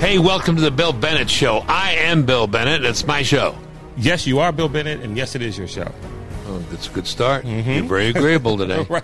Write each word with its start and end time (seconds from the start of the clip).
Hey, 0.00 0.18
welcome 0.18 0.54
to 0.56 0.60
the 0.62 0.70
Bill 0.70 0.92
Bennett 0.92 1.30
Show. 1.30 1.64
I 1.66 1.92
am 1.92 2.26
Bill 2.26 2.46
Bennett. 2.46 2.84
It's 2.84 3.06
my 3.06 3.22
show. 3.22 3.56
Yes, 3.96 4.26
you 4.26 4.38
are 4.38 4.52
Bill 4.52 4.68
Bennett, 4.68 5.00
and 5.00 5.16
yes, 5.16 5.34
it 5.34 5.40
is 5.40 5.56
your 5.56 5.66
show. 5.66 5.90
Oh, 6.46 6.58
that's 6.70 6.88
a 6.88 6.90
good 6.92 7.06
start. 7.06 7.44
Mm-hmm. 7.46 7.70
You're 7.70 7.84
very 7.84 8.08
agreeable 8.08 8.58
today. 8.58 8.86
Right. 8.90 9.02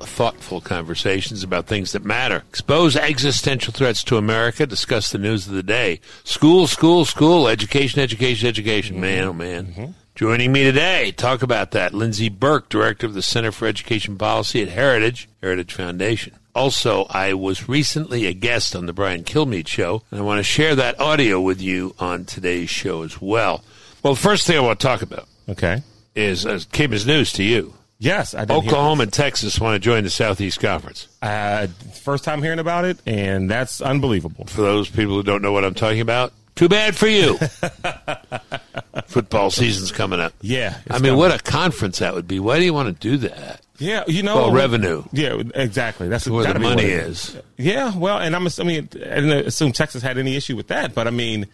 Thoughtful 0.00 0.60
conversations 0.60 1.42
about 1.42 1.66
things 1.66 1.90
that 1.92 2.04
matter. 2.04 2.44
Expose 2.50 2.94
existential 2.94 3.72
threats 3.72 4.04
to 4.04 4.16
America. 4.16 4.64
Discuss 4.66 5.10
the 5.10 5.18
news 5.18 5.48
of 5.48 5.54
the 5.54 5.62
day. 5.62 6.00
School, 6.22 6.68
school, 6.68 7.04
school. 7.04 7.48
Education, 7.48 8.00
education, 8.00 8.46
education. 8.46 9.00
Man, 9.00 9.24
oh 9.24 9.32
man. 9.32 9.66
Mm-hmm. 9.66 9.84
Joining 10.14 10.52
me 10.52 10.62
today, 10.62 11.10
talk 11.10 11.42
about 11.42 11.72
that. 11.72 11.94
Lindsey 11.94 12.28
Burke, 12.28 12.68
director 12.68 13.06
of 13.06 13.14
the 13.14 13.22
Center 13.22 13.50
for 13.50 13.66
Education 13.66 14.16
Policy 14.16 14.62
at 14.62 14.68
Heritage, 14.68 15.28
Heritage 15.42 15.74
Foundation. 15.74 16.34
Also, 16.54 17.06
I 17.10 17.34
was 17.34 17.68
recently 17.68 18.26
a 18.26 18.32
guest 18.32 18.76
on 18.76 18.86
the 18.86 18.92
Brian 18.92 19.24
Kilmeade 19.24 19.66
show, 19.68 20.02
and 20.10 20.20
I 20.20 20.22
want 20.22 20.38
to 20.38 20.44
share 20.44 20.74
that 20.76 21.00
audio 21.00 21.40
with 21.40 21.60
you 21.60 21.94
on 21.98 22.24
today's 22.24 22.70
show 22.70 23.02
as 23.02 23.20
well. 23.20 23.64
Well, 24.02 24.14
the 24.14 24.20
first 24.20 24.46
thing 24.46 24.56
I 24.56 24.60
want 24.60 24.78
to 24.78 24.86
talk 24.86 25.02
about 25.02 25.26
Okay. 25.48 25.82
is 26.14 26.46
uh, 26.46 26.60
came 26.72 26.92
as 26.92 27.06
news 27.06 27.32
to 27.34 27.42
you. 27.42 27.74
Yes, 27.98 28.34
I 28.34 28.44
did. 28.44 28.54
Oklahoma 28.54 29.04
and 29.04 29.12
Texas 29.12 29.58
want 29.58 29.74
to 29.76 29.78
join 29.78 30.04
the 30.04 30.10
Southeast 30.10 30.60
Conference. 30.60 31.08
Uh, 31.22 31.66
first 32.02 32.22
time 32.24 32.42
hearing 32.42 32.58
about 32.58 32.84
it, 32.84 32.98
and 33.06 33.50
that's 33.50 33.80
unbelievable. 33.80 34.44
For 34.46 34.60
those 34.60 34.88
people 34.90 35.14
who 35.14 35.22
don't 35.22 35.42
know 35.42 35.52
what 35.52 35.64
I'm 35.64 35.74
talking 35.74 36.00
about, 36.00 36.32
too 36.54 36.68
bad 36.68 36.94
for 36.96 37.06
you. 37.08 37.36
Football 39.06 39.50
season's 39.50 39.90
coming 39.92 40.20
up. 40.20 40.32
Yeah. 40.40 40.78
I 40.90 40.98
mean, 40.98 41.16
what 41.16 41.32
a 41.34 41.42
conference 41.42 41.98
that 41.98 42.14
would 42.14 42.28
be. 42.28 42.38
Why 42.40 42.58
do 42.58 42.64
you 42.64 42.74
want 42.74 42.88
to 42.88 43.08
do 43.08 43.16
that? 43.28 43.60
Yeah, 43.78 44.04
you 44.06 44.22
know. 44.22 44.36
Well, 44.36 44.52
revenue. 44.52 45.02
Yeah, 45.12 45.42
exactly. 45.54 46.08
That's 46.08 46.28
Where 46.28 46.52
the 46.52 46.58
money 46.60 46.84
is. 46.84 47.36
Yeah, 47.56 47.96
well, 47.96 48.18
and 48.18 48.36
I'm 48.36 48.46
assuming 48.46 48.76
I 48.76 48.80
didn't 49.20 49.46
assume 49.46 49.72
Texas 49.72 50.02
had 50.02 50.16
any 50.18 50.36
issue 50.36 50.54
with 50.56 50.68
that, 50.68 50.94
but 50.94 51.08
I 51.08 51.10
mean, 51.10 51.46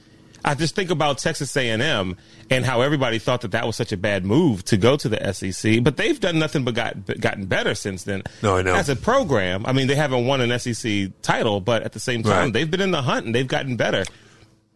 I 0.45 0.55
just 0.55 0.75
think 0.75 0.91
about 0.91 1.19
Texas 1.19 1.55
A&M 1.57 2.17
and 2.51 2.65
how 2.65 2.81
everybody 2.83 3.19
thought 3.19 3.41
that 3.43 3.53
that 3.53 3.67
was 3.67 3.77
such 3.77 3.93
a 3.93 3.97
bad 3.97 4.25
move 4.25 4.65
to 4.67 4.77
go 4.77 4.97
to 4.97 5.09
the 5.09 5.33
SEC, 5.33 5.83
but 5.83 5.97
they've 5.97 6.19
done 6.21 6.39
nothing 6.39 6.65
but 6.65 6.75
got 6.75 7.21
gotten 7.21 7.47
better 7.47 7.75
since 7.75 8.05
then. 8.05 8.23
No, 8.43 8.57
I 8.57 8.63
know. 8.63 8.75
As 8.75 8.89
a 8.89 8.97
program, 8.97 9.65
I 9.67 9.73
mean, 9.73 9.87
they 9.87 9.95
haven't 9.97 10.27
won 10.27 10.41
an 10.41 10.59
SEC 10.59 11.11
title, 11.23 11.61
but 11.61 11.83
at 11.85 11.93
the 11.93 12.01
same 12.01 12.23
time, 12.23 12.33
Right. 12.33 12.53
they've 12.53 12.71
been 12.71 12.81
in 12.83 12.91
the 12.91 13.03
hunt 13.03 13.27
and 13.27 13.35
they've 13.35 13.47
gotten 13.47 13.77
better. 13.77 14.05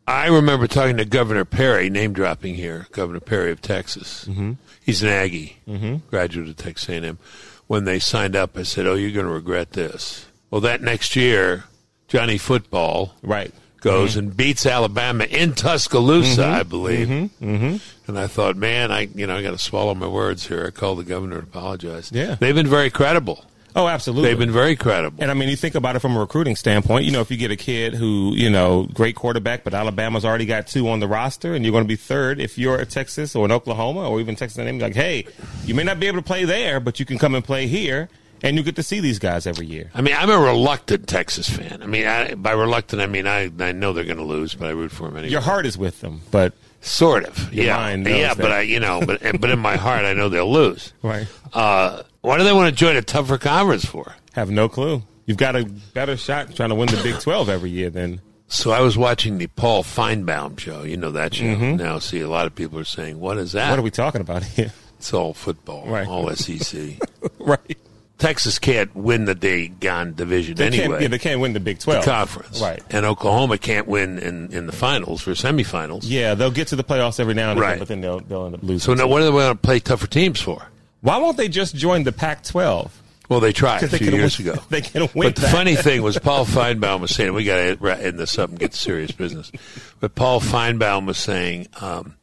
I 0.07 0.27
remember 0.29 0.67
talking 0.67 0.99
to 0.99 1.07
Governor 1.07 1.47
Perry, 1.47 1.89
name 1.89 2.13
dropping 2.13 2.55
here, 2.57 2.87
Governor 2.93 3.21
Perry 3.21 3.51
of 3.51 3.63
Texas. 3.63 4.27
Mm-hmm. 4.29 4.53
He's 4.85 5.03
an 5.03 5.09
Aggie, 5.09 5.57
mm-hmm. 5.67 5.97
graduate 6.11 6.49
of 6.49 6.57
Texas 6.57 6.89
A&M. 6.91 7.19
When 7.67 7.85
they 7.85 7.99
signed 7.99 8.37
up, 8.37 8.59
I 8.59 8.63
said, 8.65 8.87
"Oh, 8.87 8.95
you're 8.95 9.11
going 9.13 9.27
to 9.27 9.33
regret 9.33 9.73
this." 9.73 10.27
Well, 10.51 10.61
that 10.61 10.83
next 10.83 11.17
year, 11.17 11.65
Johnny 12.09 12.37
Football 12.37 13.15
Right. 13.23 13.53
goes 13.81 14.17
and 14.17 14.37
beats 14.37 14.67
Alabama 14.67 15.25
in 15.25 15.55
Tuscaloosa, 15.55 16.45
I 16.47 16.63
believe. 16.63 17.09
Mm-hmm. 17.09 17.77
And 18.07 18.19
I 18.19 18.27
thought, 18.27 18.57
man, 18.57 18.93
I 18.93 19.09
you 19.15 19.27
know 19.27 19.37
I 19.37 19.43
got 19.43 19.53
to 19.53 19.59
swallow 19.59 19.95
my 19.95 20.07
words 20.07 20.47
here. 20.49 20.67
I 20.67 20.71
called 20.71 20.99
the 20.99 21.05
governor 21.05 21.37
to 21.41 21.43
apologize. 21.45 22.11
Yeah. 22.13 22.35
they've 22.39 22.55
been 22.55 22.67
very 22.67 22.91
credible. 22.91 23.47
Oh, 23.77 23.89
absolutely. 23.89 24.29
They've 24.29 24.39
been 24.39 24.53
very 24.53 24.77
credible. 24.77 25.21
And 25.21 25.31
I 25.31 25.35
mean, 25.35 25.49
you 25.49 25.57
think 25.57 25.75
about 25.75 25.97
it 25.97 25.99
from 25.99 26.17
a 26.17 26.21
recruiting 26.21 26.55
standpoint. 26.55 27.05
You 27.07 27.11
know, 27.11 27.21
if 27.21 27.31
you 27.31 27.37
get 27.37 27.51
a 27.51 27.57
kid 27.57 27.95
who, 27.95 28.33
you 28.35 28.49
know, 28.49 28.85
great 28.95 29.17
quarterback, 29.17 29.65
but 29.65 29.75
Alabama's 29.75 30.25
already 30.25 30.47
got 30.47 30.67
two 30.67 30.89
on 30.89 31.01
the 31.01 31.09
roster, 31.09 31.55
and 31.55 31.65
you're 31.65 31.73
going 31.73 31.85
to 31.85 31.89
be 31.89 31.97
third. 31.97 32.41
If 32.41 32.57
you're 32.57 32.81
at 32.81 32.91
Texas 32.91 33.35
or 33.35 33.45
in 33.45 33.51
Oklahoma 33.53 34.09
or 34.09 34.21
even 34.21 34.37
Texas 34.37 34.59
A&M, 34.59 34.79
like, 34.79 34.95
hey, 34.95 35.27
you 35.65 35.75
may 35.75 35.83
not 35.83 35.99
be 35.99 36.07
able 36.07 36.19
to 36.19 36.25
play 36.25 36.45
there, 36.45 36.79
but 36.79 37.01
you 37.01 37.07
can 37.07 37.19
come 37.19 37.35
and 37.35 37.45
play 37.45 37.67
here, 37.67 38.09
and 38.43 38.57
you 38.57 38.63
get 38.63 38.77
to 38.77 38.83
see 38.83 39.01
these 39.01 39.19
guys 39.19 39.47
every 39.47 39.67
year. 39.67 39.91
I 39.95 40.03
mean, 40.03 40.15
I'm 40.17 40.31
a 40.31 40.39
reluctant 40.39 41.09
Texas 41.09 41.49
fan. 41.49 41.83
I 41.83 41.87
mean, 41.87 42.07
I, 42.07 42.35
by 42.35 42.53
reluctant, 42.53 43.03
I 43.03 43.07
mean 43.07 43.27
I 43.27 43.51
I 43.59 43.73
know 43.73 43.93
they're 43.93 44.05
going 44.05 44.19
to 44.19 44.23
lose, 44.25 44.55
but 44.55 44.69
I 44.69 44.73
root 44.73 44.93
for 44.93 45.09
them 45.09 45.17
anyway. 45.17 45.33
Your 45.33 45.41
heart 45.41 45.67
is 45.67 45.77
with 45.77 46.01
them, 46.01 46.21
but 46.31 46.53
Sort 46.85 47.25
of, 47.25 47.53
Your 47.53 47.65
yeah, 47.65 47.95
yeah. 47.95 48.35
that. 48.35 48.37
But 48.37 48.53
I, 48.53 48.61
you 48.61 48.79
know, 48.79 49.01
but 49.05 49.23
but 49.41 49.49
in 49.49 49.59
my 49.59 49.77
heart, 49.77 50.05
I 50.05 50.13
know 50.13 50.29
they'll 50.29 50.53
lose. 50.53 50.93
right, 51.03 51.27
Uh, 51.55 52.03
why 52.25 52.39
do 52.39 52.45
they 52.45 52.53
want 52.53 52.69
to 52.69 52.75
join 52.75 52.97
a 52.97 53.03
tougher 53.03 53.39
conference 53.39 53.85
for? 53.85 54.15
have 54.33 54.51
no 54.51 54.69
clue. 54.69 55.03
You've 55.27 55.37
got 55.39 55.57
a 55.57 55.65
better 55.95 56.17
shot 56.17 56.55
trying 56.55 56.69
to 56.71 56.75
win 56.75 56.89
the 56.89 57.01
Big 57.03 57.21
Twelve 57.21 57.49
every 57.49 57.71
year 57.71 57.89
than 57.91 58.21
So 58.49 58.73
I 58.73 58.81
was 58.81 58.99
watching 58.99 59.39
the 59.39 59.47
Paul 59.47 59.83
Finebaum 59.85 60.59
show. 60.59 60.83
You 60.83 60.97
know 60.97 61.13
that 61.13 61.35
show. 61.35 61.45
Now, 61.55 61.99
see, 61.99 62.21
a 62.21 62.29
lot 62.29 62.47
of 62.47 62.55
people 62.55 62.79
are 62.79 62.85
saying, 62.85 63.19
"What 63.21 63.39
is 63.39 63.53
that?" 63.53 63.63
Mm-hmm. 63.63 63.71
what 63.71 63.79
are 63.79 63.83
we 63.83 63.91
talking 63.91 64.21
about 64.21 64.43
here? 64.45 64.73
It's 64.99 65.13
all 65.15 65.35
football, 65.35 65.87
Right. 65.87 66.07
all 66.09 66.29
SEC. 66.35 66.99
right. 67.39 67.79
Texas 68.17 68.59
can't 68.59 68.95
win 68.95 69.25
the 69.25 69.35
Dagon 69.35 70.15
division 70.15 70.55
They 70.57 70.67
anyway. 70.69 71.03
yeah, 71.03 71.09
they 71.09 71.19
can't 71.19 71.41
win 71.41 71.53
the 71.53 71.61
Big 71.61 71.79
Twelve 71.81 72.05
conference, 72.05 72.61
Right. 72.61 72.83
And 72.91 73.05
Oklahoma 73.05 73.59
can't 73.59 73.87
win 73.89 74.19
in, 74.19 74.53
in 74.53 74.67
the 74.67 74.73
finals 74.73 75.21
for 75.21 75.33
semifinals. 75.33 76.03
Yeah, 76.05 76.35
they'll 76.35 76.51
get 76.51 76.69
to 76.69 76.77
the 76.77 76.85
playoffs 76.85 77.19
every 77.21 77.35
now 77.35 77.51
and 77.51 77.59
again, 77.59 77.71
Right. 77.71 77.79
but 77.79 77.89
then 77.89 78.01
they'll 78.01 78.21
they'll 78.21 78.47
end 78.47 78.55
up 78.55 78.63
losing. 78.63 78.79
So 78.79 78.95
now, 78.95 79.09
what 79.09 79.19
do 79.19 79.25
they 79.25 79.31
want 79.31 79.61
to 79.61 79.67
play 79.67 79.79
tougher 79.81 80.07
teams 80.07 80.41
for? 80.41 80.67
Why 81.05 81.19
won't 81.19 81.37
they 81.37 81.49
just 81.49 81.77
join 81.77 82.05
the 82.05 82.13
Pac-12? 82.13 82.91
Well, 83.29 83.39
they 83.39 83.53
tried 83.53 83.83
a 83.83 83.89
few 83.89 84.11
years 84.11 84.39
win, 84.39 84.49
ago. 84.49 84.63
They 84.71 84.81
can 84.81 85.03
win. 85.15 85.29
But 85.29 85.37
the 85.37 85.43
that. 85.43 85.53
funny 85.53 85.77
thing 85.77 86.01
was, 86.01 86.19
Paul 86.19 86.47
Finebaum 86.47 87.01
was 87.01 87.15
saying, 87.15 87.35
we 87.35 87.45
got 87.45 87.79
to 87.79 88.03
end 88.03 88.19
this 88.19 88.39
up 88.39 88.49
and 88.49 88.59
get 88.59 88.73
to 88.73 88.79
serious 88.79 89.13
business. 89.13 89.53
But 90.01 90.15
Paul 90.15 90.41
Finebaum 90.41 91.05
was 91.07 91.19
saying, 91.19 91.69
um, 91.79 92.17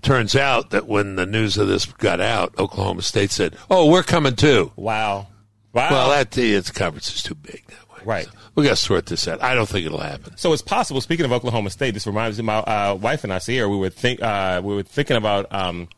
turns 0.00 0.34
out 0.34 0.70
that 0.70 0.86
when 0.86 1.16
the 1.16 1.26
news 1.26 1.58
of 1.58 1.68
this 1.68 1.84
got 1.84 2.22
out, 2.22 2.58
Oklahoma 2.58 3.02
State 3.02 3.32
said, 3.32 3.54
oh, 3.70 3.90
we're 3.90 4.02
coming 4.02 4.34
too. 4.34 4.72
Wow. 4.76 5.26
Wow. 5.74 5.90
Well, 5.90 6.08
that 6.08 6.36
its 6.38 6.70
conference 6.70 7.14
is 7.14 7.22
too 7.22 7.34
big 7.34 7.62
that 7.66 7.90
way. 7.90 8.00
Right. 8.02 8.24
So 8.24 8.32
we 8.54 8.64
got 8.64 8.70
to 8.70 8.76
sort 8.76 9.04
this 9.04 9.28
out. 9.28 9.42
I 9.42 9.54
don't 9.54 9.68
think 9.68 9.84
it'll 9.84 9.98
happen. 9.98 10.38
so 10.38 10.54
it's 10.54 10.62
possible. 10.62 11.02
Speaking 11.02 11.26
of 11.26 11.32
Oklahoma 11.32 11.68
State, 11.68 11.92
this 11.92 12.06
reminds 12.06 12.38
me. 12.38 12.44
My 12.44 12.60
uh, 12.60 12.94
wife 12.94 13.24
and 13.24 13.32
I, 13.32 13.38
Sierra, 13.40 13.68
we 13.68 13.76
were 13.76 13.90
think 13.90 14.22
uh, 14.22 14.62
we 14.64 14.74
were 14.74 14.82
thinking 14.82 15.18
about 15.18 15.52
um, 15.52 15.88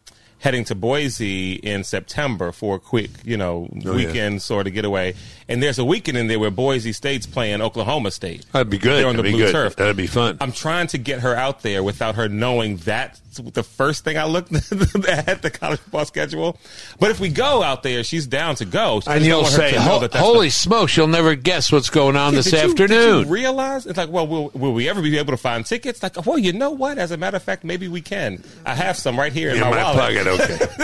heading 0.45 0.63
to 0.63 0.75
Boise 0.75 1.55
in 1.55 1.83
September 1.85 2.53
for 2.53 2.77
a 2.77 2.79
quick, 2.79 3.09
you 3.25 3.35
know, 3.37 3.67
Oh, 3.73 3.77
yeah. 3.79 3.93
weekend 3.95 4.43
sort 4.43 4.67
of 4.67 4.75
getaway. 4.75 5.15
And 5.49 5.63
there's 5.63 5.79
a 5.79 5.85
weekend 5.87 6.19
in 6.19 6.27
there 6.27 6.39
where 6.39 6.51
Boise 6.51 6.93
State's 6.93 7.25
playing 7.25 7.63
Oklahoma 7.63 8.11
State. 8.11 8.45
That'd 8.53 8.69
be 8.69 8.77
good. 8.77 8.99
They're 8.99 9.09
on 9.09 9.17
That'd 9.17 9.33
the 9.33 9.37
blue 9.37 9.47
good. 9.47 9.53
turf. 9.53 9.77
That'd 9.77 9.97
be 9.97 10.07
fun. 10.07 10.37
I'm 10.43 10.53
trying 10.53 10.87
to 10.89 10.99
get 10.99 11.21
her 11.21 11.35
out 11.35 11.63
there 11.63 11.83
without 11.83 12.17
her 12.17 12.29
knowing 12.29 12.77
that 12.85 13.19
the 13.37 13.63
first 13.63 14.05
thing 14.05 14.17
I 14.19 14.25
looked 14.25 14.53
at 14.55 15.43
the 15.43 15.51
college 15.53 15.81
football 15.81 16.05
schedule. 16.05 16.59
But 16.99 17.11
if 17.11 17.21
we 17.21 17.29
go 17.29 17.63
out 17.63 17.83
there, 17.83 18.03
she's 18.05 18.27
down 18.27 18.55
to 18.57 18.65
go. 18.65 19.01
And 19.07 19.25
you'll 19.25 19.45
say, 19.45 19.73
to 19.73 19.81
"Ho- 19.81 20.01
that 20.01 20.15
holy 20.15 20.49
the- 20.49 20.53
smokes, 20.53 20.97
you'll 20.97 21.07
never 21.09 21.35
guess 21.35 21.71
what's 21.73 21.91
going 21.91 22.17
on 22.17 22.35
this 22.35 22.47
Did 22.51 22.63
you- 22.63 22.71
afternoon. 22.71 23.29
Realize? 23.29 23.87
It's 23.87 23.97
like, 23.99 24.11
well, 24.11 24.27
will, 24.27 24.51
will 24.55 24.73
we 24.73 24.89
ever 24.89 25.03
be 25.03 25.19
able 25.19 25.33
to 25.33 25.37
find 25.37 25.65
tickets? 25.67 26.03
Like, 26.03 26.25
well, 26.27 26.39
you 26.39 26.53
know 26.53 26.71
what? 26.71 26.99
As 26.99 27.11
a 27.11 27.17
matter 27.17 27.37
of 27.37 27.43
fact, 27.43 27.65
maybe 27.65 27.89
we 27.89 28.01
can. 28.01 28.43
I 28.65 28.75
have 28.75 28.97
some 28.97 29.19
right 29.19 29.33
here 29.33 29.51
in, 29.51 29.57
in 29.57 29.61
my, 29.63 29.71
my, 29.71 29.83
wallet. 29.83 30.25
pocket. 30.27 30.27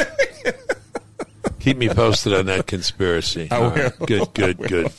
Okay. 0.04 0.52
Keep 1.60 1.76
me 1.76 1.88
posted 1.90 2.32
on 2.32 2.46
that 2.46 2.66
conspiracy. 2.66 3.48
I 3.50 3.58
will. 3.58 3.70
right. 3.70 3.98
Good, 4.06 4.28
good, 4.34 4.58
good. 4.58 4.92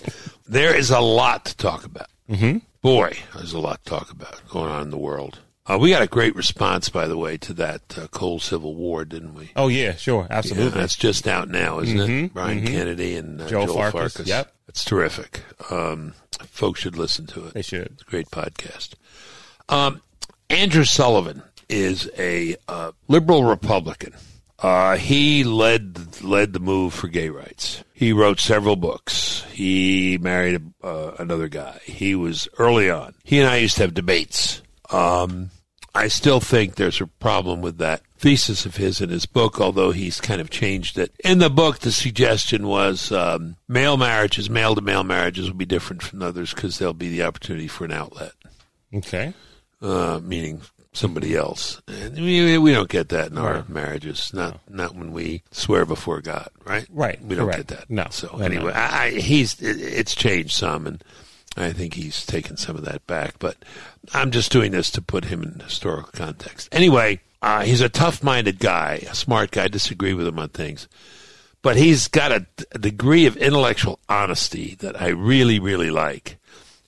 There 0.47 0.75
is 0.75 0.91
a 0.91 0.99
lot 0.99 1.45
to 1.45 1.57
talk 1.57 1.85
about. 1.85 2.07
Mm-hmm. 2.29 2.59
Boy, 2.81 3.17
there's 3.35 3.53
a 3.53 3.59
lot 3.59 3.83
to 3.83 3.89
talk 3.89 4.11
about 4.11 4.41
going 4.49 4.69
on 4.71 4.83
in 4.83 4.89
the 4.91 4.97
world. 4.97 5.39
Uh, 5.69 5.77
we 5.77 5.91
got 5.91 6.01
a 6.01 6.07
great 6.07 6.35
response, 6.35 6.89
by 6.89 7.07
the 7.07 7.17
way, 7.17 7.37
to 7.37 7.53
that 7.53 7.97
uh, 7.97 8.07
Cold 8.07 8.41
Civil 8.41 8.75
War, 8.75 9.05
didn't 9.05 9.35
we? 9.35 9.51
Oh 9.55 9.67
yeah, 9.67 9.95
sure, 9.95 10.25
Yeah, 10.29 10.37
absolutely. 10.37 10.79
that's 10.79 10.95
just 10.95 11.27
out 11.27 11.49
now, 11.49 11.79
isn't 11.79 11.99
it? 11.99 12.33
Brian 12.33 12.65
Kennedy 12.65 13.15
and 13.15 13.39
uh, 13.41 13.47
Joel 13.47 13.67
Joel, 13.67 13.75
Farkas, 13.75 14.13
Farkas. 14.13 14.27
yep. 14.27 14.53
It's 14.67 14.83
terrific. 14.83 15.41
Um, 15.69 16.13
folks 16.47 16.79
should 16.79 16.97
listen 16.97 17.27
to 17.27 17.45
it. 17.47 17.53
they 17.53 17.61
should. 17.61 17.91
It's 17.93 18.01
a 18.01 18.05
great 18.05 18.29
podcast. 18.31 18.93
Um, 19.69 20.01
Andrew 20.49 20.83
Sullivan 20.83 21.43
is 21.69 22.09
a 22.17 22.55
uh, 22.67 22.91
liberal 23.07 23.43
Republican. 23.43 24.13
Uh, 24.59 24.95
he 24.97 25.43
led 25.43 26.21
led 26.23 26.53
the 26.53 26.59
move 26.59 26.93
for 26.93 27.07
gay 27.07 27.29
rights. 27.29 27.83
He 27.93 28.13
wrote 28.13 28.39
several 28.39 28.75
books. 28.75 29.43
He 29.51 30.17
married 30.19 30.61
uh, 30.83 31.11
another 31.19 31.47
guy. 31.47 31.79
He 31.83 32.15
was 32.15 32.47
early 32.57 32.89
on. 32.89 33.13
He 33.23 33.39
and 33.39 33.47
I 33.49 33.57
used 33.57 33.75
to 33.77 33.83
have 33.83 33.93
debates. 33.93 34.61
Um, 34.91 35.49
I 35.93 36.07
still 36.07 36.39
think 36.39 36.75
there's 36.75 37.01
a 37.01 37.07
problem 37.07 37.61
with 37.61 37.77
that 37.79 38.01
thesis 38.17 38.65
of 38.65 38.77
his 38.77 39.01
in 39.01 39.09
his 39.09 39.25
book, 39.25 39.59
although 39.59 39.91
he's 39.91 40.21
kind 40.21 40.39
of 40.39 40.49
changed 40.49 40.97
it. 40.97 41.11
In 41.23 41.39
the 41.39 41.49
book, 41.49 41.79
the 41.79 41.91
suggestion 41.91 42.67
was 42.67 43.11
um, 43.11 43.57
male 43.67 43.97
marriages, 43.97 44.49
male 44.49 44.75
to 44.75 44.81
male 44.81 45.03
marriages, 45.03 45.47
will 45.49 45.57
be 45.57 45.65
different 45.65 46.01
from 46.01 46.21
others 46.21 46.53
because 46.53 46.77
there'll 46.79 46.93
be 46.93 47.09
the 47.09 47.23
opportunity 47.23 47.67
for 47.67 47.83
an 47.85 47.91
outlet 47.91 48.31
Okay. 48.93 49.33
uh, 49.81 50.21
meaning 50.23 50.61
somebody 50.93 51.35
else. 51.35 51.81
And 51.87 52.15
we, 52.15 52.57
we 52.57 52.71
don't 52.73 52.89
get 52.89 53.09
that 53.09 53.31
in 53.31 53.37
our 53.37 53.65
marriages. 53.67 54.31
Not 54.33 54.59
not 54.69 54.95
when 54.95 55.11
we 55.11 55.43
swear 55.51 55.85
before 55.85 56.21
God, 56.21 56.49
right? 56.65 56.85
Right, 56.89 57.21
We 57.23 57.35
don't 57.35 57.47
correct. 57.47 57.67
get 57.69 57.79
that. 57.79 57.89
No. 57.89 58.07
So 58.11 58.29
No, 58.37 58.45
anyway, 58.45 58.71
no. 58.73 58.79
I, 58.79 59.03
I, 59.05 59.09
he's 59.11 59.59
it, 59.61 59.79
it's 59.81 60.15
changed 60.15 60.53
some, 60.53 60.85
and 60.87 61.03
I 61.57 61.73
think 61.73 61.93
he's 61.95 62.25
taken 62.25 62.57
some 62.57 62.75
of 62.75 62.85
that 62.85 63.05
back. 63.07 63.35
But 63.39 63.57
I'm 64.13 64.31
just 64.31 64.51
doing 64.51 64.71
this 64.71 64.89
to 64.91 65.01
put 65.01 65.25
him 65.25 65.43
in 65.43 65.59
historical 65.59 66.11
context. 66.13 66.69
Anyway, 66.71 67.19
uh, 67.41 67.63
he's 67.63 67.81
a 67.81 67.89
tough-minded 67.89 68.59
guy, 68.59 69.05
a 69.09 69.15
smart 69.15 69.51
guy. 69.51 69.65
I 69.65 69.67
disagree 69.67 70.13
with 70.13 70.27
him 70.27 70.39
on 70.39 70.49
things. 70.49 70.87
But 71.61 71.75
he's 71.77 72.07
got 72.07 72.31
a, 72.31 72.45
a 72.71 72.79
degree 72.79 73.25
of 73.27 73.37
intellectual 73.37 73.99
honesty 74.09 74.75
that 74.79 74.99
I 74.99 75.09
really, 75.09 75.59
really 75.59 75.91
like. 75.91 76.37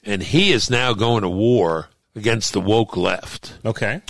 And 0.03 0.23
he 0.23 0.51
is 0.51 0.69
now 0.69 0.93
going 0.93 1.21
to 1.21 1.29
war 1.29 1.89
against 2.15 2.53
the 2.53 2.61
woke 2.61 2.97
left 2.97 3.57
Okay. 3.63 4.01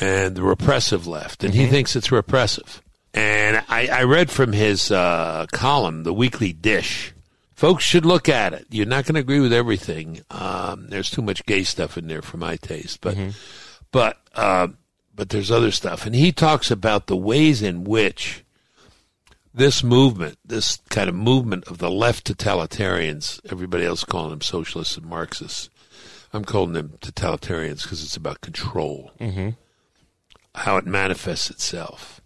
and 0.00 0.34
the 0.34 0.42
repressive 0.42 1.06
left, 1.06 1.44
and 1.44 1.54
he 1.54 1.66
thinks 1.66 1.94
it's 1.96 2.10
repressive. 2.12 2.82
And 3.14 3.62
I, 3.68 3.86
I 3.88 4.02
read 4.02 4.30
from 4.30 4.52
his 4.52 4.90
uh, 4.90 5.46
column, 5.52 6.02
The 6.02 6.12
Weekly 6.12 6.52
Dish. 6.52 7.12
Folks 7.56 7.84
should 7.84 8.04
look 8.04 8.28
at 8.28 8.52
it. 8.52 8.66
You're 8.70 8.86
not 8.86 9.06
going 9.06 9.14
to 9.14 9.20
agree 9.20 9.40
with 9.40 9.52
everything. 9.52 10.20
Um, 10.30 10.88
there's 10.88 11.10
too 11.10 11.22
much 11.22 11.44
gay 11.46 11.62
stuff 11.64 11.96
in 11.96 12.06
there 12.06 12.22
for 12.22 12.36
my 12.36 12.56
taste, 12.56 13.00
but 13.00 13.16
but 13.90 14.18
uh, 14.34 14.68
but 15.14 15.30
there's 15.30 15.50
other 15.50 15.70
stuff, 15.70 16.04
and 16.06 16.14
he 16.14 16.30
talks 16.32 16.70
about 16.70 17.06
the 17.06 17.16
ways 17.16 17.62
in 17.62 17.84
which 17.84 18.44
this 19.54 19.82
movement, 19.82 20.38
this 20.44 20.78
kind 20.90 21.08
of 21.08 21.14
movement 21.14 21.66
of 21.66 21.78
the 21.78 21.90
left 21.90 22.26
totalitarians, 22.30 23.40
everybody 23.50 23.86
else 23.86 24.04
calling 24.04 24.28
them 24.30 24.42
socialists 24.42 24.98
and 24.98 25.06
Marxists. 25.06 25.70
I'm 26.34 26.44
calling 26.44 26.74
them 26.74 26.98
totalitarians 27.00 27.84
because 27.84 28.04
it's 28.04 28.16
about 28.18 28.42
control 28.42 29.12
how 30.54 30.76
it 30.76 30.84
manifests 30.84 31.48
itself. 31.48 32.20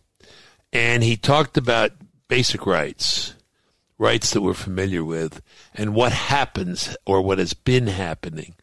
And 0.73 1.05
he 1.05 1.17
talked 1.17 1.57
about 1.57 1.93
basic 2.27 2.67
rights, 2.67 3.35
rights 4.01 4.31
that 4.31 4.41
we're 4.41 4.55
familiar 4.55 5.05
with, 5.05 5.43
and 5.75 5.95
what 5.95 6.11
happens 6.11 6.97
or 7.05 7.21
what 7.21 7.39
has 7.39 7.53
been 7.53 7.87
happening 7.87 8.55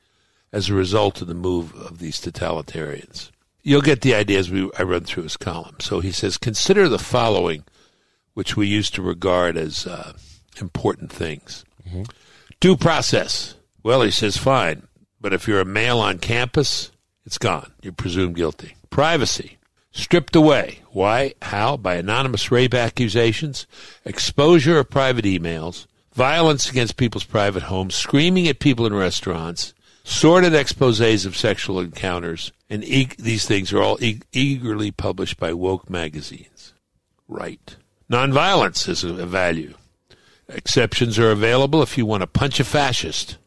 as 0.51 0.67
a 0.67 0.73
result 0.73 1.21
of 1.21 1.27
the 1.27 1.35
move 1.35 1.75
of 1.75 1.99
these 1.99 2.19
totalitarians. 2.19 3.29
You'll 3.61 3.81
get 3.81 4.01
the 4.01 4.15
idea 4.15 4.39
as 4.39 4.49
we, 4.49 4.71
I 4.79 4.83
run 4.83 5.03
through 5.03 5.23
his 5.23 5.37
column. 5.37 5.75
So 5.79 5.99
he 5.99 6.11
says, 6.11 6.37
consider 6.37 6.89
the 6.89 6.97
following, 6.97 7.65
which 8.33 8.57
we 8.57 8.65
used 8.65 8.95
to 8.95 9.03
regard 9.03 9.57
as 9.57 9.85
uh, 9.85 10.13
important 10.59 11.11
things. 11.11 11.63
Due 12.59 12.75
process. 12.75 13.55
Well, 13.83 14.01
he 14.01 14.11
says, 14.11 14.37
fine. 14.37 14.87
But 15.21 15.33
if 15.33 15.47
you're 15.47 15.61
a 15.61 15.65
male 15.65 15.99
on 15.99 16.17
campus, 16.17 16.91
it's 17.25 17.37
gone. 17.37 17.73
You're 17.83 17.93
presumed 17.93 18.35
guilty. 18.35 18.75
Privacy. 18.89 19.56
Stripped 19.91 20.35
away. 20.35 20.79
Why? 20.91 21.33
How? 21.41 21.77
By 21.77 21.95
anonymous 21.95 22.51
rape 22.51 22.73
accusations, 22.73 23.65
exposure 24.05 24.79
of 24.79 24.89
private 24.89 25.25
emails, 25.25 25.87
violence 26.13 26.69
against 26.69 26.97
people's 26.97 27.23
private 27.23 27.63
homes, 27.63 27.95
screaming 27.95 28.47
at 28.47 28.59
people 28.59 28.85
in 28.85 28.93
restaurants, 28.93 29.73
sordid 30.03 30.53
exposés 30.53 31.25
of 31.25 31.35
sexual 31.35 31.79
encounters, 31.79 32.51
and 32.69 32.83
e- 32.83 33.09
these 33.17 33.45
things 33.45 33.73
are 33.73 33.81
all 33.81 34.01
e- 34.03 34.21
eagerly 34.31 34.91
published 34.91 35.37
by 35.37 35.53
woke 35.53 35.89
magazines. 35.89 36.73
Right. 37.27 37.75
Nonviolence 38.11 38.87
is 38.87 39.03
a 39.03 39.25
value. 39.25 39.73
Exceptions 40.47 41.19
are 41.19 41.31
available 41.31 41.81
if 41.81 41.97
you 41.97 42.05
want 42.05 42.21
to 42.21 42.27
punch 42.27 42.59
a 42.59 42.63
fascist. 42.63 43.37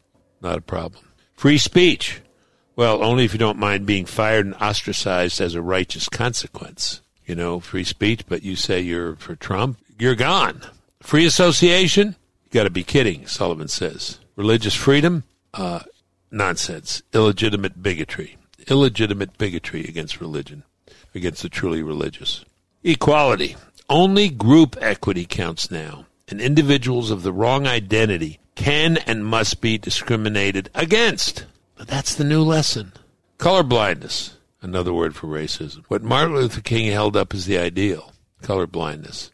Not 0.41 0.57
a 0.59 0.61
problem. 0.61 1.03
Free 1.35 1.57
speech. 1.57 2.21
Well, 2.81 3.03
only 3.03 3.25
if 3.25 3.33
you 3.33 3.37
don't 3.37 3.59
mind 3.59 3.85
being 3.85 4.07
fired 4.07 4.47
and 4.47 4.55
ostracized 4.55 5.39
as 5.39 5.53
a 5.53 5.61
righteous 5.61 6.09
consequence. 6.09 7.01
You 7.27 7.35
know, 7.35 7.59
free 7.59 7.83
speech, 7.83 8.25
but 8.27 8.41
you 8.41 8.55
say 8.55 8.81
you're 8.81 9.15
for 9.17 9.35
Trump, 9.35 9.77
you're 9.99 10.15
gone. 10.15 10.63
Free 10.99 11.27
association? 11.27 12.15
You 12.45 12.49
got 12.49 12.63
to 12.63 12.71
be 12.71 12.83
kidding, 12.83 13.27
Sullivan 13.27 13.67
says. 13.67 14.17
Religious 14.35 14.73
freedom? 14.73 15.25
Uh, 15.53 15.81
nonsense. 16.31 17.03
Illegitimate 17.13 17.83
bigotry. 17.83 18.37
Illegitimate 18.67 19.37
bigotry 19.37 19.81
against 19.81 20.19
religion, 20.19 20.63
against 21.13 21.43
the 21.43 21.49
truly 21.49 21.83
religious. 21.83 22.45
Equality. 22.83 23.57
Only 23.91 24.27
group 24.27 24.75
equity 24.81 25.27
counts 25.27 25.69
now, 25.69 26.07
and 26.27 26.41
individuals 26.41 27.11
of 27.11 27.21
the 27.21 27.31
wrong 27.31 27.67
identity 27.67 28.39
can 28.55 28.97
and 28.97 29.23
must 29.23 29.61
be 29.61 29.77
discriminated 29.77 30.71
against. 30.73 31.45
That's 31.87 32.15
the 32.15 32.23
new 32.23 32.43
lesson. 32.43 32.93
Colorblindness, 33.37 34.33
another 34.61 34.93
word 34.93 35.15
for 35.15 35.27
racism. 35.27 35.83
What 35.87 36.03
Martin 36.03 36.35
Luther 36.35 36.61
King 36.61 36.91
held 36.91 37.17
up 37.17 37.33
as 37.33 37.45
the 37.45 37.57
ideal, 37.57 38.13
colorblindness, 38.43 39.31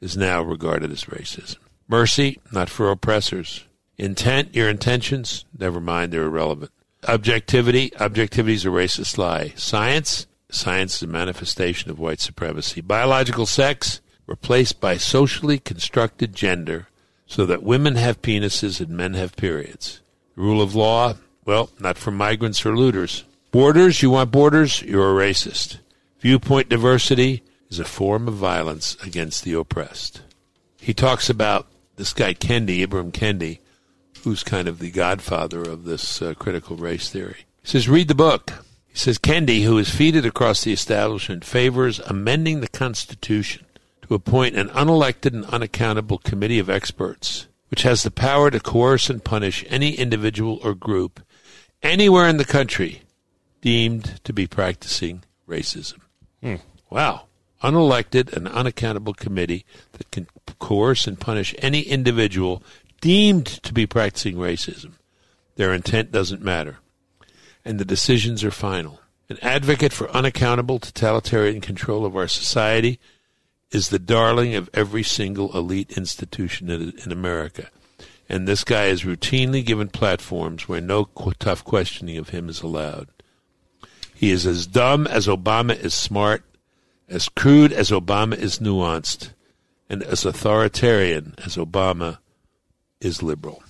is 0.00 0.16
now 0.16 0.42
regarded 0.42 0.90
as 0.90 1.04
racism. 1.04 1.56
Mercy, 1.88 2.40
not 2.52 2.68
for 2.68 2.90
oppressors. 2.90 3.64
Intent, 3.96 4.54
your 4.54 4.68
intentions, 4.68 5.44
never 5.56 5.80
mind, 5.80 6.12
they're 6.12 6.24
irrelevant. 6.24 6.72
Objectivity, 7.06 7.92
objectivity 8.00 8.54
is 8.54 8.64
a 8.64 8.68
racist 8.68 9.18
lie. 9.18 9.52
Science, 9.56 10.26
science 10.50 10.96
is 10.96 11.02
a 11.02 11.06
manifestation 11.06 11.90
of 11.90 11.98
white 11.98 12.20
supremacy. 12.20 12.80
Biological 12.80 13.46
sex, 13.46 14.00
replaced 14.26 14.80
by 14.80 14.96
socially 14.96 15.58
constructed 15.58 16.34
gender 16.34 16.88
so 17.26 17.46
that 17.46 17.62
women 17.62 17.96
have 17.96 18.22
penises 18.22 18.80
and 18.80 18.90
men 18.90 19.14
have 19.14 19.36
periods. 19.36 20.00
Rule 20.34 20.60
of 20.60 20.74
law, 20.74 21.14
well, 21.44 21.70
not 21.78 21.98
for 21.98 22.10
migrants 22.10 22.64
or 22.64 22.76
looters. 22.76 23.24
Borders, 23.50 24.02
you 24.02 24.10
want 24.10 24.30
borders? 24.30 24.82
You're 24.82 25.20
a 25.20 25.28
racist. 25.28 25.78
Viewpoint 26.20 26.68
diversity 26.68 27.42
is 27.70 27.78
a 27.78 27.84
form 27.84 28.28
of 28.28 28.34
violence 28.34 28.96
against 29.04 29.44
the 29.44 29.52
oppressed. 29.54 30.22
He 30.80 30.94
talks 30.94 31.30
about 31.30 31.66
this 31.96 32.12
guy 32.12 32.34
Kendi, 32.34 32.84
Ibram 32.84 33.12
Kendi, 33.12 33.58
who's 34.22 34.42
kind 34.42 34.68
of 34.68 34.78
the 34.78 34.90
godfather 34.90 35.62
of 35.62 35.84
this 35.84 36.22
uh, 36.22 36.34
critical 36.34 36.76
race 36.76 37.10
theory. 37.10 37.44
He 37.62 37.68
says, 37.68 37.88
read 37.88 38.08
the 38.08 38.14
book. 38.14 38.52
He 38.88 38.98
says, 38.98 39.18
Kendi, 39.18 39.64
who 39.64 39.78
is 39.78 39.90
feted 39.90 40.24
across 40.24 40.64
the 40.64 40.72
establishment, 40.72 41.44
favors 41.44 41.98
amending 42.00 42.60
the 42.60 42.68
Constitution 42.68 43.66
to 44.02 44.14
appoint 44.14 44.56
an 44.56 44.68
unelected 44.70 45.32
and 45.32 45.44
unaccountable 45.46 46.18
committee 46.18 46.58
of 46.58 46.70
experts, 46.70 47.48
which 47.68 47.82
has 47.82 48.02
the 48.02 48.10
power 48.10 48.50
to 48.50 48.60
coerce 48.60 49.10
and 49.10 49.24
punish 49.24 49.64
any 49.68 49.94
individual 49.94 50.58
or 50.62 50.74
group 50.74 51.20
anywhere 51.84 52.28
in 52.28 52.38
the 52.38 52.44
country 52.44 53.02
deemed 53.60 54.20
to 54.24 54.32
be 54.32 54.46
practicing 54.46 55.22
racism. 55.48 56.00
Hmm. 56.42 56.56
Wow. 56.90 57.26
Unelected 57.62 58.32
and 58.32 58.48
unaccountable 58.48 59.14
committee 59.14 59.64
that 59.92 60.10
can 60.10 60.26
coerce 60.58 61.06
and 61.06 61.20
punish 61.20 61.54
any 61.58 61.80
individual 61.80 62.62
deemed 63.00 63.46
to 63.46 63.72
be 63.72 63.86
practicing 63.86 64.36
racism. 64.36 64.92
Their 65.56 65.72
intent 65.72 66.10
doesn't 66.10 66.42
matter. 66.42 66.78
And 67.64 67.78
the 67.78 67.84
decisions 67.84 68.42
are 68.44 68.50
final. 68.50 69.00
An 69.28 69.38
advocate 69.40 69.92
for 69.92 70.10
unaccountable 70.10 70.78
totalitarian 70.78 71.60
control 71.60 72.04
of 72.04 72.16
our 72.16 72.28
society 72.28 72.98
is 73.70 73.88
the 73.88 73.98
darling 73.98 74.54
of 74.54 74.68
every 74.74 75.02
single 75.02 75.56
elite 75.56 75.96
institution 75.96 76.70
in, 76.70 76.92
in 77.04 77.10
America. 77.10 77.70
And 78.28 78.48
this 78.48 78.64
guy 78.64 78.86
is 78.86 79.02
routinely 79.02 79.64
given 79.64 79.88
platforms 79.88 80.68
where 80.68 80.80
no 80.80 81.04
tough 81.38 81.64
questioning 81.64 82.16
of 82.16 82.30
him 82.30 82.48
is 82.48 82.62
allowed. 82.62 83.08
He 84.14 84.30
is 84.30 84.46
as 84.46 84.66
dumb 84.66 85.06
as 85.06 85.26
Obama 85.26 85.78
is 85.78 85.92
smart, 85.92 86.42
as 87.08 87.28
crude 87.28 87.72
as 87.72 87.90
Obama 87.90 88.36
is 88.36 88.60
nuanced, 88.60 89.30
and 89.90 90.02
as 90.02 90.24
authoritarian 90.24 91.34
as 91.44 91.56
Obama 91.56 92.18
is 93.00 93.22
liberal. 93.22 93.62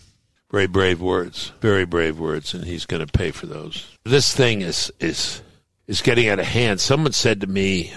Very 0.51 0.69
brave 0.69 1.01
words, 1.01 1.53
very 1.61 1.85
brave 1.85 2.21
words, 2.21 2.55
and 2.55 2.65
he's 2.65 2.87
going 2.87 3.05
to 3.05 3.13
pay 3.13 3.33
for 3.33 3.47
those. 3.47 3.99
This 4.05 4.33
thing 4.33 4.63
is 4.63 4.93
is 5.01 5.43
is 5.89 6.01
getting 6.01 6.29
out 6.29 6.39
of 6.39 6.47
hand. 6.47 6.81
Someone 6.81 7.13
said 7.13 7.41
to 7.41 7.49
me, 7.49 7.93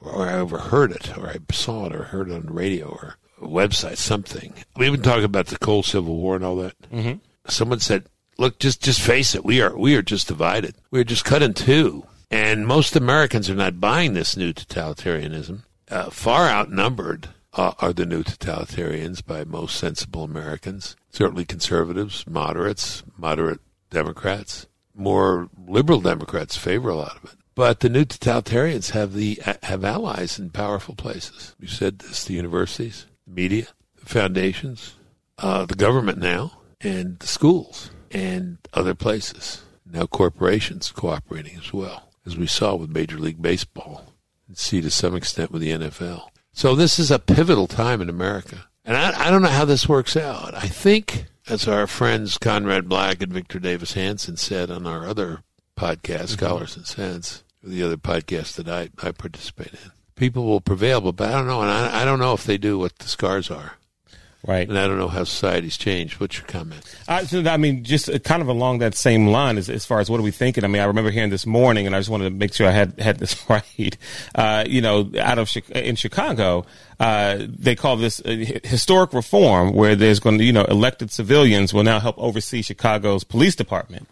or 0.00 0.28
I 0.28 0.34
overheard 0.34 0.92
it, 0.92 1.18
or 1.18 1.28
I 1.28 1.38
saw 1.50 1.86
it, 1.86 1.94
or 1.94 2.04
heard 2.04 2.30
it 2.30 2.34
on 2.34 2.46
the 2.46 2.52
radio, 2.52 2.86
or 2.86 3.16
website, 3.40 3.96
something. 3.96 4.52
We've 4.76 4.92
been 4.92 5.02
talking 5.02 5.24
about 5.24 5.46
the 5.46 5.58
cold 5.58 5.86
Civil 5.86 6.16
War 6.16 6.36
and 6.36 6.44
all 6.44 6.56
that. 6.56 6.74
Mm-hmm. 6.90 7.18
Someone 7.48 7.80
said, 7.80 8.04
"Look, 8.36 8.58
just 8.58 8.82
just 8.82 9.00
face 9.00 9.34
it. 9.34 9.44
We 9.44 9.60
are 9.60 9.76
we 9.76 9.94
are 9.96 10.02
just 10.02 10.28
divided. 10.28 10.76
We 10.90 11.00
are 11.00 11.04
just 11.04 11.24
cut 11.24 11.42
in 11.42 11.54
two, 11.54 12.04
And 12.30 12.66
most 12.66 12.94
Americans 12.94 13.48
are 13.48 13.54
not 13.54 13.80
buying 13.80 14.12
this 14.12 14.36
new 14.36 14.52
totalitarianism. 14.52 15.62
Uh, 15.90 16.10
far 16.10 16.48
outnumbered 16.48 17.28
uh, 17.54 17.72
are 17.78 17.92
the 17.94 18.04
new 18.04 18.22
totalitarians 18.22 19.24
by 19.24 19.44
most 19.44 19.76
sensible 19.76 20.24
Americans. 20.24 20.94
Certainly 21.10 21.46
conservatives, 21.46 22.26
moderates, 22.26 23.02
moderate 23.16 23.60
Democrats, 23.90 24.66
more 24.94 25.48
liberal 25.66 26.00
Democrats 26.00 26.56
favor 26.56 26.90
a 26.90 26.96
lot 26.96 27.16
of 27.16 27.24
it. 27.24 27.38
But 27.54 27.80
the 27.80 27.88
new 27.88 28.04
totalitarians 28.04 28.90
have 28.90 29.14
the 29.14 29.40
have 29.62 29.84
allies 29.84 30.38
in 30.38 30.50
powerful 30.50 30.94
places. 30.94 31.56
You 31.58 31.66
said 31.66 32.00
this: 32.00 32.24
the 32.24 32.34
universities, 32.34 33.06
the 33.28 33.34
media, 33.34 33.66
the 34.00 34.06
foundations, 34.06 34.94
uh, 35.38 35.66
the 35.66 35.74
government 35.74 36.18
now, 36.18 36.52
and 36.80 37.18
the 37.18 37.26
schools, 37.26 37.90
and 38.10 38.58
other 38.72 38.94
places. 38.94 39.62
Now 39.90 40.06
corporations 40.06 40.90
cooperating 40.90 41.56
as 41.56 41.72
well, 41.72 42.10
as 42.26 42.36
we 42.36 42.46
saw 42.46 42.74
with 42.74 42.90
Major 42.90 43.18
League 43.18 43.40
Baseball, 43.40 44.12
and 44.46 44.56
see 44.56 44.80
to 44.80 44.90
some 44.90 45.14
extent 45.14 45.50
with 45.50 45.62
the 45.62 45.70
NFL. 45.70 46.28
So 46.52 46.74
this 46.74 46.98
is 46.98 47.10
a 47.10 47.18
pivotal 47.18 47.66
time 47.66 48.00
in 48.00 48.08
America. 48.08 48.66
And 48.84 48.96
I, 48.96 49.26
I 49.26 49.30
don't 49.30 49.42
know 49.42 49.48
how 49.48 49.64
this 49.64 49.88
works 49.88 50.16
out. 50.16 50.54
I 50.54 50.66
think, 50.66 51.26
as 51.46 51.68
our 51.68 51.86
friends 51.86 52.38
Conrad 52.38 52.88
Black 52.88 53.22
and 53.22 53.32
Victor 53.32 53.58
Davis 53.58 53.92
Hanson 53.92 54.36
said 54.36 54.70
on 54.70 54.86
our 54.86 55.06
other 55.06 55.42
podcast, 55.76 56.30
Scholars 56.30 56.76
and 56.76 56.86
Sense, 56.86 57.44
the 57.62 57.82
other 57.82 57.96
podcast 57.96 58.56
that 58.56 58.68
I, 58.68 58.88
I 59.06 59.12
participate 59.12 59.72
in, 59.72 59.92
people 60.18 60.44
will 60.44 60.60
prevail, 60.60 61.00
but 61.00 61.28
I 61.28 61.32
don't 61.32 61.46
know. 61.46 61.62
And 61.62 61.70
I, 61.70 62.02
I 62.02 62.04
don't 62.04 62.18
know 62.18 62.34
if 62.34 62.44
they 62.44 62.58
do 62.58 62.78
what 62.78 62.98
the 62.98 63.08
scars 63.08 63.50
are. 63.50 63.72
Right. 64.46 64.68
And 64.68 64.78
I 64.78 64.86
don't 64.86 64.98
know 64.98 65.08
how 65.08 65.24
society's 65.24 65.76
changed. 65.76 66.20
What's 66.20 66.38
your 66.38 66.46
comment? 66.46 66.80
Uh, 67.08 67.24
so, 67.24 67.42
I 67.44 67.56
mean, 67.56 67.82
just 67.82 68.08
uh, 68.08 68.20
kind 68.20 68.40
of 68.40 68.46
along 68.46 68.78
that 68.78 68.94
same 68.94 69.26
line 69.26 69.58
as, 69.58 69.68
as 69.68 69.84
far 69.84 69.98
as 69.98 70.08
what 70.08 70.20
are 70.20 70.22
we 70.22 70.30
thinking? 70.30 70.62
I 70.62 70.68
mean, 70.68 70.80
I 70.80 70.84
remember 70.84 71.10
hearing 71.10 71.30
this 71.30 71.44
morning, 71.44 71.86
and 71.86 71.96
I 71.96 71.98
just 71.98 72.08
wanted 72.08 72.24
to 72.24 72.30
make 72.30 72.54
sure 72.54 72.68
I 72.68 72.70
had 72.70 73.00
had 73.00 73.18
this 73.18 73.44
right. 73.50 73.96
Uh, 74.34 74.64
you 74.66 74.80
know, 74.80 75.10
out 75.18 75.38
of 75.38 75.50
in 75.70 75.96
Chicago, 75.96 76.64
uh, 77.00 77.38
they 77.40 77.74
call 77.74 77.96
this 77.96 78.22
historic 78.24 79.12
reform, 79.12 79.72
where 79.72 79.96
there's 79.96 80.20
going 80.20 80.38
to, 80.38 80.44
you 80.44 80.52
know, 80.52 80.64
elected 80.64 81.10
civilians 81.10 81.74
will 81.74 81.84
now 81.84 81.98
help 81.98 82.16
oversee 82.16 82.62
Chicago's 82.62 83.24
police 83.24 83.56
department. 83.56 84.06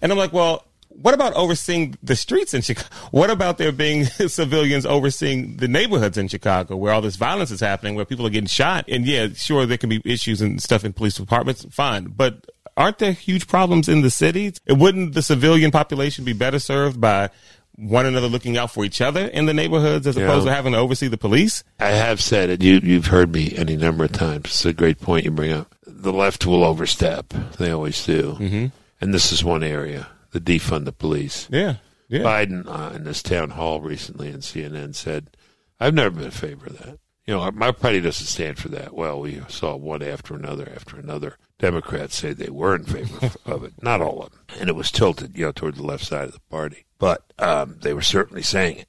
And 0.00 0.10
I'm 0.10 0.18
like, 0.18 0.32
well, 0.32 0.64
what 1.00 1.14
about 1.14 1.34
overseeing 1.34 1.96
the 2.02 2.16
streets 2.16 2.54
in 2.54 2.62
Chicago? 2.62 2.88
What 3.10 3.30
about 3.30 3.58
there 3.58 3.72
being 3.72 4.04
civilians 4.28 4.86
overseeing 4.86 5.58
the 5.58 5.68
neighborhoods 5.68 6.16
in 6.16 6.28
Chicago 6.28 6.76
where 6.76 6.92
all 6.92 7.02
this 7.02 7.16
violence 7.16 7.50
is 7.50 7.60
happening, 7.60 7.94
where 7.94 8.04
people 8.04 8.26
are 8.26 8.30
getting 8.30 8.48
shot? 8.48 8.86
And 8.88 9.04
yeah, 9.04 9.28
sure, 9.34 9.66
there 9.66 9.78
can 9.78 9.90
be 9.90 10.00
issues 10.04 10.40
and 10.40 10.62
stuff 10.62 10.84
in 10.84 10.92
police 10.92 11.16
departments, 11.16 11.66
fine. 11.70 12.06
But 12.06 12.46
aren't 12.76 12.98
there 12.98 13.12
huge 13.12 13.46
problems 13.46 13.88
in 13.88 14.02
the 14.02 14.10
cities? 14.10 14.60
Wouldn't 14.68 15.14
the 15.14 15.22
civilian 15.22 15.70
population 15.70 16.24
be 16.24 16.32
better 16.32 16.58
served 16.58 17.00
by 17.00 17.30
one 17.74 18.06
another 18.06 18.28
looking 18.28 18.56
out 18.56 18.70
for 18.70 18.84
each 18.86 19.02
other 19.02 19.26
in 19.26 19.44
the 19.44 19.52
neighborhoods 19.52 20.06
as 20.06 20.16
opposed 20.16 20.46
to 20.46 20.52
having 20.52 20.72
to 20.72 20.78
oversee 20.78 21.08
the 21.08 21.18
police? 21.18 21.62
I 21.78 21.90
have 21.90 22.22
said 22.22 22.48
it. 22.48 22.62
You, 22.62 22.80
you've 22.82 23.06
heard 23.06 23.32
me 23.32 23.54
any 23.54 23.76
number 23.76 24.04
of 24.04 24.12
times. 24.12 24.46
It's 24.46 24.64
a 24.64 24.72
great 24.72 25.00
point 25.00 25.26
you 25.26 25.30
bring 25.30 25.52
up. 25.52 25.74
The 25.86 26.12
left 26.12 26.46
will 26.46 26.64
overstep. 26.64 27.28
They 27.58 27.70
always 27.70 28.04
do. 28.04 28.32
Mm-hmm. 28.38 28.66
And 29.00 29.12
this 29.12 29.30
is 29.30 29.44
one 29.44 29.62
area 29.62 30.08
the 30.36 30.58
defund 30.58 30.84
the 30.84 30.92
police. 30.92 31.48
Yeah. 31.50 31.76
Yeah. 32.08 32.20
Biden 32.20 32.66
uh, 32.66 32.94
in 32.94 33.04
this 33.04 33.22
town 33.22 33.50
hall 33.50 33.80
recently 33.80 34.28
in 34.28 34.38
CNN 34.38 34.94
said, 34.94 35.36
"I've 35.80 35.94
never 35.94 36.10
been 36.10 36.24
in 36.26 36.30
favor 36.30 36.66
of 36.66 36.78
that. 36.78 36.98
You 37.26 37.34
know, 37.34 37.50
my 37.50 37.72
party 37.72 38.00
doesn't 38.00 38.26
stand 38.26 38.58
for 38.58 38.68
that." 38.68 38.94
Well, 38.94 39.20
we 39.20 39.42
saw 39.48 39.74
one 39.74 40.02
after 40.02 40.34
another 40.34 40.70
after 40.72 40.96
another. 40.96 41.36
Democrats 41.58 42.14
say 42.14 42.32
they 42.32 42.50
were 42.50 42.76
in 42.76 42.84
favor 42.84 43.32
of 43.46 43.64
it, 43.64 43.82
not 43.82 44.00
all 44.00 44.22
of 44.22 44.30
them, 44.30 44.40
and 44.60 44.68
it 44.68 44.76
was 44.76 44.90
tilted, 44.90 45.36
you 45.36 45.46
know, 45.46 45.52
toward 45.52 45.76
the 45.76 45.82
left 45.82 46.04
side 46.04 46.26
of 46.26 46.32
the 46.34 46.40
party. 46.50 46.84
But 46.98 47.32
um, 47.38 47.78
they 47.82 47.92
were 47.92 48.02
certainly 48.02 48.42
saying 48.42 48.78
it, 48.78 48.88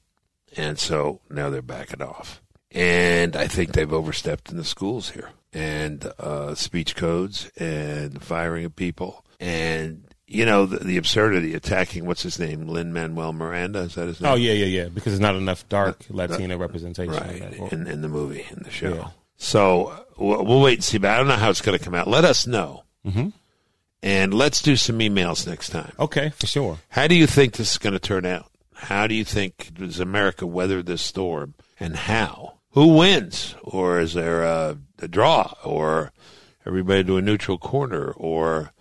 and 0.56 0.78
so 0.78 1.20
now 1.28 1.50
they're 1.50 1.62
backing 1.62 2.02
off. 2.02 2.42
And 2.70 3.34
I 3.34 3.48
think 3.48 3.72
they've 3.72 3.92
overstepped 3.92 4.50
in 4.50 4.58
the 4.58 4.64
schools 4.64 5.10
here, 5.10 5.30
and 5.52 6.04
uh, 6.20 6.54
speech 6.54 6.94
codes, 6.94 7.50
and 7.56 8.22
firing 8.22 8.64
of 8.66 8.76
people, 8.76 9.24
and 9.40 10.04
you 10.28 10.44
know 10.44 10.66
the, 10.66 10.78
the, 10.78 10.96
absurdity 10.98 11.54
attacking 11.54 12.04
what's 12.04 12.22
his 12.22 12.38
name 12.38 12.68
Lin 12.68 12.92
Manuel 12.92 13.32
Miranda 13.32 13.80
is 13.80 13.94
that 13.94 14.06
his 14.06 14.20
name? 14.20 14.32
Oh 14.32 14.34
yeah, 14.36 14.52
yeah, 14.52 14.66
yeah. 14.66 14.88
Because 14.88 15.12
there's 15.12 15.20
not 15.20 15.34
enough 15.34 15.68
dark 15.68 16.04
uh, 16.10 16.14
Latino 16.14 16.54
uh, 16.54 16.58
representation 16.58 17.14
right 17.14 17.72
in, 17.72 17.86
in, 17.86 18.02
the 18.02 18.08
movie 18.08 18.46
in 18.50 18.62
the 18.62 18.70
show. 18.70 18.94
Yeah. 18.94 19.08
So 19.36 20.04
we'll, 20.18 20.44
we'll, 20.44 20.60
wait 20.60 20.74
and 20.74 20.84
see. 20.84 20.98
But 20.98 21.10
I 21.10 21.16
don't 21.16 21.28
know 21.28 21.34
how 21.34 21.50
it's 21.50 21.62
going 21.62 21.78
to 21.78 21.84
come 21.84 21.94
out. 21.94 22.06
Let 22.06 22.24
us 22.24 22.46
know, 22.46 22.84
mm-hmm. 23.06 23.28
and 24.02 24.34
let's 24.34 24.60
do 24.60 24.76
some 24.76 24.98
emails 24.98 25.46
next 25.46 25.70
time. 25.70 25.92
Okay, 25.98 26.30
for 26.30 26.46
sure. 26.46 26.78
How 26.90 27.06
do 27.06 27.14
you 27.14 27.26
think 27.26 27.54
this 27.54 27.72
is 27.72 27.78
going 27.78 27.94
to 27.94 27.98
turn 27.98 28.26
out? 28.26 28.50
How 28.74 29.06
do 29.06 29.14
you 29.14 29.24
think 29.24 29.72
does 29.74 29.98
America 29.98 30.46
weather 30.46 30.82
this 30.82 31.02
storm, 31.02 31.54
and 31.80 31.96
how? 31.96 32.58
Who 32.72 32.98
wins, 32.98 33.54
or 33.62 33.98
is 33.98 34.12
there 34.12 34.42
a, 34.42 34.76
a 35.00 35.08
draw, 35.08 35.54
or 35.64 36.12
everybody 36.66 37.02
to 37.04 37.16
a 37.16 37.22
neutral 37.22 37.56
corner, 37.56 38.12
or 38.12 38.72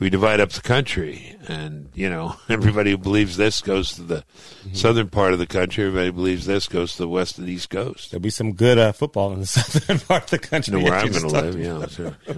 we 0.00 0.10
divide 0.10 0.40
up 0.40 0.50
the 0.50 0.62
country, 0.62 1.36
and 1.46 1.90
you 1.94 2.10
know 2.10 2.34
everybody 2.48 2.90
who 2.90 2.98
believes 2.98 3.36
this 3.36 3.60
goes 3.60 3.92
to 3.92 4.02
the 4.02 4.16
mm-hmm. 4.16 4.74
southern 4.74 5.08
part 5.08 5.32
of 5.32 5.38
the 5.38 5.46
country. 5.46 5.84
Everybody 5.84 6.10
believes 6.10 6.46
this 6.46 6.66
goes 6.66 6.92
to 6.92 6.98
the 6.98 7.08
west 7.08 7.38
and 7.38 7.48
east 7.48 7.70
coast. 7.70 8.10
There'll 8.10 8.22
be 8.22 8.30
some 8.30 8.54
good 8.54 8.78
uh, 8.78 8.92
football 8.92 9.32
in 9.32 9.40
the 9.40 9.46
southern 9.46 10.00
part 10.00 10.24
of 10.24 10.30
the 10.30 10.38
country. 10.38 10.72
You 10.72 10.78
know 10.78 10.84
where 10.84 10.98
I'm 10.98 11.12
going 11.12 11.20
to 11.20 11.28
live, 11.28 11.60
yeah, 11.60 11.86
sure, 11.86 12.16
yeah. 12.26 12.34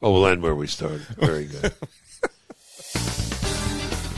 Oh, 0.00 0.12
we'll 0.12 0.26
end 0.26 0.42
where 0.42 0.54
we 0.54 0.66
started. 0.66 1.02
Very 1.18 1.46
good. 1.46 1.74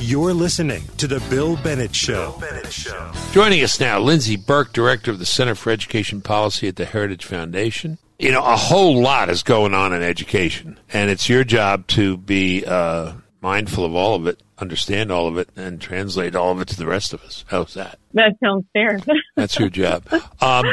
You're 0.01 0.35
listening 0.35 0.85
to 0.99 1.07
the 1.07 1.21
Bill 1.31 1.57
Bennett 1.57 1.95
Show. 1.95 2.33
Bill 2.33 2.41
Bennett 2.41 2.71
Show. 2.71 3.13
Joining 3.33 3.65
us 3.65 3.81
now, 3.81 3.99
Lindsey 3.99 4.37
Burke, 4.37 4.75
director 4.75 5.11
of 5.11 5.19
the 5.19 5.25
Center 5.25 5.55
for 5.55 5.71
Education 5.71 6.21
Policy 6.21 6.69
at 6.69 6.77
the 6.77 6.85
Heritage 6.85 7.25
Foundation 7.25 7.97
you 8.25 8.33
know, 8.33 8.43
a 8.43 8.57
whole 8.57 9.03
lot 9.03 9.29
is 9.29 9.43
going 9.43 9.75
on 9.75 9.93
in 9.93 10.03
education, 10.03 10.81
and 10.95 11.11
it's 11.11 11.29
your 11.29 11.45
job 11.45 11.87
to 11.89 12.17
be 12.17 12.65
uh, 12.65 13.13
mindful 13.43 13.85
of 13.85 13.95
all 13.95 14.15
of 14.15 14.27
it, 14.27 14.43
understand 14.57 15.13
all 15.13 15.29
of 15.29 15.37
it, 15.37 15.51
and 15.57 15.79
translate 15.79 16.35
all 16.35 16.51
of 16.51 16.59
it 16.63 16.69
to 16.69 16.77
the 16.79 16.87
rest 16.87 17.13
of 17.13 17.23
us. 17.23 17.45
How's 17.49 17.75
that? 17.75 17.99
That 18.15 18.35
sounds 18.43 18.65
fair. 18.73 18.99
That's 19.37 19.59
your 19.59 19.69
job. 19.69 20.11
Um, 20.41 20.65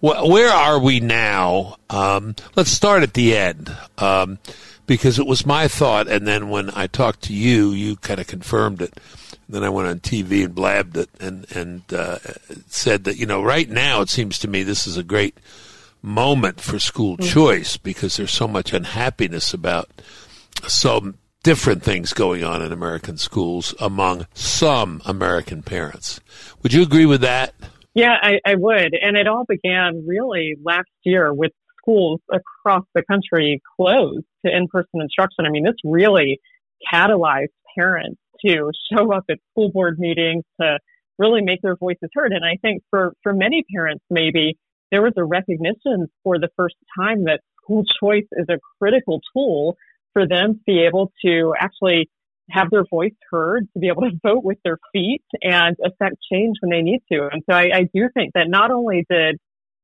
wh- 0.00 0.28
where 0.28 0.50
are 0.50 0.78
we 0.78 1.00
now? 1.00 1.76
Um, 1.88 2.36
let's 2.56 2.70
start 2.70 3.02
at 3.02 3.14
the 3.14 3.34
end. 3.34 3.74
Um, 3.96 4.38
because 4.86 5.18
it 5.18 5.26
was 5.26 5.46
my 5.46 5.66
thought, 5.66 6.08
and 6.08 6.26
then 6.26 6.50
when 6.50 6.70
I 6.74 6.88
talked 6.88 7.22
to 7.24 7.32
you, 7.32 7.70
you 7.70 7.96
kind 7.96 8.20
of 8.20 8.26
confirmed 8.26 8.82
it. 8.82 9.00
Then 9.48 9.64
I 9.64 9.70
went 9.70 9.88
on 9.88 10.00
TV 10.00 10.44
and 10.44 10.54
blabbed 10.54 10.98
it, 10.98 11.08
and 11.20 11.46
and 11.56 11.82
uh, 11.90 12.18
said 12.66 13.04
that 13.04 13.16
you 13.16 13.24
know 13.24 13.42
right 13.42 13.68
now 13.68 14.02
it 14.02 14.10
seems 14.10 14.38
to 14.40 14.48
me 14.48 14.62
this 14.62 14.86
is 14.86 14.98
a 14.98 15.02
great 15.02 15.38
moment 16.02 16.60
for 16.60 16.78
school 16.78 17.16
mm-hmm. 17.16 17.28
choice 17.28 17.76
because 17.76 18.16
there's 18.16 18.32
so 18.32 18.48
much 18.48 18.72
unhappiness 18.72 19.52
about 19.54 19.88
some 20.66 21.18
different 21.42 21.82
things 21.82 22.12
going 22.12 22.44
on 22.44 22.62
in 22.62 22.72
American 22.72 23.16
schools 23.16 23.74
among 23.80 24.26
some 24.34 25.00
American 25.06 25.62
parents. 25.62 26.20
Would 26.62 26.72
you 26.72 26.82
agree 26.82 27.06
with 27.06 27.20
that? 27.22 27.54
Yeah, 27.94 28.16
I, 28.20 28.38
I 28.44 28.54
would. 28.56 28.94
And 29.00 29.16
it 29.16 29.26
all 29.26 29.44
began 29.48 30.04
really 30.06 30.56
last 30.62 30.90
year 31.04 31.32
with 31.32 31.52
schools 31.80 32.20
across 32.30 32.84
the 32.94 33.02
country 33.02 33.60
closed 33.76 34.26
to 34.44 34.54
in-person 34.54 35.00
instruction. 35.00 35.46
I 35.46 35.50
mean, 35.50 35.64
this 35.64 35.74
really 35.84 36.38
catalyzed 36.92 37.48
parents 37.76 38.20
to 38.44 38.70
show 38.92 39.12
up 39.12 39.24
at 39.30 39.38
school 39.50 39.70
board 39.70 39.98
meetings 39.98 40.44
to 40.60 40.78
really 41.18 41.42
make 41.42 41.60
their 41.62 41.76
voices 41.76 42.10
heard. 42.14 42.32
And 42.32 42.44
I 42.44 42.56
think 42.62 42.82
for, 42.90 43.14
for 43.22 43.32
many 43.32 43.64
parents, 43.74 44.04
maybe 44.10 44.56
there 44.90 45.02
was 45.02 45.12
a 45.16 45.24
recognition 45.24 46.08
for 46.22 46.38
the 46.38 46.48
first 46.56 46.76
time 46.98 47.24
that 47.24 47.40
school 47.62 47.84
choice 48.00 48.26
is 48.32 48.46
a 48.48 48.58
critical 48.78 49.20
tool 49.34 49.76
for 50.12 50.26
them 50.26 50.54
to 50.54 50.60
be 50.66 50.80
able 50.80 51.12
to 51.24 51.52
actually 51.58 52.08
have 52.50 52.70
their 52.70 52.84
voice 52.88 53.12
heard, 53.30 53.68
to 53.74 53.78
be 53.78 53.88
able 53.88 54.02
to 54.02 54.18
vote 54.22 54.42
with 54.42 54.58
their 54.64 54.78
feet 54.92 55.22
and 55.42 55.76
affect 55.84 56.16
change 56.32 56.56
when 56.60 56.70
they 56.70 56.82
need 56.82 57.00
to. 57.12 57.28
And 57.30 57.42
so 57.48 57.54
I, 57.54 57.70
I 57.74 57.88
do 57.92 58.08
think 58.14 58.32
that 58.34 58.48
not 58.48 58.70
only 58.70 59.04
did 59.10 59.36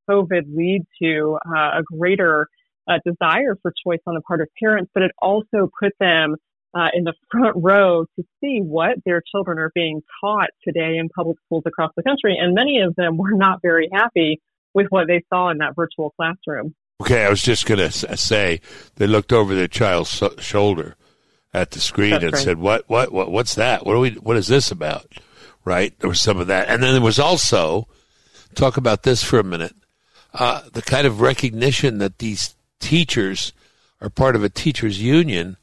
COVID 0.09 0.55
lead 0.55 0.83
to 1.03 1.39
uh, 1.47 1.81
a 1.81 1.83
greater 1.83 2.49
uh, 2.89 2.99
desire 3.05 3.57
for 3.63 3.73
choice 3.87 4.01
on 4.07 4.15
the 4.15 4.23
part 4.23 4.41
of 4.41 4.49
parents, 4.63 4.91
but 4.95 5.03
it 5.03 5.13
also 5.21 5.71
put 5.81 5.93
them 6.01 6.37
uh, 6.75 6.89
in 6.95 7.05
the 7.05 7.15
front 7.31 7.57
row 7.57 8.05
to 8.17 8.25
see 8.41 8.61
what 8.61 8.97
their 9.05 9.23
children 9.31 9.59
are 9.59 9.71
being 9.75 10.03
taught 10.21 10.51
today 10.67 10.97
in 10.97 11.09
public 11.11 11.37
schools 11.45 11.63
across 11.67 11.93
the 11.97 12.03
country. 12.03 12.37
And 12.41 12.55
many 12.55 12.81
of 12.81 12.95
them 12.97 13.17
were 13.17 13.33
not 13.33 13.61
very 13.63 13.89
happy 13.93 14.41
with 14.75 14.88
what 14.90 15.07
they 15.07 15.25
saw 15.33 15.50
in 15.50 15.59
that 15.59 15.75
virtual 15.75 16.11
classroom. 16.11 16.75
Okay, 17.00 17.25
I 17.25 17.31
was 17.31 17.43
just 17.43 17.66
going 17.66 17.78
to 17.78 18.16
say 18.16 18.61
they 18.97 19.07
looked 19.07 19.33
over 19.33 19.54
their 19.54 19.69
child's 19.69 20.23
shoulder 20.38 20.97
at 21.52 21.71
the 21.71 21.81
screen 21.81 22.11
That's 22.11 22.25
and 22.25 22.33
right. 22.35 22.43
said, 22.43 22.59
"What? 22.59 22.88
What? 22.88 23.12
What? 23.12 23.31
What's 23.31 23.54
that? 23.54 23.87
What 23.87 23.97
are 23.97 24.00
we? 24.00 24.11
What 24.12 24.37
is 24.37 24.49
this 24.49 24.71
about?" 24.71 25.12
Right? 25.64 25.99
There 25.99 26.09
was 26.09 26.21
some 26.21 26.38
of 26.38 26.49
that, 26.49 26.69
and 26.69 26.83
then 26.83 26.93
there 26.93 27.00
was 27.00 27.19
also 27.19 27.88
talk 28.54 28.76
about 28.76 29.02
this 29.02 29.23
for 29.23 29.38
a 29.38 29.45
minute. 29.45 29.75
Uh, 30.33 30.62
the 30.73 30.83
kind 30.83 31.07
of 31.07 31.21
recognition 31.21 31.99
that 31.99 32.19
these 32.19 32.54
teachers 32.81 33.52
are 34.00 34.11
part 34.11 34.37
of 34.37 34.45
a 34.45 34.49
teachers 34.49 35.00
union, 35.00 35.57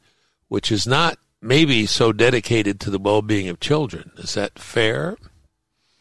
which 0.48 0.72
is 0.72 0.86
not 0.86 1.18
maybe 1.40 1.86
so 1.86 2.12
dedicated 2.12 2.80
to 2.80 2.90
the 2.90 2.98
well-being 2.98 3.48
of 3.48 3.60
children. 3.60 4.12
Is 4.16 4.34
that 4.34 4.58
fair? 4.58 5.16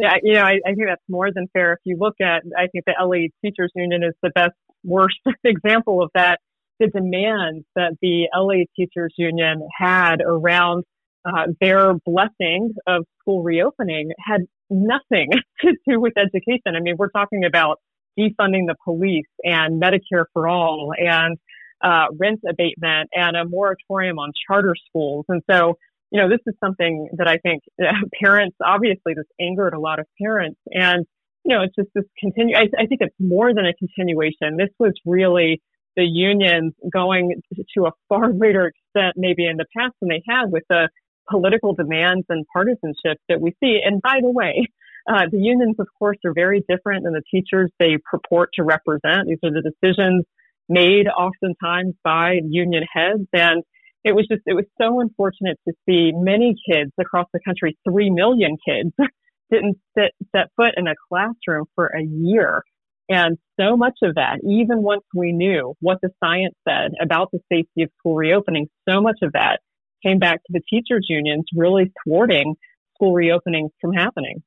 Yeah, 0.01 0.15
you 0.23 0.33
know, 0.33 0.41
I, 0.41 0.53
I 0.65 0.73
think 0.73 0.87
that's 0.87 1.03
more 1.07 1.31
than 1.31 1.47
fair. 1.53 1.73
If 1.73 1.79
you 1.85 1.95
look 1.99 2.15
at, 2.19 2.41
I 2.57 2.65
think 2.71 2.85
the 2.87 2.95
LA 2.99 3.27
Teachers 3.45 3.71
Union 3.75 4.03
is 4.03 4.15
the 4.23 4.31
best, 4.33 4.53
worst 4.83 5.19
example 5.43 6.01
of 6.01 6.09
that. 6.15 6.39
The 6.79 6.87
demands 6.87 7.65
that 7.75 7.91
the 8.01 8.27
LA 8.35 8.65
Teachers 8.75 9.13
Union 9.15 9.67
had 9.77 10.15
around 10.25 10.85
uh, 11.23 11.45
their 11.61 11.93
blessing 12.03 12.73
of 12.87 13.05
school 13.19 13.43
reopening 13.43 14.09
had 14.27 14.41
nothing 14.71 15.29
to 15.61 15.73
do 15.87 15.99
with 15.99 16.13
education. 16.17 16.75
I 16.75 16.79
mean, 16.79 16.95
we're 16.97 17.11
talking 17.11 17.45
about 17.45 17.77
defunding 18.17 18.65
the 18.65 18.75
police 18.83 19.27
and 19.43 19.79
Medicare 19.79 20.25
for 20.33 20.47
all 20.47 20.93
and 20.97 21.37
uh, 21.83 22.07
rent 22.19 22.39
abatement 22.49 23.11
and 23.13 23.37
a 23.37 23.45
moratorium 23.45 24.17
on 24.17 24.31
charter 24.47 24.73
schools. 24.89 25.25
And 25.29 25.43
so 25.47 25.77
you 26.11 26.21
know, 26.21 26.29
this 26.29 26.39
is 26.45 26.53
something 26.63 27.09
that 27.17 27.27
I 27.27 27.37
think 27.37 27.63
parents, 28.21 28.57
obviously 28.63 29.13
this 29.15 29.25
angered 29.39 29.73
a 29.73 29.79
lot 29.79 29.99
of 29.99 30.05
parents. 30.21 30.59
And, 30.67 31.05
you 31.43 31.55
know, 31.55 31.63
it's 31.63 31.75
just 31.75 31.89
this 31.95 32.05
continue, 32.19 32.55
I, 32.55 32.67
I 32.77 32.85
think 32.85 33.01
it's 33.01 33.15
more 33.19 33.53
than 33.53 33.65
a 33.65 33.73
continuation. 33.73 34.57
This 34.57 34.69
was 34.77 34.93
really 35.05 35.61
the 35.95 36.03
unions 36.03 36.73
going 36.91 37.41
to 37.75 37.85
a 37.85 37.91
far 38.09 38.31
greater 38.37 38.67
extent 38.67 39.15
maybe 39.17 39.45
in 39.47 39.57
the 39.57 39.65
past 39.75 39.93
than 40.01 40.09
they 40.09 40.21
had 40.27 40.51
with 40.51 40.63
the 40.69 40.89
political 41.29 41.73
demands 41.73 42.25
and 42.29 42.45
partisanship 42.53 43.17
that 43.29 43.39
we 43.39 43.55
see. 43.63 43.79
And 43.83 44.01
by 44.01 44.19
the 44.21 44.29
way, 44.29 44.67
uh, 45.09 45.25
the 45.31 45.37
unions, 45.37 45.75
of 45.79 45.87
course, 45.97 46.17
are 46.25 46.33
very 46.33 46.63
different 46.67 47.05
than 47.05 47.13
the 47.13 47.23
teachers 47.31 47.71
they 47.79 47.97
purport 48.09 48.49
to 48.55 48.63
represent. 48.63 49.27
These 49.27 49.39
are 49.43 49.51
the 49.51 49.63
decisions 49.63 50.25
made 50.69 51.07
oftentimes 51.07 51.95
by 52.03 52.39
union 52.47 52.83
heads. 52.91 53.27
And 53.33 53.63
it 54.03 54.13
was 54.13 54.27
just, 54.29 54.41
it 54.45 54.53
was 54.53 54.65
so 54.79 54.99
unfortunate 54.99 55.59
to 55.67 55.73
see 55.87 56.11
many 56.13 56.55
kids 56.69 56.91
across 56.99 57.27
the 57.33 57.39
country, 57.45 57.77
three 57.87 58.09
million 58.09 58.57
kids, 58.67 58.91
didn't 59.51 59.77
sit, 59.97 60.11
set 60.35 60.47
foot 60.55 60.73
in 60.77 60.87
a 60.87 60.95
classroom 61.09 61.65
for 61.75 61.87
a 61.87 62.03
year. 62.03 62.63
And 63.09 63.37
so 63.59 63.75
much 63.75 63.95
of 64.03 64.15
that, 64.15 64.39
even 64.43 64.81
once 64.81 65.03
we 65.13 65.33
knew 65.33 65.75
what 65.81 65.99
the 66.01 66.09
science 66.23 66.55
said 66.67 66.91
about 67.01 67.29
the 67.31 67.39
safety 67.51 67.83
of 67.83 67.89
school 67.99 68.15
reopening, 68.15 68.69
so 68.87 69.01
much 69.01 69.17
of 69.21 69.33
that 69.33 69.59
came 70.01 70.17
back 70.17 70.37
to 70.45 70.53
the 70.53 70.61
teachers 70.69 71.05
unions 71.09 71.45
really 71.53 71.91
thwarting 72.03 72.55
school 72.95 73.13
reopenings 73.13 73.69
from 73.79 73.93
happening. 73.93 74.41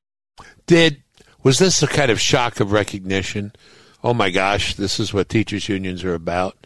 Did 0.65 1.03
was 1.43 1.59
this 1.59 1.83
a 1.83 1.87
kind 1.87 2.09
of 2.09 2.19
shock 2.19 2.59
of 2.59 2.71
recognition? 2.71 3.53
Oh 4.03 4.13
my 4.13 4.31
gosh, 4.31 4.73
this 4.75 4.99
is 4.99 5.13
what 5.13 5.29
teachers 5.29 5.69
unions 5.69 6.03
are 6.03 6.15
about. 6.15 6.57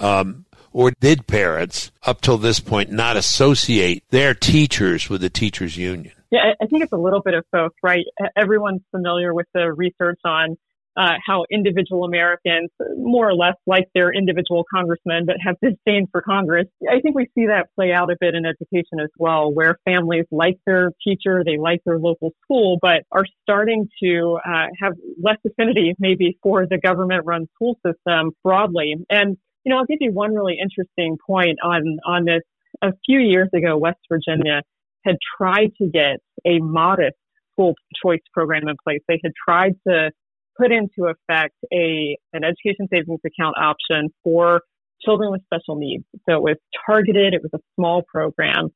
Um, 0.00 0.46
or 0.74 0.90
did 1.00 1.26
parents, 1.26 1.90
up 2.02 2.20
till 2.20 2.36
this 2.36 2.60
point, 2.60 2.90
not 2.90 3.16
associate 3.16 4.04
their 4.10 4.34
teachers 4.34 5.08
with 5.08 5.22
the 5.22 5.30
teachers 5.30 5.78
union? 5.78 6.12
Yeah, 6.30 6.52
I 6.60 6.66
think 6.66 6.82
it's 6.82 6.92
a 6.92 6.98
little 6.98 7.22
bit 7.22 7.34
of 7.34 7.44
both, 7.52 7.72
right? 7.82 8.04
Everyone's 8.36 8.82
familiar 8.90 9.32
with 9.32 9.46
the 9.54 9.72
research 9.72 10.18
on 10.24 10.56
uh, 10.96 11.12
how 11.26 11.44
individual 11.50 12.04
Americans 12.04 12.70
more 12.96 13.28
or 13.28 13.34
less 13.34 13.54
like 13.66 13.88
their 13.94 14.12
individual 14.12 14.64
congressmen, 14.72 15.26
but 15.26 15.36
have 15.44 15.56
disdain 15.60 16.06
for 16.10 16.22
Congress. 16.22 16.66
I 16.88 17.00
think 17.00 17.16
we 17.16 17.26
see 17.34 17.46
that 17.46 17.68
play 17.74 17.92
out 17.92 18.10
a 18.10 18.16
bit 18.20 18.34
in 18.34 18.44
education 18.46 19.00
as 19.02 19.10
well, 19.18 19.52
where 19.52 19.78
families 19.84 20.26
like 20.30 20.58
their 20.66 20.92
teacher, 21.06 21.42
they 21.44 21.56
like 21.56 21.80
their 21.84 21.98
local 21.98 22.32
school, 22.42 22.78
but 22.80 23.02
are 23.12 23.24
starting 23.42 23.88
to 24.02 24.38
uh, 24.44 24.66
have 24.80 24.94
less 25.22 25.38
affinity 25.46 25.94
maybe 25.98 26.38
for 26.42 26.66
the 26.66 26.78
government 26.78 27.24
run 27.24 27.46
school 27.54 27.78
system 27.86 28.32
broadly. 28.42 28.94
And, 29.10 29.36
you 29.64 29.70
know, 29.70 29.78
I'll 29.78 29.86
give 29.86 29.98
you 30.00 30.12
one 30.12 30.34
really 30.34 30.56
interesting 30.60 31.16
point 31.26 31.58
on, 31.62 31.98
on 32.06 32.24
this. 32.24 32.42
A 32.82 32.92
few 33.06 33.20
years 33.20 33.48
ago, 33.54 33.78
West 33.78 34.00
Virginia 34.10 34.62
had 35.04 35.16
tried 35.38 35.70
to 35.80 35.88
get 35.88 36.18
a 36.44 36.58
modest 36.58 37.16
school 37.52 37.74
choice 38.02 38.20
program 38.32 38.68
in 38.68 38.76
place. 38.82 39.00
They 39.08 39.20
had 39.22 39.32
tried 39.48 39.74
to 39.86 40.10
put 40.56 40.70
into 40.72 41.10
effect 41.10 41.54
a 41.72 42.16
an 42.32 42.42
education 42.44 42.88
savings 42.92 43.20
account 43.24 43.56
option 43.58 44.10
for 44.22 44.60
children 45.04 45.30
with 45.32 45.42
special 45.44 45.76
needs. 45.76 46.04
So 46.28 46.36
it 46.36 46.42
was 46.42 46.56
targeted, 46.86 47.34
it 47.34 47.42
was 47.42 47.50
a 47.54 47.62
small 47.76 48.02
program, 48.02 48.68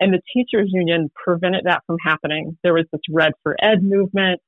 and 0.00 0.12
the 0.12 0.20
teachers 0.32 0.70
union 0.72 1.10
prevented 1.14 1.62
that 1.64 1.82
from 1.86 1.96
happening. 2.04 2.56
There 2.62 2.74
was 2.74 2.86
this 2.92 3.02
red 3.10 3.32
for 3.42 3.56
ed 3.62 3.82
movement, 3.82 4.40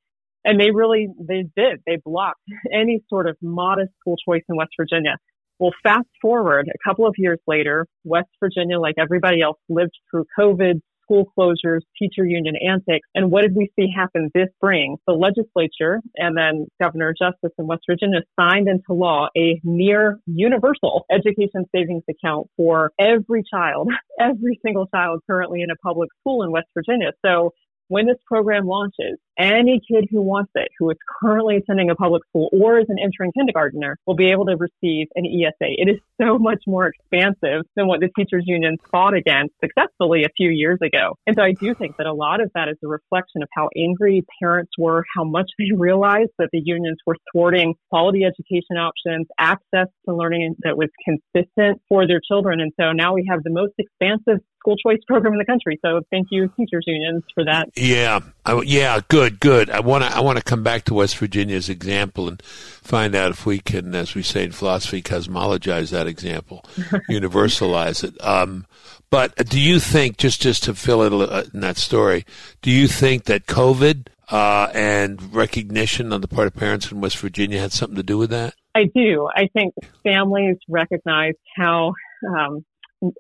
and 0.45 0.61
they 0.61 0.71
really 0.71 1.09
they 1.19 1.45
did. 1.57 1.81
They 1.87 1.99
blocked 2.05 2.41
any 2.73 3.03
sort 3.09 3.29
of 3.29 3.37
modest 3.41 3.93
school 4.01 4.17
choice 4.27 4.43
in 4.49 4.57
West 4.57 4.73
Virginia. 4.79 5.17
Well, 5.59 5.73
fast 5.83 6.09
forward 6.21 6.69
a 6.69 6.89
couple 6.89 7.07
of 7.07 7.15
years 7.17 7.39
later, 7.47 7.87
West 8.05 8.29
Virginia, 8.41 8.79
like 8.79 8.97
everybody 8.99 9.41
else, 9.41 9.59
lived 9.69 9.93
through 10.11 10.27
COVID, 10.39 10.81
school 11.07 11.33
closures, 11.39 11.81
teacher 11.99 12.25
union 12.25 12.55
antics. 12.57 13.09
And 13.15 13.31
what 13.31 13.43
did 13.43 13.55
we 13.55 13.71
see 13.79 13.87
happen 13.95 14.31
this 14.35 14.49
spring? 14.57 14.97
The 15.07 15.15
legislature 15.15 16.01
and 16.17 16.37
then 16.37 16.67
Governor 16.81 17.15
Justice 17.19 17.53
in 17.59 17.67
West 17.67 17.83
Virginia 17.89 18.21
signed 18.39 18.69
into 18.69 18.93
law 18.93 19.29
a 19.37 19.61
near 19.65 20.19
universal 20.27 21.07
education 21.11 21.65
savings 21.75 22.03
account 22.11 22.49
for 22.57 22.91
every 22.99 23.43
child, 23.51 23.91
every 24.21 24.59
single 24.65 24.87
child 24.89 25.21
currently 25.29 25.63
in 25.63 25.71
a 25.71 25.77
public 25.77 26.11
school 26.21 26.43
in 26.43 26.51
West 26.51 26.69
Virginia. 26.75 27.13
So 27.25 27.53
when 27.89 28.07
this 28.07 28.17
program 28.27 28.67
launches, 28.67 29.19
any 29.39 29.81
kid 29.87 30.07
who 30.11 30.23
wants 30.23 30.51
it, 30.55 30.69
who 30.79 30.91
is 30.91 30.97
currently 31.21 31.57
attending 31.57 31.91
a 31.91 31.95
public 31.95 32.23
school 32.29 32.49
or 32.53 32.79
is 32.79 32.87
an 32.89 32.97
entering 32.99 33.33
kindergartner, 33.33 33.97
will 34.07 34.17
be 34.17 34.31
able 34.31 34.47
to 34.47 34.57
receive 34.57 35.09
an 35.15 35.27
ESA. 35.27 35.69
It 35.77 35.89
is 35.89 36.01
so 36.21 36.39
much 36.39 36.63
more 36.67 36.87
expansive 36.87 37.65
than 37.77 37.87
what 37.87 38.01
the 38.01 38.09
teachers 38.17 38.45
unions 38.47 38.79
fought 38.91 39.15
against 39.15 39.55
successfully 39.63 40.25
a 40.25 40.29
few 40.37 40.51
years 40.51 40.79
ago. 40.83 41.17
And 41.27 41.37
so 41.37 41.43
I 41.43 41.53
do 41.53 41.75
think 41.75 41.97
that 41.99 42.07
a 42.07 42.15
lot 42.15 42.41
of 42.41 42.51
that 42.55 42.69
is 42.69 42.77
a 42.83 42.89
reflection 42.89 43.43
of 43.43 43.49
how 43.55 43.69
angry 43.77 44.25
parents 44.41 44.73
were, 44.79 45.05
how 45.15 45.25
much 45.25 45.51
they 45.59 45.67
realized 45.77 46.31
that 46.39 46.49
the 46.53 46.63
unions 46.65 46.99
were 47.07 47.17
thwarting 47.33 47.75
quality 47.91 48.25
education 48.25 48.77
options, 48.79 49.27
access 49.39 49.89
to 50.09 50.15
learning 50.15 50.57
that 50.61 50.77
was 50.77 50.89
consistent 51.05 51.81
for 51.89 52.07
their 52.07 52.21
children. 52.27 52.61
And 52.61 52.73
so 52.81 52.93
now 52.93 53.15
we 53.15 53.27
have 53.31 53.43
the 53.43 53.51
most 53.51 53.75
expansive 53.79 54.41
school 54.67 54.77
choice 54.77 54.99
program 55.07 55.35
in 55.35 55.39
the 55.39 55.45
country. 55.45 55.79
So 55.85 56.01
thank 56.11 56.29
you, 56.31 56.49
teachers 56.57 56.85
unions, 56.87 57.23
for 57.35 57.45
that. 57.45 57.69
Yeah, 57.77 58.21
I, 58.47 58.63
yeah, 58.63 59.01
good, 59.09 59.39
good. 59.39 59.69
I 59.69 59.81
want 59.81 60.03
to 60.03 60.17
I 60.17 60.21
want 60.21 60.39
to 60.39 60.45
come 60.45 60.63
back 60.63 60.85
to 60.85 60.95
West 60.95 61.19
Virginia's 61.19 61.69
example 61.69 62.27
and 62.27 62.43
find 62.43 63.15
out 63.15 63.33
if 63.33 63.45
we 63.45 63.59
can, 63.59 63.95
as 63.95 64.15
we 64.15 64.23
say 64.23 64.45
in 64.45 64.53
philosophy, 64.53 65.03
cosmologize 65.03 65.91
that 65.91 66.07
example, 66.07 66.65
universalize 67.11 68.03
it. 68.03 68.15
Um, 68.25 68.67
but 69.11 69.37
do 69.49 69.61
you 69.61 69.79
think, 69.79 70.17
just 70.17 70.41
just 70.41 70.65
to 70.65 70.75
fill 70.75 71.03
it 71.03 71.13
uh, 71.13 71.45
in 71.53 71.61
that 71.61 71.77
story, 71.77 72.25
do 72.63 72.71
you 72.71 72.89
think 72.89 73.25
that 73.25 73.47
COVID 73.47 74.07
uh, 74.31 74.71
and 74.73 75.35
recognition 75.35 76.15
on 76.15 76.23
the 76.23 76.29
part 76.29 76.47
of 76.47 76.55
parents 76.55 76.91
in 76.91 77.03
West 77.03 77.19
Virginia 77.19 77.61
had 77.61 77.73
something 77.73 77.97
to 77.97 78.03
do 78.03 78.17
with 78.17 78.31
that? 78.31 78.55
I 78.75 78.85
do. 78.95 79.29
I 79.35 79.49
think 79.53 79.75
families 80.03 80.57
recognize 80.69 81.35
how 81.57 81.93
um, 82.27 82.65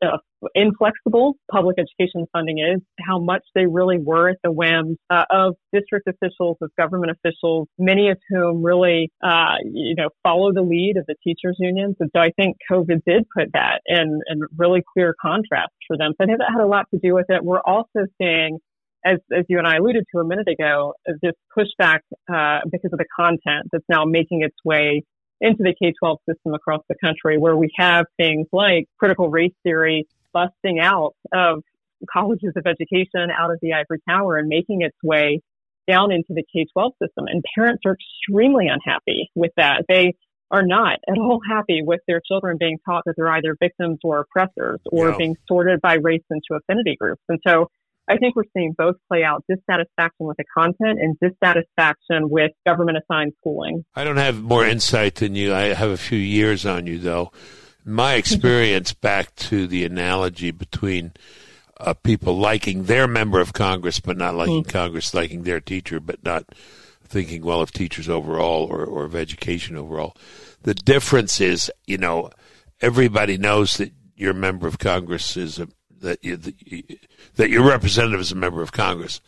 uh, 0.05 0.19
inflexible 0.55 1.35
public 1.51 1.77
education 1.79 2.27
funding 2.33 2.59
is, 2.59 2.81
how 3.01 3.19
much 3.19 3.43
they 3.55 3.67
really 3.67 3.99
were 3.99 4.29
at 4.29 4.37
the 4.45 4.53
whims 4.53 4.97
uh, 5.11 5.25
of 5.31 5.55
district 5.73 6.09
officials, 6.09 6.57
of 6.61 6.71
government 6.79 7.13
officials, 7.13 7.69
many 7.79 8.11
of 8.11 8.19
whom 8.29 8.63
really, 8.63 9.11
uh, 9.23 9.57
you 9.65 9.95
know, 9.95 10.09
follow 10.23 10.53
the 10.53 10.63
lead 10.63 10.97
of 10.97 11.07
the 11.07 11.15
teachers 11.25 11.57
unions. 11.59 11.97
And 12.01 12.11
so 12.15 12.21
I 12.21 12.31
think 12.37 12.57
COVID 12.71 13.03
did 13.07 13.25
put 13.37 13.49
that 13.53 13.81
in, 13.87 14.21
in 14.29 14.41
really 14.57 14.83
clear 14.95 15.15
contrast 15.21 15.73
for 15.87 15.97
them. 15.97 16.13
So 16.17 16.25
I 16.25 16.27
think 16.27 16.39
that 16.39 16.51
had 16.53 16.63
a 16.63 16.69
lot 16.69 16.87
to 16.93 17.01
do 17.03 17.15
with 17.15 17.27
it. 17.29 17.43
We're 17.43 17.61
also 17.61 18.07
seeing 18.21 18.59
as, 19.05 19.19
as 19.37 19.45
you 19.49 19.59
and 19.59 19.67
I 19.67 19.77
alluded 19.77 20.05
to 20.15 20.21
a 20.21 20.25
minute 20.25 20.49
ago, 20.49 20.95
this 21.23 21.33
pushback 21.57 22.01
uh, 22.33 22.61
because 22.71 22.93
of 22.93 22.99
the 22.99 23.07
content 23.15 23.69
that's 23.71 23.85
now 23.89 24.05
making 24.05 24.43
its 24.43 24.57
way 24.65 25.05
into 25.41 25.63
the 25.63 25.75
K-12 25.81 26.17
system 26.29 26.55
across 26.55 26.83
the 26.89 26.95
country 27.03 27.39
where 27.39 27.57
we 27.57 27.71
have 27.77 28.07
things 28.17 28.47
like 28.53 28.87
critical 28.99 29.29
race 29.29 29.53
theory 29.63 30.07
busting 30.33 30.81
out 30.81 31.15
of 31.33 31.63
colleges 32.11 32.53
of 32.57 32.67
education 32.67 33.31
out 33.31 33.51
of 33.51 33.59
the 33.63 33.73
ivory 33.73 34.01
tower 34.09 34.37
and 34.37 34.49
making 34.49 34.83
its 34.83 34.97
way 35.03 35.41
down 35.89 36.13
into 36.13 36.29
the 36.31 36.45
K-12 36.53 36.91
system. 37.03 37.27
And 37.27 37.43
parents 37.55 37.83
are 37.87 37.97
extremely 37.97 38.67
unhappy 38.69 39.31
with 39.35 39.53
that. 39.57 39.85
They 39.89 40.15
are 40.51 40.65
not 40.65 40.99
at 41.09 41.19
all 41.19 41.41
happy 41.49 41.83
with 41.83 42.01
their 42.07 42.21
children 42.27 42.57
being 42.59 42.79
taught 42.85 43.03
that 43.07 43.15
they're 43.17 43.29
either 43.29 43.57
victims 43.61 43.99
or 44.05 44.21
oppressors 44.21 44.81
or 44.91 45.17
being 45.17 45.37
sorted 45.49 45.81
by 45.81 45.95
race 45.95 46.23
into 46.31 46.55
affinity 46.55 46.97
groups. 46.99 47.23
And 47.29 47.41
so 47.47 47.69
I 48.09 48.17
think 48.19 48.37
we're 48.37 48.45
seeing 48.57 48.75
both 48.77 48.97
play 49.09 49.25
out 49.25 49.45
dissatisfaction 49.49 50.27
with 50.27 50.37
the 50.37 50.45
content 50.57 50.99
and 51.01 51.17
dissatisfaction 51.21 52.31
with 52.31 52.53
government 52.65 52.99
assigned 52.99 53.33
schooling. 53.41 53.85
I 53.95 54.05
don't 54.05 54.17
have 54.17 54.41
more 54.41 54.65
insight 54.65 55.17
than 55.17 55.35
you. 55.35 55.53
I 55.53 55.75
have 55.75 55.91
a 55.91 55.97
few 55.97 56.19
years 56.19 56.65
on 56.65 56.87
you, 56.87 56.99
though. 56.99 57.33
My 57.85 58.15
experience 58.17 58.93
back 58.93 59.35
to 59.37 59.67
the 59.67 59.85
analogy 59.85 60.53
between 60.53 61.13
uh, 61.79 61.95
people 61.95 62.37
liking 62.37 62.85
their 62.85 63.07
member 63.07 63.41
of 63.41 63.53
Congress 63.53 64.01
but 64.01 64.17
not 64.17 64.35
liking 64.35 64.65
mm. 64.65 64.69
Congress, 64.69 65.13
liking 65.13 65.43
their 65.43 65.61
teacher 65.61 66.01
but 66.01 66.23
not 66.25 66.45
thinking 67.05 67.45
well 67.45 67.61
of 67.61 67.73
teachers 67.73 68.09
overall 68.09 68.65
or, 68.65 68.85
or 68.85 69.05
of 69.05 69.15
education 69.15 69.77
overall. 69.77 70.17
The 70.63 70.75
difference 70.75 71.41
is, 71.41 71.71
you 71.87 71.99
know, 71.99 72.31
everybody 72.81 73.39
knows 73.39 73.77
that 73.77 73.93
your 74.17 74.35
member 74.35 74.67
of 74.67 74.79
Congress 74.79 75.37
is 75.37 75.59
a 75.59 75.69
that 76.01 76.25
you, 76.25 76.37
that 77.37 77.51
your 77.51 77.65
representative 77.65 78.21
is 78.21 78.33
a 78.33 78.37
member 78.37 78.63
of 78.63 78.73
Congress. 78.73 79.21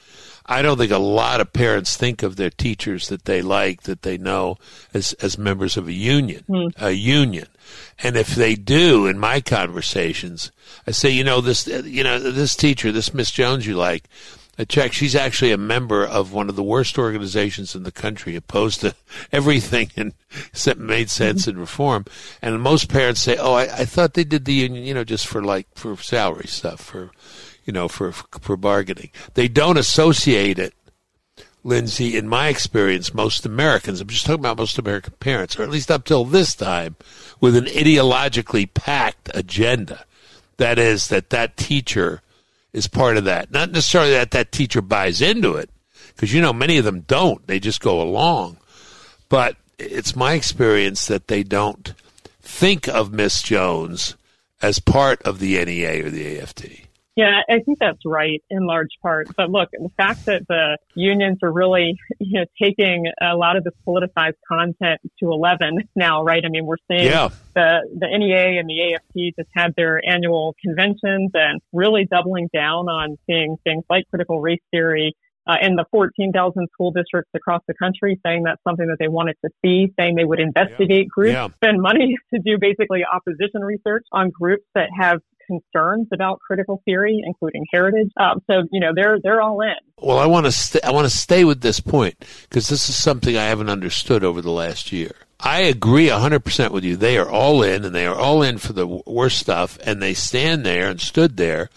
I 0.51 0.63
don't 0.63 0.79
think 0.79 0.93
a 0.93 0.99
lot 0.99 1.43
of 1.43 1.53
parents 1.53 1.97
think 1.97 2.23
of 2.23 2.37
their 2.37 2.49
teachers 2.49 3.09
that 3.09 3.27
they 3.27 3.43
like, 3.43 3.83
that 3.83 4.01
they 4.01 4.17
know, 4.17 4.57
as 4.95 5.13
as 5.15 5.37
members 5.37 5.77
of 5.77 5.89
a 5.89 5.93
union, 5.93 6.45
mm. 6.49 6.73
a 6.79 6.93
union. 6.93 7.49
And 8.03 8.17
if 8.17 8.35
they 8.35 8.55
do, 8.55 9.07
in 9.07 9.19
my 9.19 9.43
conversations, 9.43 10.51
I 10.87 10.93
say, 10.93 11.11
you 11.11 11.23
know, 11.23 11.43
this, 11.43 11.67
you 11.67 12.03
know, 12.03 12.19
this 12.19 12.57
teacher, 12.57 12.93
this 12.93 13.13
Miss 13.13 13.31
Jones, 13.31 13.67
you 13.67 13.77
like, 13.77 14.09
Uh, 14.59 14.65
Check. 14.65 14.93
She's 14.93 15.15
actually 15.15 15.53
a 15.53 15.59
member 15.59 16.05
of 16.05 16.33
one 16.33 16.49
of 16.49 16.57
the 16.57 16.63
worst 16.63 16.99
organizations 16.99 17.75
in 17.75 17.85
the 17.85 17.93
country, 17.93 18.35
opposed 18.35 18.81
to 18.81 18.95
everything 19.33 19.91
and 19.97 20.15
made 20.77 21.11
sense 21.11 21.47
and 21.47 21.59
reform. 21.59 22.05
And 22.43 22.61
most 22.61 22.89
parents 22.89 23.23
say, 23.23 23.37
"Oh, 23.37 23.55
I, 23.55 23.63
I 23.63 23.85
thought 23.85 24.15
they 24.15 24.25
did 24.25 24.45
the 24.45 24.55
union, 24.55 24.85
you 24.85 24.95
know, 24.95 25.05
just 25.05 25.27
for 25.27 25.43
like 25.43 25.67
for 25.75 25.97
salary 25.97 26.49
stuff, 26.49 26.81
for 26.81 27.11
you 27.65 27.73
know, 27.73 27.87
for 27.89 28.13
for 28.13 28.57
bargaining." 28.57 29.11
They 29.35 29.47
don't 29.47 29.79
associate 29.79 30.59
it, 30.59 30.75
Lindsey. 31.63 32.17
In 32.17 32.27
my 32.27 32.49
experience, 32.49 33.15
most 33.15 33.47
Americans, 33.47 34.01
I'm 34.01 34.09
just 34.09 34.27
talking 34.27 34.41
about 34.41 34.59
most 34.59 34.79
American 34.79 35.15
parents, 35.21 35.59
or 35.59 35.63
at 35.63 35.71
least 35.71 35.91
up 35.91 36.05
till 36.05 36.25
this 36.25 36.55
time, 36.57 36.97
with 37.41 37.55
an 37.55 37.67
ideologically 37.67 38.73
packed 38.73 39.31
agenda. 39.35 40.05
That 40.57 40.81
is 40.81 41.07
that 41.07 41.31
that 41.31 41.57
teacher 41.57 42.23
is 42.73 42.87
part 42.87 43.17
of 43.17 43.25
that. 43.25 43.51
Not 43.51 43.71
necessarily 43.71 44.13
that 44.13 44.31
that 44.33 44.53
teacher 44.53 44.83
buys 44.83 45.21
into 45.21 45.55
it, 45.55 45.71
because 46.15 46.33
you 46.33 46.41
know 46.41 46.53
many 46.53 46.79
of 46.79 46.85
them 46.85 47.01
don't. 47.01 47.47
They 47.47 47.61
just 47.61 47.81
go 47.81 48.01
along. 48.01 48.59
But 49.29 49.57
it's 49.79 50.17
my 50.17 50.33
experience 50.33 51.07
that 51.07 51.29
they 51.29 51.43
don't 51.43 51.95
think 52.41 52.89
of 52.89 53.13
Miss 53.13 53.43
Jones 53.43 54.17
as 54.61 54.81
part 54.81 55.23
of 55.23 55.39
the 55.39 55.65
NEA 55.65 56.05
or 56.05 56.11
the 56.11 56.39
AFT. 56.39 56.88
Yeah, 57.19 57.41
I 57.51 57.59
think 57.59 57.81
that's 57.81 57.99
right 58.07 58.41
in 58.49 58.65
large 58.65 58.93
part. 59.03 59.27
But 59.37 59.51
look, 59.51 59.71
the 59.73 59.91
fact 59.97 60.27
that 60.27 60.43
the 60.49 60.79
unions 60.95 61.39
are 61.43 61.51
really, 61.51 61.97
you 62.21 62.39
know, 62.39 62.45
taking 62.63 63.07
a 63.21 63.35
lot 63.37 63.57
of 63.57 63.65
this 63.65 63.73
politicized 63.85 64.37
content 64.49 65.01
to 65.19 65.33
11 65.33 65.79
now, 65.97 66.23
right? 66.23 66.45
I 66.45 66.49
mean, 66.49 66.65
we're 66.65 66.77
seeing 66.89 67.07
Yeah. 67.07 67.31
the, 67.57 67.81
the 67.99 68.07
NEA 68.07 68.61
and 68.61 68.69
the 68.71 68.95
AFT 68.95 69.35
just 69.37 69.49
had 69.53 69.75
their 69.77 70.01
annual 70.09 70.55
conventions 70.65 71.33
and 71.35 71.61
really 71.73 72.05
doubling 72.05 72.49
down 72.55 72.89
on 72.89 73.19
seeing 73.27 73.57
things 73.65 73.83
like 73.91 74.05
critical 74.11 74.41
race 74.41 74.61
theory 74.71 75.13
uh, 75.49 75.57
in 75.61 75.75
the 75.75 75.87
14,000 75.91 76.69
school 76.73 76.93
districts 76.93 77.31
across 77.35 77.63
the 77.67 77.75
country, 77.75 78.21
saying 78.25 78.45
that's 78.45 78.63
something 78.63 78.87
that 78.87 78.99
they 79.01 79.09
wanted 79.09 79.35
to 79.45 79.51
see, 79.65 79.93
saying 79.99 80.15
they 80.15 80.25
would 80.25 80.39
investigate 80.39 81.09
groups, 81.09 81.33
Yeah. 81.33 81.49
spend 81.57 81.83
money 81.83 82.15
to 82.33 82.39
do 82.39 82.59
basically 82.61 83.03
opposition 83.05 83.63
research 83.65 84.05
on 84.13 84.31
groups 84.31 84.67
that 84.77 84.89
have 84.97 85.19
concerns 85.49 86.07
about 86.13 86.39
critical 86.41 86.81
theory, 86.85 87.21
including 87.27 87.65
heritage. 87.73 88.11
Um, 88.17 88.41
so, 88.47 88.63
you 88.71 88.81
know, 88.81 88.93
they're, 88.95 89.19
they're 89.21 89.43
all 89.43 89.61
in. 89.63 89.75
Well, 90.01 90.19
I 90.19 90.27
want 90.27 90.47
to 90.47 90.53
st- 90.53 90.85
I 90.85 90.93
want 90.93 91.11
to 91.11 91.17
stay 91.17 91.45
with 91.45 91.61
this 91.61 91.81
point 91.81 92.25
because 92.49 92.69
this 92.69 92.89
is 92.89 92.97
something 92.97 93.37
I 93.37 93.47
haven't 93.47 93.71
understood 93.71 94.23
over 94.23 94.41
the 94.41 94.53
last 94.53 94.93
year. 94.93 95.11
I 95.41 95.63
agree 95.63 96.09
100% 96.09 96.71
with 96.71 96.85
you. 96.85 96.97
They 96.97 97.19
are 97.19 97.29
all 97.29 97.63
in 97.63 97.85
and 97.85 97.95
they 97.95 98.07
are 98.07 98.15
all 98.15 98.43
in 98.43 98.59
for 98.59 98.73
the 98.73 98.87
worst 98.87 99.39
stuff 99.39 99.79
and 99.85 100.01
they 100.01 100.15
stand 100.15 100.65
there 100.65 100.89
and 100.89 101.01
stood 101.01 101.37
there 101.37 101.71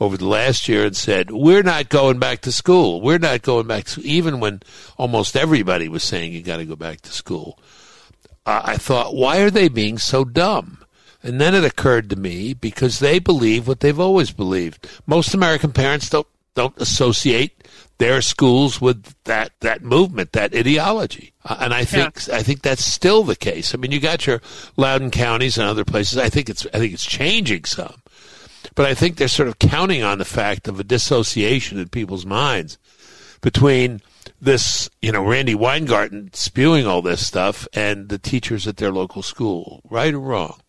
over 0.00 0.16
the 0.16 0.26
last 0.26 0.68
year 0.68 0.86
and 0.86 0.96
said, 0.96 1.30
"We're 1.30 1.62
not 1.62 1.88
going 1.88 2.18
back 2.18 2.42
to 2.42 2.52
school. 2.52 3.00
We're 3.00 3.18
not 3.18 3.42
going 3.42 3.66
back 3.66 3.84
to 3.86 4.00
even 4.02 4.40
when 4.40 4.62
almost 4.96 5.36
everybody 5.36 5.88
was 5.88 6.04
saying 6.04 6.32
you 6.32 6.42
got 6.42 6.58
to 6.58 6.64
go 6.64 6.76
back 6.76 7.00
to 7.02 7.12
school." 7.12 7.58
I 8.48 8.78
thought, 8.78 9.14
why 9.14 9.40
are 9.40 9.50
they 9.50 9.68
being 9.68 9.98
so 9.98 10.24
dumb? 10.24 10.78
And 11.22 11.40
then 11.40 11.54
it 11.54 11.64
occurred 11.64 12.10
to 12.10 12.16
me 12.16 12.54
because 12.54 12.98
they 13.00 13.18
believe 13.18 13.66
what 13.66 13.80
they've 13.80 13.98
always 13.98 14.30
believed. 14.30 14.88
Most 15.06 15.34
American 15.34 15.72
parents 15.72 16.08
don't 16.08 16.26
don't 16.54 16.76
associate 16.80 17.68
their 17.98 18.20
schools 18.22 18.80
with 18.80 19.14
that 19.24 19.52
that 19.60 19.82
movement, 19.82 20.32
that 20.32 20.54
ideology. 20.54 21.32
Uh, 21.44 21.56
and 21.60 21.74
I 21.74 21.84
think 21.84 22.28
I 22.28 22.42
think 22.42 22.62
that's 22.62 22.84
still 22.84 23.24
the 23.24 23.36
case. 23.36 23.74
I 23.74 23.78
mean, 23.78 23.90
you 23.90 24.00
got 24.00 24.26
your 24.26 24.40
Loudoun 24.76 25.10
counties 25.10 25.58
and 25.58 25.66
other 25.66 25.84
places. 25.84 26.18
I 26.18 26.28
think 26.28 26.48
it's 26.48 26.66
I 26.72 26.78
think 26.78 26.94
it's 26.94 27.06
changing 27.06 27.64
some, 27.64 28.02
but 28.74 28.86
I 28.86 28.94
think 28.94 29.16
they're 29.16 29.28
sort 29.28 29.48
of 29.48 29.58
counting 29.58 30.02
on 30.02 30.18
the 30.18 30.24
fact 30.24 30.68
of 30.68 30.78
a 30.78 30.84
dissociation 30.84 31.78
in 31.78 31.88
people's 31.88 32.26
minds 32.26 32.78
between 33.40 34.00
this, 34.40 34.88
you 35.02 35.12
know, 35.12 35.24
Randi 35.24 35.54
Weingarten 35.54 36.30
spewing 36.32 36.86
all 36.86 37.02
this 37.02 37.26
stuff 37.26 37.66
and 37.72 38.08
the 38.08 38.18
teachers 38.18 38.66
at 38.66 38.76
their 38.76 38.92
local 38.92 39.22
school, 39.22 39.82
right 39.90 40.14
or 40.14 40.20
wrong? 40.20 40.60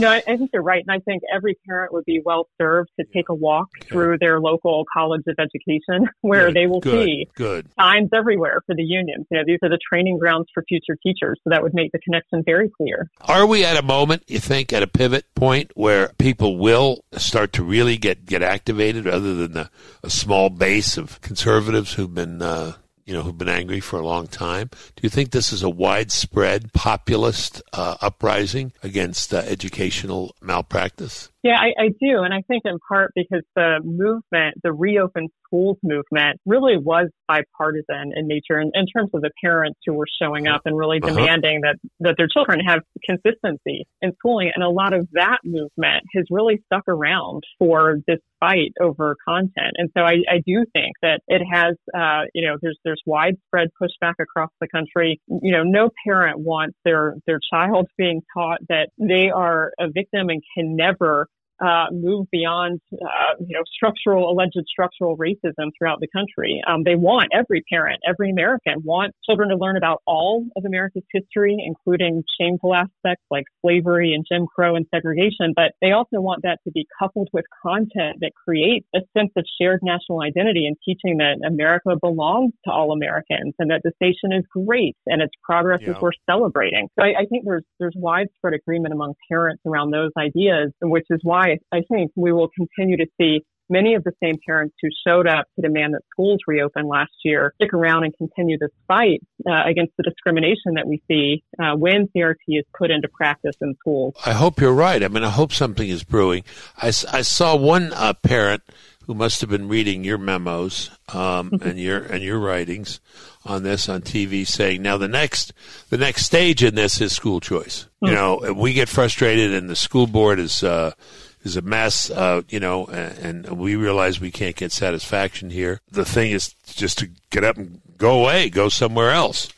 No, 0.00 0.10
I, 0.10 0.22
I 0.26 0.36
think 0.36 0.50
you're 0.52 0.62
right. 0.62 0.82
And 0.86 0.90
I 0.90 1.00
think 1.00 1.22
every 1.32 1.58
parent 1.66 1.92
would 1.92 2.04
be 2.04 2.20
well 2.24 2.48
served 2.60 2.90
to 2.98 3.06
take 3.14 3.28
a 3.28 3.34
walk 3.34 3.68
through 3.84 4.18
their 4.18 4.40
local 4.40 4.84
college 4.92 5.22
of 5.26 5.36
education 5.38 6.08
where 6.20 6.46
Good, 6.46 6.56
they 6.56 6.66
will 6.66 6.80
good, 6.80 7.04
see 7.04 7.28
good. 7.34 7.68
signs 7.78 8.10
everywhere 8.12 8.60
for 8.66 8.74
the 8.74 8.82
unions. 8.82 9.26
You 9.30 9.38
know, 9.38 9.44
these 9.46 9.58
are 9.62 9.68
the 9.68 9.78
training 9.88 10.18
grounds 10.18 10.46
for 10.52 10.64
future 10.68 10.96
teachers. 11.02 11.38
So 11.44 11.50
that 11.50 11.62
would 11.62 11.74
make 11.74 11.92
the 11.92 11.98
connection 11.98 12.42
very 12.44 12.70
clear. 12.70 13.10
Are 13.20 13.46
we 13.46 13.64
at 13.64 13.76
a 13.76 13.82
moment, 13.82 14.24
you 14.26 14.38
think, 14.38 14.72
at 14.72 14.82
a 14.82 14.86
pivot 14.86 15.26
point 15.34 15.70
where 15.74 16.08
people 16.18 16.58
will 16.58 17.04
start 17.16 17.52
to 17.54 17.62
really 17.62 17.96
get, 17.96 18.26
get 18.26 18.42
activated 18.42 19.06
other 19.06 19.34
than 19.34 19.52
the, 19.52 19.70
a 20.02 20.10
small 20.10 20.50
base 20.50 20.96
of 20.96 21.20
conservatives 21.20 21.94
who've 21.94 22.14
been, 22.14 22.42
uh, 22.42 22.74
you 23.10 23.16
know, 23.16 23.24
who've 23.24 23.36
been 23.36 23.48
angry 23.48 23.80
for 23.80 23.98
a 23.98 24.04
long 24.04 24.28
time? 24.28 24.68
Do 24.68 25.02
you 25.02 25.08
think 25.08 25.32
this 25.32 25.52
is 25.52 25.64
a 25.64 25.68
widespread 25.68 26.72
populist 26.72 27.60
uh, 27.72 27.96
uprising 28.00 28.72
against 28.84 29.34
uh, 29.34 29.38
educational 29.38 30.36
malpractice? 30.40 31.29
Yeah, 31.42 31.58
I, 31.58 31.84
I 31.84 31.88
do. 31.88 32.22
And 32.22 32.34
I 32.34 32.42
think 32.48 32.62
in 32.66 32.78
part 32.86 33.12
because 33.14 33.42
the 33.56 33.80
movement, 33.82 34.56
the 34.62 34.72
reopen 34.72 35.28
schools 35.46 35.78
movement 35.82 36.38
really 36.44 36.76
was 36.76 37.08
bipartisan 37.26 38.12
in 38.14 38.28
nature 38.28 38.60
in, 38.60 38.70
in 38.74 38.86
terms 38.86 39.10
of 39.14 39.22
the 39.22 39.30
parents 39.42 39.80
who 39.86 39.94
were 39.94 40.06
showing 40.20 40.46
up 40.46 40.62
and 40.66 40.76
really 40.76 40.98
Uh-huh. 41.02 41.14
demanding 41.14 41.62
that, 41.62 41.76
that 42.00 42.16
their 42.18 42.28
children 42.28 42.60
have 42.60 42.80
consistency 43.04 43.86
in 44.02 44.12
schooling. 44.18 44.52
And 44.54 44.62
a 44.62 44.68
lot 44.68 44.92
of 44.92 45.08
that 45.12 45.38
movement 45.44 46.04
has 46.14 46.24
really 46.30 46.62
stuck 46.66 46.84
around 46.88 47.42
for 47.58 47.98
this 48.06 48.18
fight 48.38 48.72
over 48.80 49.16
content. 49.26 49.72
And 49.76 49.90
so 49.96 50.02
I, 50.02 50.16
I 50.30 50.42
do 50.46 50.64
think 50.72 50.92
that 51.02 51.20
it 51.28 51.42
has, 51.50 51.74
uh, 51.94 52.22
you 52.34 52.46
know, 52.46 52.56
there's, 52.60 52.78
there's 52.84 53.02
widespread 53.06 53.68
pushback 53.80 54.14
across 54.20 54.50
the 54.60 54.68
country. 54.68 55.20
You 55.26 55.52
know, 55.52 55.62
no 55.62 55.90
parent 56.06 56.38
wants 56.38 56.76
their, 56.84 57.16
their 57.26 57.40
child 57.52 57.86
being 57.96 58.22
taught 58.34 58.58
that 58.68 58.90
they 58.98 59.30
are 59.30 59.72
a 59.78 59.88
victim 59.90 60.28
and 60.28 60.42
can 60.54 60.76
never 60.76 61.28
uh, 61.64 61.86
move 61.92 62.26
beyond, 62.30 62.80
uh, 62.92 63.34
you 63.40 63.56
know, 63.56 63.62
structural, 63.72 64.30
alleged 64.30 64.58
structural 64.66 65.16
racism 65.16 65.70
throughout 65.78 66.00
the 66.00 66.08
country. 66.14 66.60
Um, 66.66 66.82
they 66.84 66.96
want 66.96 67.28
every 67.34 67.62
parent, 67.70 68.00
every 68.08 68.30
American 68.30 68.82
want 68.84 69.14
children 69.28 69.48
to 69.50 69.56
learn 69.56 69.76
about 69.76 70.02
all 70.06 70.44
of 70.56 70.64
America's 70.64 71.02
history, 71.12 71.56
including 71.64 72.22
shameful 72.40 72.74
aspects 72.74 73.24
like 73.30 73.44
slavery 73.62 74.12
and 74.14 74.24
Jim 74.30 74.46
Crow 74.46 74.76
and 74.76 74.86
segregation. 74.94 75.52
But 75.54 75.72
they 75.80 75.92
also 75.92 76.20
want 76.20 76.42
that 76.42 76.58
to 76.64 76.70
be 76.72 76.86
coupled 76.98 77.28
with 77.32 77.44
content 77.62 78.18
that 78.20 78.32
creates 78.46 78.86
a 78.94 79.00
sense 79.16 79.30
of 79.36 79.44
shared 79.60 79.80
national 79.82 80.22
identity 80.22 80.66
and 80.66 80.76
teaching 80.84 81.18
that 81.18 81.38
America 81.46 81.96
belongs 82.00 82.52
to 82.64 82.70
all 82.72 82.92
Americans 82.92 83.54
and 83.58 83.70
that 83.70 83.82
the 83.84 83.92
nation 84.00 84.32
is 84.32 84.44
great 84.50 84.96
and 85.06 85.20
its 85.22 85.32
progress 85.42 85.80
Yeah. 85.82 85.90
is 85.90 85.96
worth 86.00 86.14
celebrating. 86.28 86.88
So 86.98 87.04
I, 87.04 87.20
I 87.20 87.24
think 87.26 87.44
there's 87.44 87.64
there's 87.78 87.94
widespread 87.96 88.54
agreement 88.54 88.94
among 88.94 89.14
parents 89.30 89.62
around 89.66 89.90
those 89.90 90.10
ideas, 90.18 90.72
which 90.82 91.06
is 91.10 91.20
why 91.22 91.49
I 91.72 91.80
think 91.90 92.12
we 92.16 92.32
will 92.32 92.48
continue 92.56 92.96
to 92.98 93.06
see 93.20 93.40
many 93.70 93.94
of 93.94 94.04
the 94.04 94.12
same 94.22 94.36
parents 94.44 94.74
who 94.82 94.88
showed 95.06 95.26
up 95.26 95.46
to 95.54 95.62
demand 95.62 95.94
that 95.94 96.02
schools 96.12 96.40
reopen 96.46 96.86
last 96.86 97.12
year 97.24 97.54
stick 97.56 97.72
around 97.72 98.04
and 98.04 98.14
continue 98.18 98.58
this 98.58 98.70
fight 98.88 99.22
uh, 99.48 99.62
against 99.64 99.92
the 99.96 100.02
discrimination 100.02 100.74
that 100.74 100.86
we 100.86 101.00
see 101.08 101.42
uh, 101.62 101.76
when 101.76 102.08
CRT 102.08 102.34
is 102.48 102.64
put 102.76 102.90
into 102.90 103.08
practice 103.08 103.54
in 103.62 103.74
schools. 103.78 104.14
I 104.26 104.32
hope 104.32 104.60
you're 104.60 104.74
right. 104.74 105.02
I 105.02 105.08
mean, 105.08 105.22
I 105.22 105.30
hope 105.30 105.52
something 105.52 105.88
is 105.88 106.02
brewing. 106.02 106.42
I 106.76 106.90
saw 106.90 107.56
one 107.56 107.92
uh, 107.92 108.12
parent 108.14 108.62
who 109.06 109.14
must 109.14 109.40
have 109.40 109.50
been 109.50 109.68
reading 109.68 110.04
your 110.04 110.18
memos 110.18 110.90
um, 111.08 111.50
and 111.62 111.78
your 111.78 111.98
and 111.98 112.22
your 112.22 112.38
writings 112.38 113.00
on 113.44 113.62
this 113.62 113.88
on 113.88 114.02
TV, 114.02 114.46
saying, 114.46 114.82
"Now 114.82 114.98
the 114.98 115.08
next 115.08 115.52
the 115.88 115.98
next 115.98 116.26
stage 116.26 116.62
in 116.62 116.74
this 116.74 117.00
is 117.00 117.12
school 117.12 117.40
choice. 117.40 117.86
You 118.02 118.12
know, 118.12 118.54
we 118.56 118.72
get 118.72 118.88
frustrated, 118.88 119.52
and 119.52 119.68
the 119.68 119.76
school 119.76 120.06
board 120.06 120.38
is." 120.38 120.62
Uh, 120.62 120.92
is 121.42 121.56
a 121.56 121.62
mess, 121.62 122.10
uh, 122.10 122.42
you 122.48 122.60
know, 122.60 122.86
and, 122.86 123.46
and 123.46 123.58
we 123.58 123.76
realize 123.76 124.20
we 124.20 124.30
can't 124.30 124.56
get 124.56 124.72
satisfaction 124.72 125.50
here. 125.50 125.80
The 125.90 126.04
thing 126.04 126.32
is 126.32 126.54
just 126.66 126.98
to 126.98 127.10
get 127.30 127.44
up 127.44 127.56
and 127.56 127.80
go 127.96 128.20
away, 128.20 128.50
go 128.50 128.68
somewhere 128.68 129.10
else. 129.10 129.48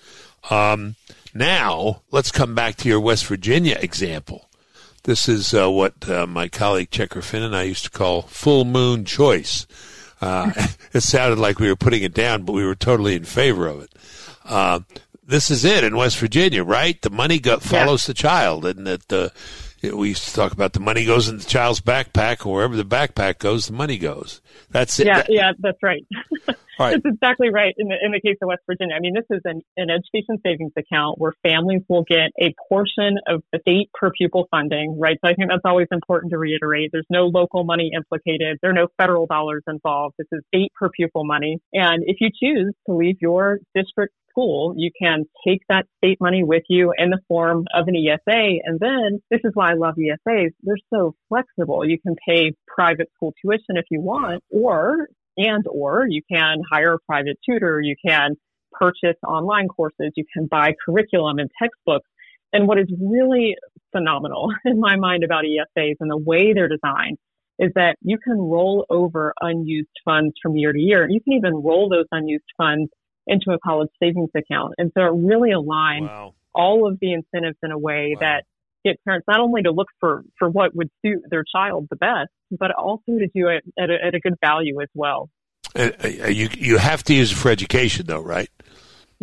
Um, 0.51 0.97
now, 1.35 2.03
let's 2.11 2.31
come 2.31 2.55
back 2.55 2.77
to 2.77 2.89
your 2.89 3.01
West 3.01 3.27
Virginia 3.27 3.79
example. 3.81 4.49
This 5.05 5.29
is 5.29 5.53
uh, 5.53 5.71
what 5.71 6.09
uh, 6.09 6.27
my 6.27 6.49
colleague 6.49 6.91
Checker 6.91 7.23
Finn 7.23 7.43
and 7.43 7.57
I 7.57 7.63
used 7.63 7.85
to 7.85 7.91
call 7.91 8.23
full 8.23 8.65
moon 8.65 9.05
choice. 9.05 9.67
Uh, 10.21 10.53
it 10.93 11.03
sounded 11.03 11.39
like 11.39 11.59
we 11.59 11.69
were 11.69 11.77
putting 11.77 12.03
it 12.03 12.15
down, 12.15 12.45
but 12.45 12.53
we 12.53 12.65
were 12.65 12.77
totally 12.77 13.17
in 13.17 13.25
favor 13.25 13.67
of 13.67 13.83
it. 13.83 13.93
Uh, 14.45 14.81
this 15.27 15.51
is 15.51 15.65
it 15.65 15.83
in 15.83 15.97
West 15.97 16.19
Virginia, 16.19 16.63
right? 16.63 17.01
The 17.01 17.11
money 17.11 17.41
go- 17.41 17.59
follows 17.59 18.07
the 18.07 18.15
child, 18.15 18.65
and 18.67 18.87
that 18.87 19.09
the 19.09 19.33
we 19.91 20.09
used 20.11 20.29
to 20.29 20.35
talk 20.35 20.53
about 20.53 20.73
the 20.73 20.81
money 20.81 21.05
goes 21.05 21.29
in 21.29 21.39
the 21.39 21.45
child's 21.45 21.81
backpack, 21.81 22.47
or 22.47 22.55
wherever 22.55 22.77
the 22.77 22.85
backpack 22.85 23.39
goes, 23.39 23.67
the 23.67 23.73
money 23.73 23.99
goes. 23.99 24.41
That's 24.71 24.99
it. 25.01 25.07
Yeah, 25.07 25.17
That- 25.19 25.27
yeah, 25.31 25.53
that's 25.59 25.83
right. 25.83 26.05
all 26.49 26.55
right. 26.79 26.93
That's 27.03 27.15
exactly 27.15 27.51
right. 27.51 27.75
In 27.77 27.89
the 27.89 27.97
in 28.03 28.13
the 28.13 28.21
case 28.21 28.37
of 28.43 28.49
West 28.49 28.63
Virginia, 28.67 28.95
I 28.97 29.01
mean, 29.01 29.15
this 29.15 29.27
is 29.31 29.41
an, 29.45 29.63
an 29.77 29.89
education 29.91 30.41
savings 30.45 30.73
account 30.77 31.19
where 31.19 31.33
families 31.43 31.83
will 31.89 32.05
get 32.09 32.31
a 32.41 32.55
portion 32.69 33.19
of 33.27 33.43
the 33.53 33.59
state 33.61 33.91
per 33.95 34.11
pupil 34.11 34.47
funding, 34.51 34.99
right? 34.99 35.19
So 35.25 35.31
I 35.31 35.35
think 35.35 35.51
that's 35.51 35.63
always 35.65 35.89
important 35.93 36.31
to 36.33 36.39
reiterate. 36.39 36.91
There's 36.93 37.07
no 37.11 37.27
local 37.27 37.65
money 37.65 37.91
implicated. 37.95 38.59
There 38.63 38.71
are 38.71 38.75
no 38.75 38.89
federal 38.99 39.27
dollars 39.27 39.63
involved. 39.67 40.15
This 40.19 40.29
is 40.33 40.43
state 40.55 40.73
per 40.79 40.89
pupil 40.91 41.25
money. 41.25 41.59
And 41.73 42.03
if 42.07 42.17
you 42.21 42.29
choose 42.31 42.75
to 42.87 42.95
leave 42.95 43.17
your 43.21 43.59
district 43.75 44.15
school, 44.33 44.75
you 44.77 44.91
can 45.01 45.25
take 45.47 45.61
that 45.69 45.87
state 45.99 46.19
money 46.21 46.43
with 46.43 46.63
you 46.69 46.93
in 46.97 47.11
the 47.11 47.19
form 47.29 47.67
of 47.75 47.87
an 47.89 47.97
ESA. 47.97 48.61
And 48.65 48.81
then 48.81 49.23
this 49.31 49.41
is 49.45 49.53
why 49.55 49.71
I 49.71 49.75
love 49.75 49.95
ESAs. 49.97 50.51
They're 50.63 50.77
so 50.93 51.15
flexible. 51.29 51.87
You 51.87 51.99
can 52.01 52.17
pay 52.27 52.53
private 52.67 53.09
school 53.15 53.35
tuition 53.41 53.77
if 53.77 53.85
you 53.91 54.01
want, 54.01 54.43
or 54.51 55.09
and 55.37 55.65
or 55.69 56.07
you 56.09 56.23
can 56.31 56.59
hire 56.71 56.95
a 56.95 56.99
private 57.07 57.39
tutor, 57.49 57.81
you 57.81 57.97
can 58.07 58.37
purchase 58.73 59.17
online 59.27 59.69
courses, 59.69 60.13
you 60.17 60.25
can 60.33 60.47
buy 60.47 60.75
curriculum 60.85 61.39
and 61.39 61.51
textbooks. 61.61 62.09
And 62.53 62.67
what 62.67 62.79
is 62.79 62.87
really 63.01 63.57
phenomenal 63.93 64.53
in 64.65 64.81
my 64.81 64.97
mind 64.97 65.25
about 65.25 65.45
ESAs 65.45 65.95
and 66.01 66.11
the 66.11 66.19
way 66.19 66.53
they're 66.53 66.69
designed 66.69 67.19
is 67.59 67.71
that 67.75 67.97
you 68.01 68.19
can 68.19 68.39
roll 68.39 68.87
over 68.91 69.35
unused 69.41 69.89
funds 70.05 70.35
from 70.43 70.57
year 70.57 70.73
to 70.73 70.79
year. 70.79 71.09
You 71.09 71.21
can 71.21 71.35
even 71.35 71.55
roll 71.55 71.89
those 71.89 72.07
unused 72.11 72.45
funds 72.57 72.91
into 73.27 73.51
a 73.53 73.59
college 73.59 73.91
savings 74.03 74.31
account. 74.37 74.75
And 74.79 74.91
so 74.97 75.05
it 75.05 75.13
really 75.15 75.51
aligns 75.51 76.09
Wow. 76.09 76.35
all 76.55 76.89
of 76.89 76.99
the 77.01 77.13
incentives 77.13 77.59
in 77.63 77.71
a 77.71 77.79
way 77.79 78.17
Wow. 78.17 78.21
that 78.21 78.45
get 78.85 79.03
parents 79.05 79.27
not 79.29 79.41
only 79.41 79.63
to 79.63 79.71
look 79.71 79.89
for, 80.01 80.25
for 80.39 80.51
what 80.51 80.75
would 80.75 80.91
suit 81.05 81.23
their 81.31 81.45
child 81.45 81.87
the 81.89 81.97
best, 81.97 82.31
but 82.51 82.73
also 82.73 83.19
to 83.19 83.29
do 83.35 83.49
it 83.49 83.65
at 83.79 83.91
a, 83.91 84.05
at 84.05 84.15
a 84.15 84.21
good 84.21 84.35
value 84.45 84.81
as 84.83 84.89
well. 84.95 85.31
Uh, 85.75 85.91
uh, 86.05 86.09
you 86.27 86.51
you 86.59 86.77
have 86.77 87.03
to 87.05 87.15
use 87.15 87.33
it 87.33 87.37
for 87.37 87.49
education, 87.51 88.05
though, 88.07 88.21
right? 88.21 88.51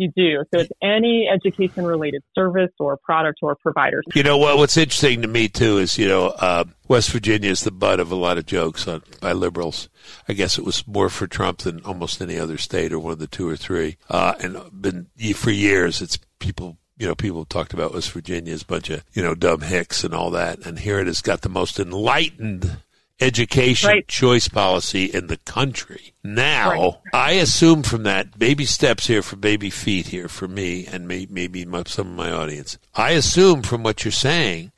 You 0.00 0.10
do. 0.16 0.44
So 0.54 0.60
it's 0.60 0.72
any 0.82 1.28
education 1.30 1.84
related 1.84 2.22
service 2.34 2.70
or 2.80 2.96
product 2.96 3.40
or 3.42 3.54
provider. 3.54 4.02
You 4.14 4.22
know 4.22 4.38
what? 4.38 4.56
What's 4.56 4.78
interesting 4.78 5.20
to 5.20 5.28
me 5.28 5.48
too 5.48 5.76
is 5.76 5.98
you 5.98 6.08
know 6.08 6.28
uh, 6.28 6.64
West 6.88 7.10
Virginia 7.10 7.50
is 7.50 7.60
the 7.60 7.70
butt 7.70 8.00
of 8.00 8.10
a 8.10 8.14
lot 8.16 8.38
of 8.38 8.46
jokes 8.46 8.88
on 8.88 9.02
by 9.20 9.32
liberals. 9.32 9.90
I 10.26 10.32
guess 10.32 10.56
it 10.56 10.64
was 10.64 10.86
more 10.88 11.10
for 11.10 11.26
Trump 11.26 11.58
than 11.58 11.84
almost 11.84 12.22
any 12.22 12.38
other 12.38 12.56
state 12.56 12.94
or 12.94 12.98
one 12.98 13.12
of 13.12 13.18
the 13.18 13.26
two 13.26 13.46
or 13.46 13.56
three. 13.56 13.98
Uh, 14.08 14.32
and 14.40 14.56
been 14.72 15.08
for 15.34 15.50
years, 15.50 16.00
it's 16.00 16.18
people 16.38 16.78
you 16.96 17.06
know, 17.06 17.14
people 17.14 17.40
have 17.40 17.48
talked 17.48 17.72
about 17.72 17.94
West 17.94 18.12
Virginia 18.12 18.54
a 18.54 18.64
bunch 18.64 18.90
of, 18.90 19.02
you 19.14 19.22
know, 19.22 19.34
dumb 19.34 19.62
hicks 19.62 20.04
and 20.04 20.14
all 20.14 20.30
that. 20.30 20.66
And 20.66 20.78
here 20.78 20.98
it 20.98 21.06
has 21.06 21.22
got 21.22 21.40
the 21.40 21.48
most 21.48 21.80
enlightened 21.80 22.78
education 23.20 23.88
right. 23.88 24.08
choice 24.08 24.48
policy 24.48 25.04
in 25.04 25.26
the 25.26 25.36
country. 25.38 26.12
Now, 26.22 26.70
right. 26.72 26.94
I 27.12 27.32
assume 27.32 27.82
from 27.82 28.02
that, 28.04 28.38
baby 28.38 28.64
steps 28.64 29.06
here 29.06 29.22
for 29.22 29.36
baby 29.36 29.70
feet 29.70 30.08
here 30.08 30.28
for 30.28 30.48
me 30.48 30.86
and 30.86 31.06
may, 31.06 31.26
maybe 31.30 31.64
my, 31.64 31.84
some 31.86 32.08
of 32.08 32.14
my 32.14 32.30
audience. 32.30 32.78
I 32.94 33.12
assume 33.12 33.62
from 33.62 33.82
what 33.82 34.04
you're 34.04 34.12
saying 34.12 34.72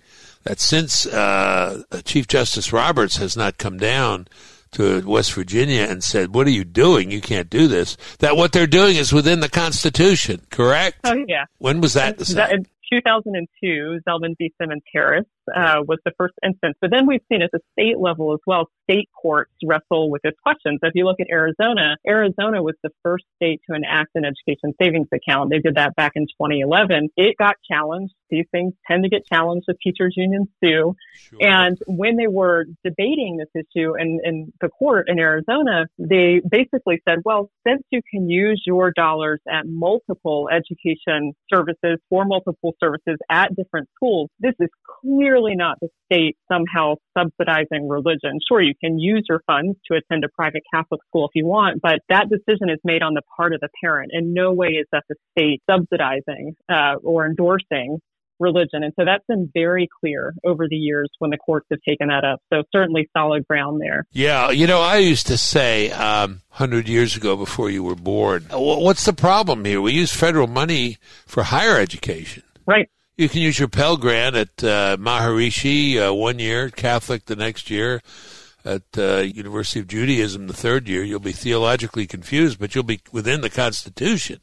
that 0.44 0.60
since 0.60 1.06
uh, 1.06 1.82
Chief 2.04 2.26
Justice 2.26 2.72
Roberts 2.72 3.16
has 3.16 3.36
not 3.36 3.58
come 3.58 3.78
down 3.78 4.28
to 4.72 5.02
West 5.06 5.34
Virginia 5.34 5.82
and 5.82 6.02
said, 6.02 6.34
"What 6.34 6.46
are 6.46 6.50
you 6.50 6.64
doing? 6.64 7.10
You 7.10 7.20
can't 7.20 7.50
do 7.50 7.68
this." 7.68 7.96
That 8.20 8.36
what 8.36 8.52
they're 8.52 8.66
doing 8.66 8.96
is 8.96 9.12
within 9.12 9.40
the 9.40 9.48
Constitution, 9.48 10.40
correct? 10.50 10.98
Oh 11.04 11.24
yeah. 11.28 11.44
When 11.58 11.80
was 11.80 11.92
that 11.92 12.18
decided? 12.18 12.66
2002, 12.92 14.00
Zelman 14.06 14.36
v. 14.36 14.52
Simmons 14.60 14.82
Harris 14.92 15.24
uh, 15.54 15.82
was 15.86 15.98
the 16.04 16.12
first 16.18 16.34
instance. 16.44 16.76
But 16.80 16.90
then 16.90 17.06
we've 17.06 17.22
seen 17.30 17.42
at 17.42 17.50
the 17.52 17.60
state 17.72 17.98
level 17.98 18.32
as 18.32 18.40
well, 18.46 18.68
state 18.84 19.08
courts 19.20 19.52
wrestle 19.64 20.10
with 20.10 20.22
this 20.22 20.34
question. 20.42 20.78
So 20.80 20.88
if 20.88 20.92
you 20.94 21.04
look 21.04 21.20
at 21.20 21.28
Arizona, 21.30 21.96
Arizona 22.06 22.62
was 22.62 22.74
the 22.82 22.90
first 23.02 23.24
state 23.36 23.60
to 23.68 23.76
enact 23.76 24.10
an 24.14 24.24
education 24.24 24.74
savings 24.80 25.08
account. 25.12 25.50
They 25.50 25.58
did 25.58 25.76
that 25.76 25.94
back 25.96 26.12
in 26.14 26.26
2011. 26.26 27.10
It 27.16 27.36
got 27.38 27.56
challenged. 27.70 28.14
These 28.30 28.46
things 28.50 28.72
tend 28.88 29.04
to 29.04 29.10
get 29.10 29.26
challenged 29.26 29.66
if 29.68 29.76
teachers 29.78 30.14
unions 30.16 30.48
sue. 30.62 30.94
Sure. 31.14 31.38
And 31.40 31.78
when 31.86 32.16
they 32.16 32.28
were 32.28 32.64
debating 32.84 33.36
this 33.36 33.48
issue 33.54 33.94
in, 33.98 34.20
in 34.24 34.52
the 34.60 34.68
court 34.68 35.08
in 35.08 35.18
Arizona, 35.18 35.86
they 35.98 36.40
basically 36.48 37.02
said, 37.06 37.18
well, 37.24 37.50
since 37.66 37.82
you 37.90 38.00
can 38.10 38.28
use 38.28 38.62
your 38.66 38.90
dollars 38.90 39.40
at 39.48 39.66
multiple 39.66 40.48
education 40.50 41.34
services 41.52 41.98
for 42.08 42.24
multiple 42.24 42.74
services 42.80 43.18
at 43.30 43.54
different 43.54 43.88
schools, 43.94 44.30
this 44.40 44.54
is 44.60 44.68
clearly 45.00 45.41
not 45.54 45.78
the 45.80 45.88
state 46.06 46.36
somehow 46.50 46.94
subsidizing 47.16 47.88
religion. 47.88 48.38
Sure, 48.48 48.62
you 48.62 48.74
can 48.82 48.98
use 48.98 49.24
your 49.28 49.42
funds 49.46 49.76
to 49.90 49.98
attend 49.98 50.24
a 50.24 50.28
private 50.28 50.62
Catholic 50.72 51.00
school 51.08 51.26
if 51.26 51.32
you 51.34 51.46
want, 51.46 51.82
but 51.82 52.00
that 52.08 52.28
decision 52.30 52.70
is 52.70 52.78
made 52.84 53.02
on 53.02 53.14
the 53.14 53.22
part 53.36 53.54
of 53.54 53.60
the 53.60 53.68
parent. 53.82 54.12
In 54.14 54.32
no 54.32 54.52
way 54.52 54.68
is 54.68 54.86
that 54.92 55.04
the 55.08 55.16
state 55.32 55.62
subsidizing 55.68 56.54
uh, 56.68 56.94
or 57.02 57.26
endorsing 57.26 57.98
religion. 58.42 58.82
And 58.82 58.92
so 58.98 59.04
that's 59.06 59.24
been 59.26 59.50
very 59.54 59.88
clear 60.00 60.34
over 60.44 60.66
the 60.68 60.76
years 60.76 61.08
when 61.20 61.30
the 61.30 61.38
courts 61.38 61.66
have 61.70 61.80
taken 61.88 62.08
that 62.08 62.24
up. 62.24 62.40
So 62.52 62.64
certainly 62.72 63.08
solid 63.16 63.46
ground 63.46 63.80
there. 63.80 64.04
Yeah. 64.12 64.50
You 64.50 64.66
know, 64.66 64.80
I 64.80 64.98
used 64.98 65.28
to 65.28 65.38
say, 65.38 65.90
um, 65.92 66.42
100 66.50 66.88
years 66.88 67.16
ago 67.16 67.36
before 67.36 67.70
you 67.70 67.82
were 67.82 67.94
born, 67.94 68.46
what's 68.50 69.06
the 69.06 69.12
problem 69.12 69.64
here? 69.64 69.80
We 69.80 69.92
use 69.92 70.12
federal 70.12 70.48
money 70.48 70.98
for 71.26 71.44
higher 71.44 71.78
education. 71.78 72.42
Right. 72.66 72.90
You 73.16 73.28
can 73.28 73.42
use 73.42 73.58
your 73.58 73.68
Pell 73.68 73.98
Grant 73.98 74.36
at 74.36 74.64
uh, 74.64 74.96
Maharishi 74.96 75.98
uh, 75.98 76.14
one 76.14 76.38
year, 76.38 76.70
Catholic 76.70 77.26
the 77.26 77.36
next 77.36 77.68
year, 77.68 78.00
at 78.64 78.82
uh, 78.96 79.18
University 79.18 79.80
of 79.80 79.86
Judaism 79.86 80.46
the 80.46 80.54
third 80.54 80.88
year. 80.88 81.02
You'll 81.02 81.20
be 81.20 81.32
theologically 81.32 82.06
confused, 82.06 82.58
but 82.58 82.74
you'll 82.74 82.84
be 82.84 83.00
within 83.12 83.42
the 83.42 83.50
Constitution. 83.50 84.40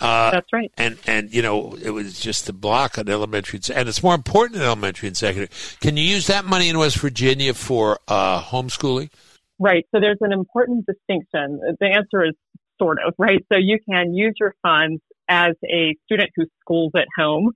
Uh, 0.00 0.32
That's 0.32 0.52
right. 0.52 0.70
And 0.76 0.98
and 1.06 1.32
you 1.32 1.40
know 1.42 1.76
it 1.80 1.90
was 1.90 2.18
just 2.20 2.48
a 2.48 2.52
block 2.52 2.98
on 2.98 3.08
elementary 3.08 3.60
and 3.74 3.88
it's 3.88 4.02
more 4.02 4.14
important 4.14 4.56
in 4.56 4.62
elementary 4.62 5.06
and 5.06 5.16
secondary. 5.16 5.48
Can 5.80 5.96
you 5.96 6.02
use 6.02 6.26
that 6.26 6.44
money 6.44 6.68
in 6.68 6.76
West 6.76 6.98
Virginia 6.98 7.54
for 7.54 8.00
uh, 8.08 8.42
homeschooling? 8.42 9.10
Right. 9.58 9.86
So 9.94 10.00
there's 10.00 10.18
an 10.20 10.32
important 10.32 10.86
distinction. 10.86 11.60
The 11.78 11.86
answer 11.86 12.24
is 12.24 12.34
sort 12.80 12.98
of 13.06 13.14
right. 13.16 13.46
So 13.52 13.58
you 13.58 13.78
can 13.88 14.12
use 14.12 14.34
your 14.40 14.54
funds 14.60 15.00
as 15.28 15.52
a 15.64 15.94
student 16.04 16.30
who 16.34 16.46
schools 16.60 16.92
at 16.96 17.06
home 17.16 17.52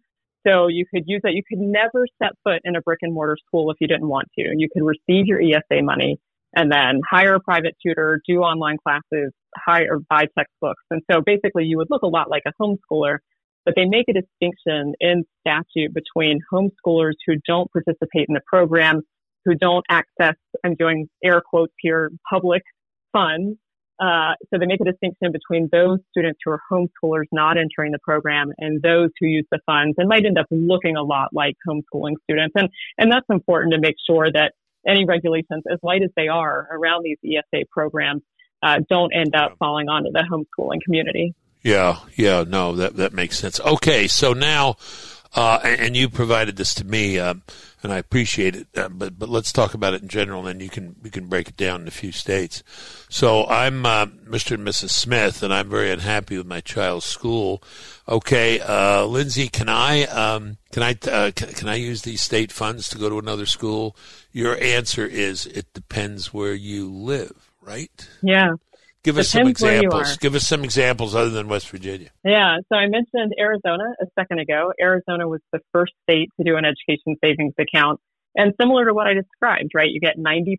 so 0.46 0.68
you 0.68 0.84
could 0.92 1.04
use 1.06 1.20
that. 1.24 1.32
You 1.32 1.42
could 1.48 1.58
never 1.58 2.06
set 2.22 2.32
foot 2.44 2.60
in 2.64 2.76
a 2.76 2.80
brick 2.80 3.00
and 3.02 3.12
mortar 3.12 3.36
school 3.46 3.70
if 3.70 3.76
you 3.80 3.88
didn't 3.88 4.08
want 4.08 4.28
to. 4.38 4.44
You 4.56 4.68
could 4.72 4.84
receive 4.84 5.26
your 5.26 5.40
ESA 5.40 5.82
money 5.82 6.18
and 6.54 6.70
then 6.70 7.00
hire 7.08 7.34
a 7.34 7.40
private 7.40 7.76
tutor, 7.84 8.20
do 8.26 8.38
online 8.38 8.76
classes, 8.82 9.32
hire, 9.56 9.98
buy 10.08 10.26
textbooks. 10.38 10.82
And 10.90 11.02
so 11.10 11.20
basically 11.24 11.64
you 11.64 11.76
would 11.78 11.88
look 11.90 12.02
a 12.02 12.08
lot 12.08 12.30
like 12.30 12.44
a 12.46 12.52
homeschooler, 12.60 13.18
but 13.64 13.74
they 13.76 13.84
make 13.84 14.06
a 14.08 14.12
distinction 14.12 14.94
in 15.00 15.24
statute 15.40 15.92
between 15.92 16.40
homeschoolers 16.52 17.14
who 17.26 17.34
don't 17.46 17.70
participate 17.72 18.26
in 18.28 18.34
the 18.34 18.40
program, 18.46 19.02
who 19.44 19.54
don't 19.54 19.84
access, 19.90 20.36
I'm 20.64 20.74
doing 20.76 21.08
air 21.22 21.40
quotes 21.40 21.74
here, 21.80 22.10
public 22.30 22.62
funds, 23.12 23.58
uh, 23.98 24.34
so 24.50 24.58
they 24.58 24.66
make 24.66 24.80
a 24.80 24.84
distinction 24.84 25.32
between 25.32 25.68
those 25.72 25.98
students 26.10 26.38
who 26.44 26.50
are 26.50 26.60
homeschoolers 26.70 27.24
not 27.32 27.56
entering 27.56 27.92
the 27.92 27.98
program 28.02 28.52
and 28.58 28.82
those 28.82 29.10
who 29.18 29.26
use 29.26 29.46
the 29.50 29.58
funds 29.64 29.94
and 29.98 30.08
might 30.08 30.26
end 30.26 30.38
up 30.38 30.46
looking 30.50 30.96
a 30.96 31.02
lot 31.02 31.28
like 31.32 31.54
homeschooling 31.66 32.14
students. 32.24 32.54
And, 32.56 32.68
and 32.98 33.10
that's 33.10 33.26
important 33.30 33.72
to 33.72 33.80
make 33.80 33.96
sure 34.08 34.30
that 34.30 34.52
any 34.86 35.04
regulations, 35.06 35.64
as 35.70 35.78
light 35.82 36.02
as 36.02 36.10
they 36.16 36.28
are 36.28 36.68
around 36.70 37.04
these 37.04 37.18
ESA 37.24 37.64
programs, 37.70 38.22
uh, 38.62 38.80
don't 38.88 39.12
end 39.14 39.34
up 39.34 39.54
falling 39.58 39.88
onto 39.88 40.10
the 40.12 40.24
homeschooling 40.30 40.80
community. 40.84 41.34
Yeah, 41.62 41.98
yeah, 42.14 42.44
no, 42.46 42.76
that 42.76 42.96
that 42.96 43.12
makes 43.12 43.38
sense. 43.38 43.58
Okay, 43.58 44.06
so 44.06 44.34
now, 44.34 44.76
uh, 45.34 45.60
and, 45.64 45.96
you 45.96 46.08
provided 46.08 46.56
this 46.56 46.74
to 46.74 46.84
me. 46.84 47.18
Um, 47.18 47.42
and 47.86 47.92
I 47.92 47.98
appreciate 47.98 48.56
it. 48.56 48.66
Uh, 48.76 48.88
but 48.88 49.18
but 49.18 49.28
let's 49.28 49.52
talk 49.52 49.72
about 49.72 49.94
it 49.94 50.02
in 50.02 50.08
general, 50.08 50.40
and 50.40 50.48
then 50.48 50.60
you 50.60 50.68
can 50.68 50.96
we 51.02 51.08
can 51.08 51.28
break 51.28 51.48
it 51.48 51.56
down 51.56 51.82
in 51.82 51.88
a 51.88 51.92
few 51.92 52.10
states. 52.10 52.62
So 53.08 53.46
I'm 53.46 53.86
uh, 53.86 54.06
Mr. 54.06 54.52
and 54.52 54.66
Mrs. 54.66 54.90
Smith, 54.90 55.42
and 55.42 55.54
I'm 55.54 55.70
very 55.70 55.90
unhappy 55.90 56.36
with 56.36 56.46
my 56.46 56.60
child's 56.60 57.04
school. 57.04 57.62
Okay, 58.08 58.60
uh, 58.60 59.04
Lindsey, 59.04 59.48
can 59.48 59.68
I 59.68 60.02
um, 60.04 60.58
can 60.72 60.82
I 60.82 60.96
uh, 61.08 61.30
can, 61.30 61.52
can, 61.52 61.68
I 61.68 61.76
use 61.76 62.02
these 62.02 62.22
state 62.22 62.50
funds 62.50 62.88
to 62.88 62.98
go 62.98 63.08
to 63.08 63.18
another 63.18 63.46
school? 63.46 63.96
Your 64.32 64.60
answer 64.60 65.06
is 65.06 65.46
it 65.46 65.72
depends 65.72 66.34
where 66.34 66.54
you 66.54 66.92
live, 66.92 67.52
right? 67.60 68.08
Yeah. 68.20 68.54
Give 69.06 69.18
us 69.18 69.28
some 69.28 69.46
examples. 69.46 70.16
Give 70.16 70.34
us 70.34 70.48
some 70.48 70.64
examples 70.64 71.14
other 71.14 71.30
than 71.30 71.46
West 71.46 71.68
Virginia. 71.68 72.10
Yeah. 72.24 72.56
So 72.68 72.76
I 72.76 72.88
mentioned 72.88 73.34
Arizona 73.38 73.84
a 74.02 74.06
second 74.18 74.40
ago. 74.40 74.72
Arizona 74.80 75.28
was 75.28 75.40
the 75.52 75.60
first 75.72 75.92
state 76.02 76.30
to 76.40 76.44
do 76.44 76.56
an 76.56 76.64
education 76.64 77.14
savings 77.22 77.54
account. 77.56 78.00
And 78.34 78.52
similar 78.60 78.84
to 78.86 78.92
what 78.92 79.06
I 79.06 79.14
described, 79.14 79.70
right? 79.76 79.88
You 79.88 80.00
get 80.00 80.18
90% 80.18 80.56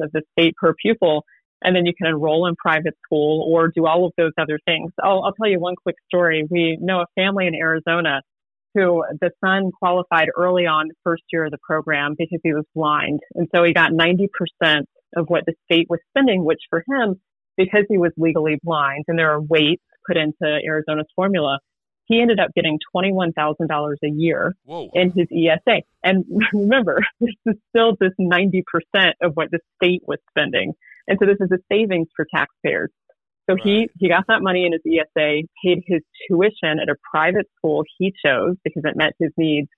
of 0.00 0.10
the 0.12 0.22
state 0.32 0.54
per 0.56 0.72
pupil, 0.80 1.26
and 1.60 1.76
then 1.76 1.84
you 1.84 1.92
can 1.92 2.06
enroll 2.06 2.46
in 2.46 2.56
private 2.56 2.94
school 3.04 3.46
or 3.46 3.68
do 3.68 3.84
all 3.84 4.06
of 4.06 4.12
those 4.16 4.32
other 4.38 4.58
things. 4.64 4.90
I'll, 5.02 5.22
I'll 5.22 5.34
tell 5.34 5.50
you 5.50 5.60
one 5.60 5.74
quick 5.76 5.96
story. 6.06 6.46
We 6.50 6.78
know 6.80 7.00
a 7.00 7.06
family 7.14 7.46
in 7.46 7.54
Arizona 7.54 8.22
who 8.74 9.04
the 9.20 9.30
son 9.44 9.72
qualified 9.78 10.28
early 10.34 10.64
on 10.64 10.88
the 10.88 10.94
first 11.04 11.24
year 11.30 11.44
of 11.44 11.50
the 11.50 11.58
program 11.62 12.14
because 12.16 12.40
he 12.42 12.54
was 12.54 12.64
blind. 12.74 13.20
And 13.34 13.46
so 13.54 13.62
he 13.62 13.74
got 13.74 13.92
90% 13.92 14.28
of 15.16 15.26
what 15.28 15.44
the 15.44 15.52
state 15.70 15.86
was 15.90 16.00
spending, 16.10 16.46
which 16.46 16.60
for 16.70 16.82
him 16.88 17.20
because 17.56 17.84
he 17.88 17.98
was 17.98 18.12
legally 18.16 18.58
blind 18.62 19.04
and 19.08 19.18
there 19.18 19.32
are 19.32 19.40
weights 19.40 19.82
put 20.06 20.16
into 20.16 20.44
Arizona's 20.64 21.06
formula, 21.16 21.58
he 22.06 22.20
ended 22.20 22.38
up 22.38 22.50
getting 22.54 22.78
$21,000 22.94 23.94
a 24.02 24.08
year 24.08 24.54
Whoa. 24.64 24.90
in 24.92 25.12
his 25.16 25.26
ESA. 25.32 25.82
And 26.02 26.24
remember, 26.52 27.00
this 27.20 27.34
is 27.46 27.54
still 27.70 27.96
just 28.02 28.18
90% 28.18 28.62
of 29.22 29.32
what 29.34 29.50
the 29.50 29.60
state 29.76 30.02
was 30.06 30.18
spending. 30.30 30.74
And 31.08 31.18
so 31.20 31.26
this 31.26 31.38
is 31.40 31.50
a 31.52 31.58
savings 31.70 32.08
for 32.14 32.26
taxpayers. 32.34 32.90
So 33.48 33.54
right. 33.54 33.62
he, 33.62 33.88
he 33.98 34.08
got 34.08 34.24
that 34.28 34.42
money 34.42 34.66
in 34.66 34.72
his 34.72 34.80
ESA, 34.86 35.42
paid 35.64 35.82
his 35.86 36.00
tuition 36.28 36.78
at 36.80 36.88
a 36.88 36.96
private 37.10 37.46
school 37.58 37.84
he 37.98 38.12
chose 38.24 38.56
because 38.64 38.82
it 38.84 38.96
met 38.96 39.12
his 39.18 39.30
needs. 39.36 39.68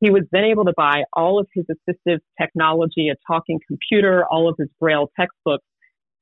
He 0.00 0.10
was 0.10 0.22
then 0.32 0.44
able 0.44 0.64
to 0.64 0.72
buy 0.76 1.04
all 1.12 1.38
of 1.38 1.46
his 1.54 1.64
assistive 1.66 2.18
technology, 2.40 3.08
a 3.08 3.14
talking 3.30 3.60
computer, 3.68 4.24
all 4.28 4.48
of 4.48 4.56
his 4.58 4.68
braille 4.80 5.08
textbooks, 5.18 5.64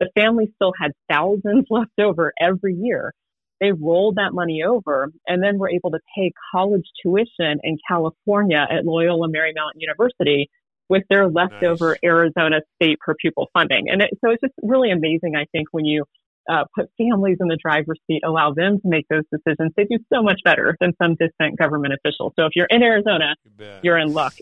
the 0.01 0.11
family 0.15 0.51
still 0.57 0.73
had 0.81 0.93
thousands 1.09 1.67
left 1.71 1.99
over 2.01 2.33
every 2.41 2.75
year. 2.75 3.13
They 3.61 3.73
rolled 3.73 4.17
that 4.17 4.33
money 4.33 4.63
over 4.67 5.13
and 5.27 5.43
then 5.43 5.59
were 5.59 5.69
able 5.69 5.91
to 5.91 5.99
pay 6.17 6.33
college 6.53 6.87
tuition 7.03 7.61
in 7.63 7.77
California 7.87 8.67
at 8.71 8.87
Loyola 8.87 9.29
Marymount 9.29 9.73
University 9.77 10.49
with 10.89 11.03
their 11.11 11.29
leftover 11.29 11.91
nice. 11.91 11.99
Arizona 12.03 12.61
state 12.77 12.99
per 13.01 13.15
pupil 13.15 13.49
funding. 13.53 13.91
And 13.91 14.01
it, 14.01 14.11
so 14.25 14.31
it's 14.31 14.41
just 14.41 14.55
really 14.63 14.91
amazing, 14.91 15.37
I 15.37 15.45
think, 15.53 15.69
when 15.73 15.85
you 15.85 16.05
uh, 16.51 16.65
put 16.75 16.91
families 16.97 17.37
in 17.39 17.49
the 17.49 17.59
driver's 17.63 18.01
seat, 18.07 18.23
allow 18.25 18.53
them 18.55 18.81
to 18.81 18.89
make 18.89 19.07
those 19.09 19.25
decisions. 19.31 19.73
They 19.77 19.85
do 19.85 19.99
so 20.13 20.23
much 20.23 20.41
better 20.43 20.77
than 20.81 20.93
some 21.01 21.15
distant 21.15 21.59
government 21.59 21.95
officials. 21.95 22.33
So 22.37 22.47
if 22.47 22.53
you're 22.57 22.67
in 22.71 22.83
Arizona, 22.83 23.37
you're 23.83 23.99
in 23.99 24.15
luck. 24.15 24.35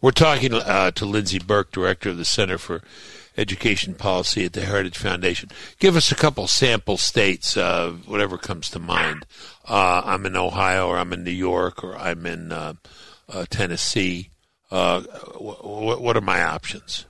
We're 0.00 0.12
talking 0.12 0.54
uh, 0.54 0.92
to 0.92 1.04
Lindsey 1.04 1.38
Burke, 1.38 1.72
director 1.72 2.08
of 2.08 2.16
the 2.16 2.24
Center 2.24 2.56
for 2.56 2.80
Education 3.40 3.94
Policy 3.94 4.44
at 4.44 4.52
the 4.52 4.60
Heritage 4.60 4.98
Foundation. 4.98 5.48
Give 5.78 5.96
us 5.96 6.12
a 6.12 6.14
couple 6.14 6.46
sample 6.46 6.98
states, 6.98 7.56
uh, 7.56 7.92
whatever 8.04 8.36
comes 8.36 8.68
to 8.70 8.78
mind. 8.78 9.24
Uh, 9.66 10.02
I'm 10.04 10.26
in 10.26 10.36
Ohio, 10.36 10.88
or 10.88 10.98
I'm 10.98 11.14
in 11.14 11.24
New 11.24 11.30
York, 11.30 11.82
or 11.82 11.96
I'm 11.96 12.26
in 12.26 12.52
uh, 12.52 12.74
uh, 13.30 13.46
Tennessee. 13.48 14.28
Uh, 14.70 15.00
what, 15.38 16.02
what 16.02 16.16
are 16.18 16.20
my 16.20 16.42
options? 16.42 17.06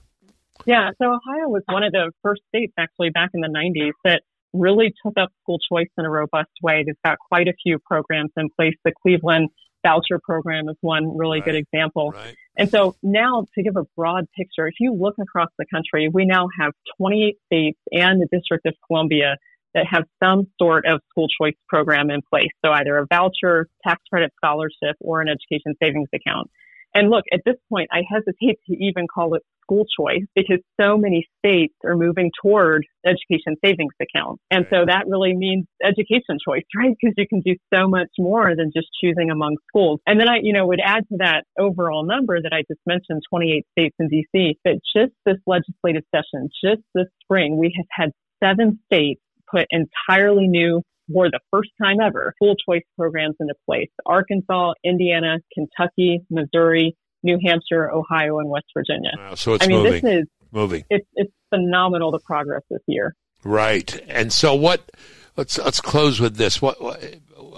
Yeah, 0.65 0.91
so 1.01 1.05
Ohio 1.05 1.49
was 1.49 1.63
one 1.65 1.83
of 1.83 1.91
the 1.91 2.11
first 2.21 2.41
states 2.47 2.73
actually 2.77 3.09
back 3.09 3.31
in 3.33 3.41
the 3.41 3.49
90s 3.49 3.91
that 4.05 4.21
really 4.53 4.93
took 5.03 5.17
up 5.17 5.31
school 5.41 5.59
choice 5.59 5.89
in 5.97 6.05
a 6.05 6.09
robust 6.09 6.51
way. 6.61 6.83
They've 6.85 6.95
got 7.03 7.17
quite 7.19 7.47
a 7.47 7.53
few 7.61 7.77
programs 7.79 8.31
in 8.37 8.49
place. 8.55 8.75
The 8.85 8.93
Cleveland 9.01 9.49
voucher 9.83 10.19
program 10.23 10.69
is 10.69 10.75
one 10.81 11.17
really 11.17 11.39
right. 11.39 11.45
good 11.45 11.55
example. 11.55 12.11
Right. 12.11 12.35
And 12.57 12.69
so 12.69 12.95
now 13.01 13.45
to 13.55 13.63
give 13.63 13.75
a 13.77 13.83
broad 13.95 14.25
picture, 14.37 14.67
if 14.67 14.75
you 14.79 14.93
look 14.93 15.15
across 15.19 15.49
the 15.57 15.65
country, 15.71 16.09
we 16.11 16.25
now 16.25 16.47
have 16.59 16.73
28 16.97 17.37
states 17.45 17.79
and 17.91 18.21
the 18.21 18.27
District 18.31 18.65
of 18.65 18.73
Columbia 18.87 19.37
that 19.73 19.85
have 19.89 20.03
some 20.21 20.47
sort 20.59 20.85
of 20.85 20.99
school 21.09 21.27
choice 21.29 21.55
program 21.69 22.09
in 22.11 22.21
place. 22.29 22.49
So 22.63 22.71
either 22.71 22.97
a 22.97 23.05
voucher, 23.07 23.67
tax 23.87 24.01
credit 24.09 24.33
scholarship, 24.35 24.97
or 24.99 25.21
an 25.21 25.29
education 25.29 25.75
savings 25.81 26.09
account. 26.13 26.49
And 26.93 27.09
look, 27.09 27.25
at 27.33 27.41
this 27.45 27.55
point, 27.69 27.89
I 27.91 28.01
hesitate 28.09 28.59
to 28.67 28.75
even 28.79 29.07
call 29.07 29.35
it 29.35 29.43
school 29.63 29.85
choice 29.97 30.25
because 30.35 30.59
so 30.79 30.97
many 30.97 31.25
states 31.39 31.73
are 31.85 31.95
moving 31.95 32.31
toward 32.41 32.85
education 33.05 33.55
savings 33.63 33.93
accounts. 34.01 34.41
And 34.51 34.65
so 34.69 34.85
that 34.85 35.05
really 35.07 35.35
means 35.35 35.65
education 35.83 36.37
choice, 36.45 36.63
right? 36.75 36.95
Because 36.99 37.13
you 37.17 37.27
can 37.27 37.41
do 37.41 37.55
so 37.73 37.87
much 37.87 38.09
more 38.19 38.55
than 38.55 38.71
just 38.75 38.87
choosing 39.01 39.29
among 39.31 39.57
schools. 39.69 39.99
And 40.05 40.19
then 40.19 40.27
I, 40.27 40.39
you 40.41 40.53
know, 40.53 40.67
would 40.67 40.81
add 40.83 41.07
to 41.09 41.17
that 41.19 41.45
overall 41.57 42.05
number 42.05 42.41
that 42.41 42.53
I 42.53 42.63
just 42.69 42.81
mentioned, 42.85 43.21
28 43.29 43.65
states 43.71 43.95
in 43.99 44.09
DC, 44.09 44.55
that 44.65 44.79
just 44.95 45.13
this 45.25 45.37
legislative 45.47 46.03
session, 46.13 46.49
just 46.63 46.81
this 46.93 47.07
spring, 47.23 47.57
we 47.57 47.73
have 47.77 47.87
had 47.91 48.11
seven 48.43 48.79
states 48.85 49.21
put 49.49 49.67
entirely 49.69 50.47
new 50.47 50.81
for 51.13 51.29
the 51.29 51.39
first 51.51 51.69
time 51.81 51.97
ever, 52.01 52.33
school 52.37 52.55
choice 52.67 52.83
programs 52.97 53.35
into 53.39 53.53
place. 53.65 53.89
Arkansas, 54.05 54.73
Indiana, 54.83 55.37
Kentucky, 55.53 56.21
Missouri, 56.29 56.95
New 57.23 57.37
Hampshire, 57.43 57.91
Ohio, 57.91 58.39
and 58.39 58.49
West 58.49 58.67
Virginia. 58.75 59.11
Wow, 59.17 59.35
so 59.35 59.53
it's 59.53 59.65
I 59.65 59.67
mean, 59.67 59.83
moving. 59.83 60.01
this 60.01 60.03
is 60.03 60.27
moving. 60.51 60.83
It's 60.89 61.07
it's 61.15 61.31
phenomenal 61.49 62.11
the 62.11 62.19
progress 62.19 62.63
this 62.69 62.81
year. 62.87 63.15
Right, 63.43 64.01
and 64.07 64.31
so 64.31 64.55
what? 64.55 64.91
Let's 65.37 65.57
let's 65.57 65.81
close 65.81 66.19
with 66.19 66.35
this. 66.35 66.61
What 66.61 66.77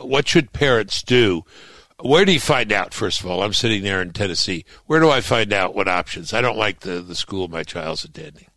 what 0.03 0.27
should 0.27 0.53
parents 0.53 1.01
do? 1.01 1.43
Where 2.01 2.25
do 2.25 2.33
you 2.33 2.39
find 2.39 2.71
out? 2.71 2.93
First 2.93 3.21
of 3.21 3.27
all, 3.27 3.41
I'm 3.43 3.53
sitting 3.53 3.83
there 3.83 4.01
in 4.01 4.11
Tennessee. 4.11 4.65
Where 4.85 4.99
do 4.99 5.09
I 5.09 5.21
find 5.21 5.53
out 5.53 5.73
what 5.73 5.87
options? 5.87 6.33
I 6.33 6.41
don't 6.41 6.57
like 6.57 6.81
the 6.81 7.01
the 7.01 7.15
school 7.15 7.47
my 7.47 7.63
child's 7.63 8.03
attending. 8.03 8.47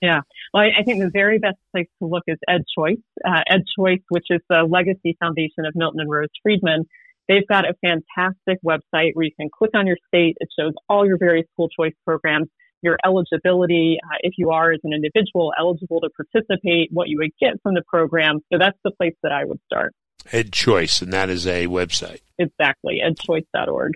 Yeah. 0.00 0.20
Well, 0.52 0.64
I, 0.64 0.80
I 0.80 0.82
think 0.84 1.00
the 1.00 1.10
very 1.10 1.38
best 1.38 1.58
place 1.72 1.88
to 2.00 2.08
look 2.08 2.24
is 2.26 2.38
Ed 2.48 2.62
Choice. 2.76 3.02
Uh, 3.24 3.42
Ed 3.48 3.62
Choice, 3.78 4.02
which 4.08 4.26
is 4.30 4.40
the 4.48 4.62
legacy 4.68 5.16
foundation 5.20 5.66
of 5.66 5.74
Milton 5.74 6.00
and 6.00 6.10
Rose 6.10 6.28
Friedman, 6.42 6.86
they've 7.28 7.46
got 7.46 7.64
a 7.64 7.74
fantastic 7.80 8.58
website 8.64 9.12
where 9.14 9.26
you 9.26 9.34
can 9.38 9.48
click 9.48 9.70
on 9.74 9.86
your 9.86 9.96
state. 10.08 10.36
It 10.40 10.48
shows 10.58 10.72
all 10.88 11.06
your 11.06 11.18
various 11.18 11.46
school 11.52 11.68
choice 11.68 11.94
programs, 12.04 12.48
your 12.82 12.98
eligibility, 13.04 13.98
uh, 14.02 14.16
if 14.20 14.34
you 14.38 14.50
are 14.50 14.72
as 14.72 14.80
an 14.84 14.92
individual 14.92 15.52
eligible 15.58 16.00
to 16.00 16.10
participate, 16.10 16.90
what 16.92 17.08
you 17.08 17.18
would 17.18 17.32
get 17.40 17.60
from 17.62 17.74
the 17.74 17.82
program. 17.86 18.40
So 18.52 18.58
that's 18.58 18.78
the 18.84 18.90
place 18.90 19.14
that 19.22 19.32
I 19.32 19.44
would 19.44 19.60
start. 19.66 19.94
Ed 20.32 20.52
Choice, 20.52 21.00
and 21.00 21.12
that 21.12 21.30
is 21.30 21.46
a 21.46 21.66
website. 21.66 22.20
Exactly, 22.38 23.00
edchoice.org. 23.04 23.92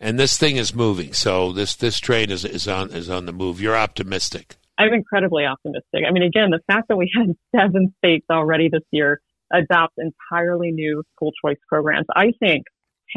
And 0.00 0.18
this 0.18 0.38
thing 0.38 0.56
is 0.56 0.74
moving. 0.74 1.12
So 1.12 1.52
this 1.52 1.74
this 1.74 1.98
train 1.98 2.30
is 2.30 2.44
is 2.44 2.68
on 2.68 2.90
is 2.92 3.10
on 3.10 3.26
the 3.26 3.32
move. 3.32 3.60
You're 3.60 3.76
optimistic. 3.76 4.56
I'm 4.78 4.94
incredibly 4.94 5.44
optimistic. 5.44 6.04
I 6.08 6.12
mean, 6.12 6.22
again, 6.22 6.50
the 6.50 6.60
fact 6.66 6.88
that 6.88 6.96
we 6.96 7.10
had 7.14 7.34
seven 7.56 7.94
states 7.98 8.26
already 8.30 8.68
this 8.68 8.84
year 8.90 9.20
adopt 9.52 9.98
entirely 9.98 10.70
new 10.70 11.02
school 11.14 11.32
choice 11.44 11.58
programs, 11.68 12.06
I 12.14 12.32
think 12.38 12.64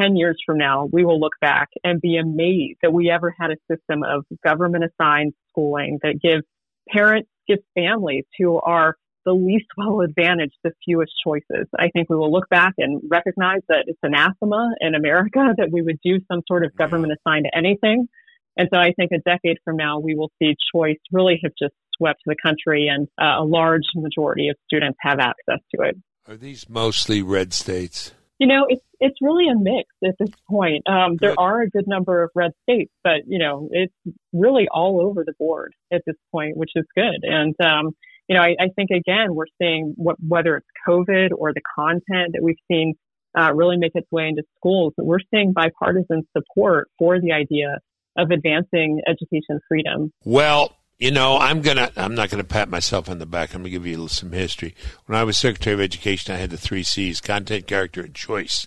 10 0.00 0.16
years 0.16 0.36
from 0.44 0.58
now, 0.58 0.88
we 0.90 1.04
will 1.04 1.20
look 1.20 1.34
back 1.40 1.68
and 1.84 2.00
be 2.00 2.16
amazed 2.16 2.78
that 2.82 2.92
we 2.92 3.10
ever 3.10 3.34
had 3.38 3.50
a 3.50 3.56
system 3.70 4.02
of 4.02 4.24
government 4.42 4.84
assigned 4.84 5.34
schooling 5.50 5.98
that 6.02 6.20
gives 6.20 6.42
parents, 6.88 7.28
gives 7.46 7.62
families 7.74 8.24
who 8.38 8.58
are 8.58 8.96
the 9.24 9.32
least 9.32 9.66
well 9.76 10.00
advantaged 10.00 10.56
the 10.64 10.72
fewest 10.84 11.12
choices. 11.24 11.68
I 11.78 11.90
think 11.90 12.08
we 12.10 12.16
will 12.16 12.32
look 12.32 12.48
back 12.48 12.74
and 12.78 13.00
recognize 13.08 13.60
that 13.68 13.84
it's 13.86 13.98
anathema 14.02 14.72
in 14.80 14.94
America 14.94 15.54
that 15.56 15.70
we 15.70 15.82
would 15.82 15.98
do 16.02 16.18
some 16.30 16.42
sort 16.48 16.64
of 16.64 16.74
government 16.74 17.12
assigned 17.12 17.48
anything 17.54 18.08
and 18.56 18.68
so 18.72 18.78
I 18.78 18.92
think 18.92 19.12
a 19.12 19.18
decade 19.18 19.58
from 19.64 19.76
now, 19.76 19.98
we 19.98 20.14
will 20.14 20.30
see 20.40 20.54
choice 20.74 20.98
really 21.10 21.40
have 21.42 21.52
just 21.58 21.74
swept 21.96 22.20
the 22.26 22.36
country 22.42 22.88
and 22.88 23.08
uh, 23.20 23.42
a 23.42 23.44
large 23.44 23.84
majority 23.94 24.48
of 24.48 24.56
students 24.66 24.98
have 25.00 25.18
access 25.18 25.60
to 25.74 25.82
it. 25.82 25.96
Are 26.28 26.36
these 26.36 26.68
mostly 26.68 27.22
red 27.22 27.52
states? 27.52 28.12
You 28.38 28.46
know, 28.48 28.66
it's 28.68 28.82
it's 28.98 29.16
really 29.20 29.48
a 29.48 29.58
mix 29.58 29.88
at 30.04 30.14
this 30.18 30.30
point. 30.48 30.88
Um, 30.88 31.16
there 31.20 31.34
are 31.38 31.62
a 31.62 31.70
good 31.70 31.86
number 31.86 32.22
of 32.22 32.30
red 32.34 32.52
states, 32.62 32.92
but 33.04 33.22
you 33.26 33.38
know, 33.38 33.68
it's 33.70 33.94
really 34.32 34.66
all 34.70 35.00
over 35.00 35.24
the 35.24 35.34
board 35.38 35.74
at 35.92 36.02
this 36.06 36.16
point, 36.30 36.56
which 36.56 36.70
is 36.74 36.84
good. 36.94 37.22
And 37.22 37.54
um, 37.60 37.92
you 38.28 38.36
know, 38.36 38.42
I, 38.42 38.56
I 38.58 38.68
think 38.74 38.90
again, 38.90 39.34
we're 39.34 39.46
seeing 39.60 39.94
what, 39.96 40.16
whether 40.26 40.56
it's 40.56 40.66
COVID 40.88 41.30
or 41.36 41.52
the 41.52 41.62
content 41.76 42.32
that 42.32 42.42
we've 42.42 42.56
seen 42.70 42.94
uh, 43.38 43.52
really 43.54 43.76
make 43.76 43.92
its 43.94 44.10
way 44.10 44.28
into 44.28 44.42
schools, 44.56 44.92
we're 44.96 45.18
seeing 45.32 45.52
bipartisan 45.52 46.22
support 46.36 46.88
for 46.98 47.20
the 47.20 47.32
idea 47.32 47.78
of 48.16 48.30
advancing 48.30 49.00
education 49.06 49.60
freedom. 49.68 50.12
Well, 50.24 50.76
you 50.98 51.10
know, 51.10 51.36
I'm 51.36 51.62
gonna. 51.62 51.90
I'm 51.96 52.14
not 52.14 52.30
gonna 52.30 52.44
pat 52.44 52.68
myself 52.68 53.08
on 53.08 53.18
the 53.18 53.26
back. 53.26 53.54
I'm 53.54 53.62
gonna 53.62 53.70
give 53.70 53.86
you 53.86 54.06
some 54.08 54.32
history. 54.32 54.74
When 55.06 55.18
I 55.18 55.24
was 55.24 55.36
Secretary 55.36 55.74
of 55.74 55.80
Education, 55.80 56.34
I 56.34 56.38
had 56.38 56.50
the 56.50 56.56
three 56.56 56.84
C's: 56.84 57.20
content, 57.20 57.66
character, 57.66 58.02
and 58.02 58.14
choice. 58.14 58.66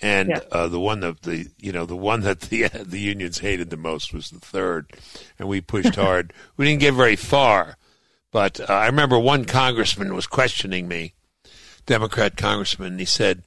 And 0.00 0.30
yes. 0.30 0.42
uh, 0.50 0.66
the 0.66 0.80
one 0.80 1.00
that 1.00 1.22
the 1.22 1.46
you 1.58 1.70
know 1.70 1.86
the 1.86 1.96
one 1.96 2.22
that 2.22 2.40
the 2.40 2.66
the 2.84 2.98
unions 2.98 3.38
hated 3.38 3.70
the 3.70 3.76
most 3.76 4.12
was 4.12 4.30
the 4.30 4.40
third, 4.40 4.92
and 5.38 5.48
we 5.48 5.60
pushed 5.60 5.94
hard. 5.94 6.32
we 6.56 6.64
didn't 6.64 6.80
get 6.80 6.94
very 6.94 7.16
far, 7.16 7.76
but 8.32 8.58
uh, 8.58 8.72
I 8.72 8.86
remember 8.86 9.18
one 9.18 9.44
congressman 9.44 10.14
was 10.14 10.26
questioning 10.26 10.88
me, 10.88 11.14
Democrat 11.86 12.36
congressman. 12.36 12.92
And 12.92 13.00
he 13.00 13.06
said, 13.06 13.44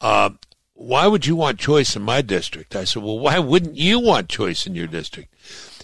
uh, 0.00 0.30
why 0.78 1.08
would 1.08 1.26
you 1.26 1.34
want 1.34 1.58
choice 1.58 1.96
in 1.96 2.02
my 2.02 2.22
district? 2.22 2.76
I 2.76 2.84
said, 2.84 3.02
well, 3.02 3.18
why 3.18 3.38
wouldn't 3.40 3.76
you 3.76 3.98
want 3.98 4.28
choice 4.28 4.64
in 4.64 4.76
your 4.76 4.86
district? 4.86 5.34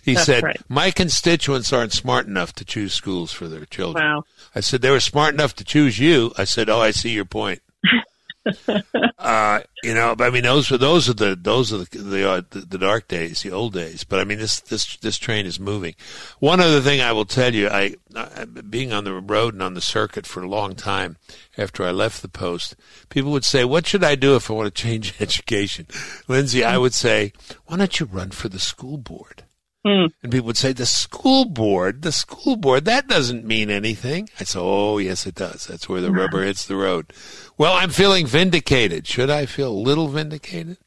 He 0.05 0.15
That's 0.15 0.27
said, 0.27 0.43
right. 0.45 0.61
my 0.69 0.93
constituents 0.93 1.73
aren't 1.73 1.93
smart 1.93 2.27
enough 2.27 2.53
to 2.55 2.65
choose 2.65 2.95
schools 2.95 3.33
for 3.33 3.49
their 3.49 3.65
children. 3.65 4.05
Wow. 4.05 4.25
I 4.55 4.61
said, 4.61 4.83
they 4.83 4.91
were 4.91 5.01
smart 5.01 5.35
enough 5.35 5.55
to 5.57 5.65
choose 5.65 5.99
you. 5.99 6.33
I 6.39 6.45
said, 6.45 6.69
oh, 6.69 6.81
I 6.81 6.93
see 6.93 7.11
your 7.11 7.25
point. 7.25 7.61
uh, 9.19 9.61
you 9.83 9.95
know, 9.95 10.15
I 10.19 10.31
mean, 10.31 10.43
those 10.43 10.71
are 10.71 10.79
those 10.79 11.09
are 11.09 11.15
the 11.15 11.37
those 11.41 11.73
are 11.73 11.79
the 11.79 11.99
the, 11.99 12.31
uh, 12.31 12.43
the 12.51 12.61
the, 12.61 12.79
dark 12.79 13.09
days, 13.09 13.43
the 13.43 13.51
old 13.51 13.73
days. 13.73 14.05
But 14.05 14.21
I 14.21 14.25
mean, 14.25 14.39
this 14.39 14.61
this 14.61 14.97
this 14.97 15.19
train 15.19 15.47
is 15.47 15.59
moving. 15.59 15.95
One 16.41 16.61
other 16.61 16.81
thing 16.81 17.01
I 17.01 17.13
will 17.13 17.25
tell 17.25 17.55
you, 17.55 17.69
I, 17.69 17.95
I 18.15 18.45
being 18.45 18.93
on 18.93 19.05
the 19.05 19.15
road 19.15 19.55
and 19.55 19.63
on 19.63 19.75
the 19.75 19.81
circuit 19.81 20.27
for 20.27 20.43
a 20.43 20.49
long 20.49 20.75
time 20.75 21.17
after 21.57 21.85
I 21.85 21.91
left 21.91 22.23
the 22.23 22.29
post, 22.29 22.77
people 23.09 23.33
would 23.33 23.45
say, 23.45 23.65
"What 23.65 23.87
should 23.87 24.05
I 24.05 24.15
do 24.15 24.37
if 24.37 24.51
I 24.51 24.55
want 24.55 24.75
to 24.75 24.83
change 24.83 25.15
education?" 25.21 25.87
Lindsey, 26.29 26.65
I 26.65 26.79
would 26.79 26.95
say, 26.95 27.33
"Why 27.67 27.77
don't 27.77 27.99
you 27.99 28.07
run 28.07 28.31
for 28.31 28.49
the 28.49 28.59
school 28.59 28.99
board?" 28.99 29.45
Mm. 29.87 30.09
And 30.23 30.33
people 30.33 30.47
would 30.47 30.57
say, 30.57 30.73
the 30.73 30.87
school 30.87 31.45
board, 31.45 32.03
the 32.03 32.13
school 32.13 32.57
board, 32.57 32.87
that 32.87 33.07
doesn't 33.07 33.45
mean 33.45 33.71
anything. 33.71 34.31
I 34.41 34.45
said, 34.45 34.61
oh, 34.63 34.99
yes, 34.99 35.27
it 35.27 35.35
does. 35.35 35.67
That's 35.67 35.89
where 35.89 36.01
the 36.01 36.11
rubber 36.11 36.43
hits 36.43 36.67
the 36.67 36.77
road. 36.77 37.13
Well, 37.59 37.75
I'm 37.75 37.91
feeling 37.91 38.27
vindicated. 38.27 39.07
Should 39.07 39.29
I 39.29 39.45
feel 39.45 39.71
a 39.71 39.75
little 39.75 40.09
vindicated? 40.09 40.79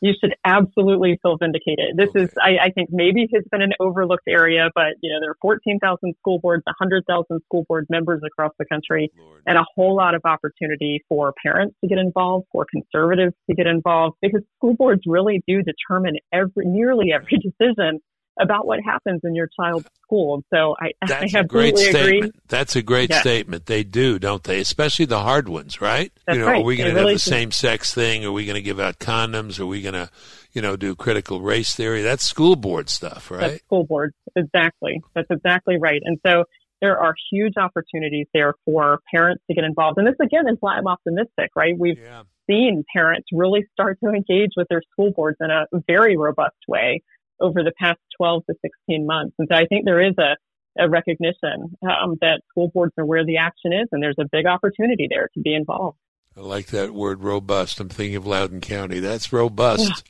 You 0.00 0.12
should 0.20 0.34
absolutely 0.44 1.18
feel 1.22 1.38
vindicated. 1.38 1.96
This 1.96 2.10
okay. 2.10 2.24
is, 2.24 2.30
I, 2.40 2.66
I, 2.66 2.70
think, 2.70 2.90
maybe 2.92 3.28
has 3.34 3.44
been 3.50 3.62
an 3.62 3.72
overlooked 3.80 4.28
area, 4.28 4.70
but 4.74 4.94
you 5.00 5.10
know 5.10 5.20
there 5.20 5.30
are 5.30 5.38
14,000 5.40 6.14
school 6.18 6.38
boards, 6.38 6.62
100,000 6.66 7.40
school 7.46 7.64
board 7.66 7.86
members 7.88 8.20
across 8.24 8.52
the 8.58 8.66
country, 8.66 9.10
Lord. 9.18 9.42
and 9.46 9.56
a 9.56 9.64
whole 9.74 9.96
lot 9.96 10.14
of 10.14 10.20
opportunity 10.24 11.02
for 11.08 11.32
parents 11.42 11.76
to 11.80 11.88
get 11.88 11.96
involved, 11.96 12.46
for 12.52 12.66
conservatives 12.70 13.34
to 13.48 13.56
get 13.56 13.66
involved, 13.66 14.16
because 14.20 14.42
school 14.58 14.74
boards 14.74 15.00
really 15.06 15.42
do 15.48 15.62
determine 15.62 16.16
every, 16.30 16.66
nearly 16.66 17.12
every 17.12 17.38
decision 17.58 18.00
about 18.38 18.66
what 18.66 18.80
happens 18.84 19.20
in 19.24 19.34
your 19.34 19.48
child's 19.58 19.88
school. 20.02 20.42
So 20.52 20.74
I, 20.80 20.92
That's 21.06 21.34
I 21.34 21.40
a 21.40 21.44
great 21.44 21.76
statement. 21.78 22.06
Agree. 22.06 22.32
That's 22.48 22.76
a 22.76 22.82
great 22.82 23.12
statement. 23.12 23.66
They 23.66 23.82
do, 23.82 24.18
don't 24.18 24.42
they? 24.44 24.60
Especially 24.60 25.06
the 25.06 25.20
hard 25.20 25.48
ones, 25.48 25.80
right? 25.80 26.12
That's 26.26 26.36
you 26.36 26.44
know, 26.44 26.50
right. 26.50 26.60
are 26.60 26.64
we 26.64 26.76
going 26.76 26.90
to 26.90 26.96
really 26.96 27.12
have 27.12 27.24
the 27.24 27.30
same 27.30 27.50
sex 27.50 27.94
thing? 27.94 28.24
Are 28.24 28.32
we 28.32 28.44
going 28.44 28.56
to 28.56 28.62
give 28.62 28.80
out 28.80 28.98
condoms? 28.98 29.58
Are 29.58 29.66
we 29.66 29.82
going 29.82 29.94
to, 29.94 30.10
you 30.52 30.62
know, 30.62 30.76
do 30.76 30.94
critical 30.94 31.40
race 31.40 31.74
theory? 31.74 32.02
That's 32.02 32.24
school 32.24 32.56
board 32.56 32.88
stuff, 32.88 33.30
right? 33.30 33.40
That's 33.40 33.60
school 33.64 33.84
board. 33.84 34.12
Exactly. 34.36 35.00
That's 35.14 35.30
exactly 35.30 35.78
right. 35.78 36.02
And 36.04 36.18
so 36.26 36.44
there 36.82 36.98
are 36.98 37.14
huge 37.30 37.54
opportunities 37.56 38.26
there 38.34 38.54
for 38.64 39.00
parents 39.10 39.42
to 39.48 39.54
get 39.54 39.64
involved. 39.64 39.98
And 39.98 40.06
this 40.06 40.16
again 40.20 40.46
is 40.48 40.56
why 40.60 40.76
I'm 40.76 40.86
optimistic, 40.86 41.50
right? 41.56 41.74
We've 41.76 41.98
yeah. 41.98 42.24
seen 42.48 42.84
parents 42.94 43.28
really 43.32 43.66
start 43.72 43.98
to 44.04 44.10
engage 44.10 44.50
with 44.56 44.66
their 44.68 44.82
school 44.92 45.10
boards 45.10 45.38
in 45.40 45.50
a 45.50 45.64
very 45.86 46.16
robust 46.16 46.56
way 46.68 47.02
over 47.40 47.62
the 47.62 47.72
past 47.78 47.98
12 48.16 48.44
to 48.46 48.54
16 48.62 49.06
months. 49.06 49.34
And 49.38 49.48
so 49.50 49.56
I 49.56 49.66
think 49.66 49.84
there 49.84 50.00
is 50.00 50.14
a, 50.18 50.36
a 50.78 50.88
recognition 50.88 51.76
um, 51.82 52.16
that 52.20 52.40
school 52.50 52.68
boards 52.68 52.92
are 52.98 53.04
where 53.04 53.24
the 53.24 53.38
action 53.38 53.72
is, 53.72 53.88
and 53.92 54.02
there's 54.02 54.18
a 54.18 54.28
big 54.30 54.46
opportunity 54.46 55.06
there 55.10 55.28
to 55.34 55.40
be 55.40 55.54
involved. 55.54 55.98
I 56.36 56.40
like 56.40 56.66
that 56.68 56.92
word 56.92 57.22
robust. 57.22 57.80
I'm 57.80 57.88
thinking 57.88 58.16
of 58.16 58.26
Loudoun 58.26 58.60
County. 58.60 59.00
That's 59.00 59.32
robust. 59.32 60.04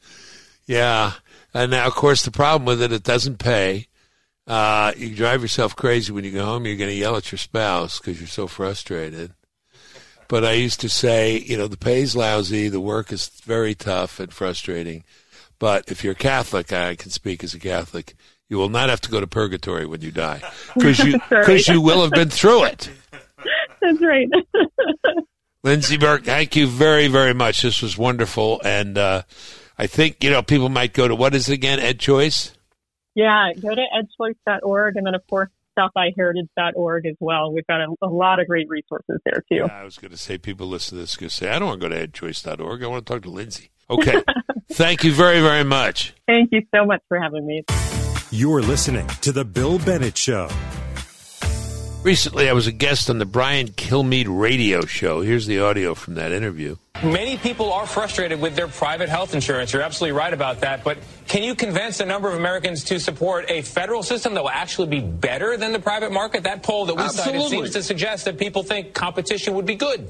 Yeah. 0.67 0.77
yeah. 0.77 1.13
And 1.55 1.71
now, 1.71 1.87
of 1.87 1.95
course, 1.95 2.23
the 2.23 2.33
problem 2.33 2.67
with 2.67 2.83
it, 2.83 2.93
it 2.93 3.05
doesn't 3.05 3.39
pay. 3.39 3.87
Uh, 4.47 4.93
you 4.97 5.15
drive 5.15 5.43
yourself 5.43 5.75
crazy 5.75 6.13
when 6.13 6.25
you 6.25 6.33
go 6.33 6.45
home. 6.45 6.67
You're 6.67 6.77
going 6.77 6.91
to 6.91 6.97
yell 6.97 7.17
at 7.17 7.31
your 7.31 7.39
spouse 7.39 7.99
because 7.99 8.21
you're 8.21 8.29
so 8.29 8.47
frustrated. 8.47 9.33
But 10.29 10.45
I 10.45 10.53
used 10.53 10.81
to 10.81 10.89
say, 10.89 11.39
you 11.39 11.57
know, 11.57 11.69
the 11.69 11.77
pay's 11.77 12.17
lousy, 12.17 12.69
the 12.69 12.81
work 12.81 13.13
is 13.13 13.29
very 13.45 13.75
tough 13.75 14.19
and 14.19 14.33
frustrating. 14.33 15.05
But 15.59 15.91
if 15.91 16.05
you're 16.05 16.15
Catholic, 16.15 16.73
I 16.73 16.97
can 16.97 17.11
speak 17.11 17.43
as 17.43 17.55
a 17.55 17.59
Catholic, 17.59 18.15
you 18.49 18.59
will 18.59 18.69
not 18.69 18.89
have 18.89 19.01
to 19.03 19.11
go 19.11 19.21
to 19.21 19.27
purgatory 19.27 19.87
when 19.87 20.01
you 20.01 20.11
die 20.11 20.43
because 20.75 20.99
you 20.99 21.19
because 21.29 21.69
you 21.69 21.81
will 21.81 22.03
have 22.03 22.13
been 22.13 22.31
through 22.31 22.65
it. 22.65 22.91
That's 23.81 24.01
right. 24.01 24.29
Lindsey 25.63 25.97
Burke, 25.97 26.25
thank 26.25 26.55
you 26.55 26.67
very 26.67 27.09
very 27.09 27.35
much. 27.35 27.63
This 27.63 27.83
was 27.83 27.99
wonderful, 27.99 28.61
and 28.65 28.97
uh, 28.97 29.23
I 29.79 29.87
think 29.87 30.23
you 30.23 30.31
know 30.31 30.43
people 30.43 30.69
might 30.69 30.93
go 30.93 31.09
to 31.09 31.15
what 31.15 31.35
is 31.35 31.49
it 31.49 31.55
again, 31.55 31.81
Ed 31.81 31.99
Choice. 31.99 32.53
Yeah, 33.15 33.53
go 33.61 33.75
to 33.75 33.83
edchoice.org, 34.21 34.97
and 34.97 35.07
then 35.07 35.15
of 35.15 35.27
course 35.27 35.49
southiheritage.org 35.79 37.07
as 37.07 37.17
well. 37.21 37.53
We've 37.53 37.67
got 37.67 37.81
a, 37.81 37.95
a, 38.03 38.09
lot 38.09 38.41
of 38.41 38.47
great 38.47 38.69
resources 38.69 39.21
there 39.25 39.43
too. 39.49 39.57
Yeah, 39.57 39.67
I 39.67 39.85
was 39.85 39.99
going 39.99 40.11
to 40.11 40.17
say 40.17 40.39
people 40.39 40.67
listen 40.67 40.97
to 40.97 41.03
this 41.03 41.17
going 41.17 41.29
to 41.29 41.35
say 41.35 41.51
I 41.51 41.59
don't 41.59 41.69
want 41.69 41.81
to 41.83 41.89
go 41.89 41.95
to 41.95 42.09
edchoice.org. 42.09 42.83
I 42.83 42.87
want 42.87 43.07
to 43.07 43.13
talk 43.13 43.23
to 43.23 43.31
Lindsey. 43.31 43.71
Okay. 43.89 44.23
Thank 44.73 45.05
you 45.05 45.13
very, 45.13 45.41
very 45.41 45.65
much. 45.65 46.15
Thank 46.27 46.51
you 46.53 46.63
so 46.75 46.85
much 46.85 47.03
for 47.09 47.19
having 47.21 47.47
me. 47.47 47.65
You're 48.31 48.63
listening 48.63 49.07
to 49.23 49.33
The 49.33 49.45
Bill 49.45 49.79
Bennett 49.79 50.17
Show. 50.17 50.49
Recently, 52.03 52.49
I 52.49 52.53
was 52.53 52.69
a 52.69 52.73
guest 52.73 53.11
on 53.11 53.19
the 53.19 53.25
Brian 53.25 53.67
Kilmeade 53.69 54.27
radio 54.29 54.83
show. 54.83 55.23
Here's 55.23 55.47
the 55.47 55.61
audio 55.61 55.95
from 55.95 56.15
that 56.15 56.31
interview. 56.31 56.77
Many 57.03 57.37
people 57.37 57.73
are 57.73 57.85
frustrated 57.85 58.41
with 58.41 58.55
their 58.55 58.69
private 58.69 59.09
health 59.09 59.35
insurance. 59.35 59.73
You're 59.73 59.83
absolutely 59.83 60.17
right 60.17 60.33
about 60.33 60.61
that. 60.61 60.85
But 60.85 60.99
can 61.27 61.43
you 61.43 61.57
convince 61.57 61.99
a 61.99 62.07
number 62.07 62.29
of 62.29 62.37
Americans 62.37 62.85
to 62.85 63.01
support 63.01 63.47
a 63.49 63.63
federal 63.63 64.05
system 64.05 64.35
that 64.35 64.43
will 64.43 64.51
actually 64.51 64.87
be 64.87 65.01
better 65.01 65.57
than 65.57 65.73
the 65.73 65.81
private 65.81 66.13
market? 66.13 66.45
That 66.45 66.63
poll 66.63 66.87
that 66.87 66.95
we 66.95 67.03
Absolutely. 67.03 67.41
cited 67.41 67.51
seems 67.51 67.71
to 67.71 67.83
suggest 67.83 68.25
that 68.27 68.39
people 68.39 68.63
think 68.63 68.95
competition 68.95 69.55
would 69.55 69.67
be 69.67 69.75
good. 69.75 70.09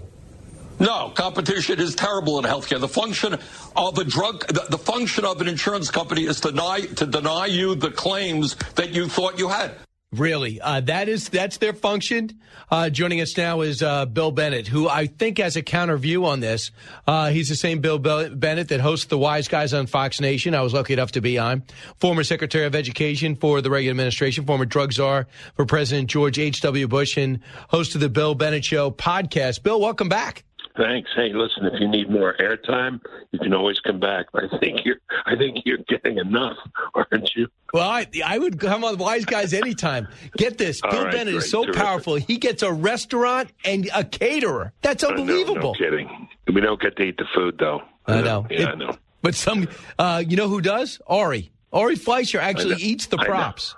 No, 0.79 1.11
competition 1.14 1.81
is 1.81 1.95
terrible 1.95 2.39
in 2.39 2.45
healthcare. 2.45 2.79
The 2.79 2.89
function 2.89 3.39
of 3.77 3.99
a 3.99 4.05
drug, 4.05 4.47
the, 4.49 4.66
the, 4.68 4.79
function 4.79 5.24
of 5.24 5.41
an 5.41 5.49
insurance 5.49 5.91
company 5.91 6.24
is 6.24 6.41
to 6.41 6.51
deny 6.51 6.81
to 6.81 7.07
deny 7.07 7.47
you 7.47 7.74
the 7.74 7.91
claims 7.91 8.57
that 8.74 8.91
you 8.91 9.09
thought 9.09 9.39
you 9.39 9.49
had. 9.49 9.72
Really, 10.12 10.61
uh, 10.61 10.81
that 10.83 11.09
is 11.09 11.29
that's 11.31 11.57
their 11.57 11.72
function. 11.72 12.41
Uh, 12.70 12.91
joining 12.91 13.20
us 13.20 13.37
now 13.37 13.62
is 13.62 13.83
uh, 13.83 14.07
Bill 14.07 14.31
Bennett, 14.31 14.66
who 14.66 14.89
I 14.89 15.07
think 15.07 15.39
has 15.39 15.57
a 15.57 15.62
counter 15.62 15.97
view 15.97 16.27
on 16.27 16.41
this. 16.41 16.70
Uh, 17.07 17.31
he's 17.31 17.49
the 17.49 17.57
same 17.57 17.81
Bill 17.81 17.99
Bennett 17.99 18.68
that 18.68 18.81
hosts 18.81 19.07
the 19.07 19.18
Wise 19.18 19.49
Guys 19.49 19.74
on 19.74 19.87
Fox 19.87 20.20
Nation. 20.20 20.55
I 20.55 20.61
was 20.61 20.72
lucky 20.72 20.93
enough 20.93 21.12
to 21.12 21.20
be 21.20 21.39
on. 21.39 21.64
Former 21.99 22.22
Secretary 22.22 22.66
of 22.66 22.74
Education 22.74 23.35
for 23.35 23.61
the 23.61 23.70
Reagan 23.70 23.91
administration, 23.91 24.47
former 24.47 24.64
drug 24.64 24.93
czar 24.93 25.27
for 25.55 25.66
President 25.66 26.09
George 26.09 26.39
H. 26.39 26.61
W. 26.61 26.87
Bush, 26.87 27.16
and 27.16 27.41
host 27.68 27.95
of 27.95 28.01
the 28.01 28.09
Bill 28.09 28.35
Bennett 28.35 28.64
Show 28.64 28.91
podcast. 28.91 29.62
Bill, 29.64 29.81
welcome 29.81 30.09
back. 30.09 30.45
Thanks. 30.77 31.11
Hey, 31.14 31.33
listen, 31.33 31.64
if 31.64 31.81
you 31.81 31.89
need 31.89 32.11
more 32.11 32.35
airtime, 32.39 33.01
you 33.33 33.39
can 33.39 33.55
always 33.55 33.81
come 33.81 33.99
back. 33.99 34.27
I 34.35 34.59
think 34.59 34.85
you're, 34.85 34.97
I 35.24 35.35
think 35.37 35.62
you're 35.64 35.79
getting 35.89 36.18
enough, 36.18 36.57
aren't 36.95 37.35
you? 37.35 37.49
Well, 37.72 37.89
I, 37.89 38.07
I 38.24 38.39
would 38.39 38.61
come 38.61 38.85
on 38.85 38.99
Wise 38.99 39.24
Guys 39.24 39.53
anytime. 39.53 40.07
Get 40.37 40.59
this, 40.59 40.81
Bill 40.83 41.05
right, 41.05 41.12
Bennett 41.12 41.35
great, 41.35 41.37
is 41.45 41.51
so 41.51 41.64
terrific. 41.64 41.83
powerful. 41.83 42.14
He 42.16 42.37
gets 42.37 42.62
a 42.62 42.72
restaurant 42.72 43.51
and 43.64 43.89
a 43.95 44.05
caterer. 44.05 44.72
That's 44.83 45.03
unbelievable. 45.03 45.72
no 45.72 45.72
kidding. 45.74 46.29
We 46.53 46.61
don't 46.61 46.81
get 46.81 46.97
to 46.97 47.03
eat 47.03 47.16
the 47.16 47.27
food 47.35 47.57
though. 47.59 47.83
I 48.07 48.20
know. 48.20 48.47
Yeah, 48.51 48.61
it, 48.61 48.68
I 48.68 48.74
know. 48.74 48.97
But 49.22 49.35
some, 49.35 49.68
uh, 49.99 50.22
you 50.27 50.37
know 50.37 50.49
who 50.49 50.61
does? 50.61 51.01
Ari. 51.07 51.51
Ari 51.72 51.97
Fleischer 51.97 52.39
actually 52.39 52.77
eats 52.77 53.07
the 53.07 53.18
props. 53.18 53.74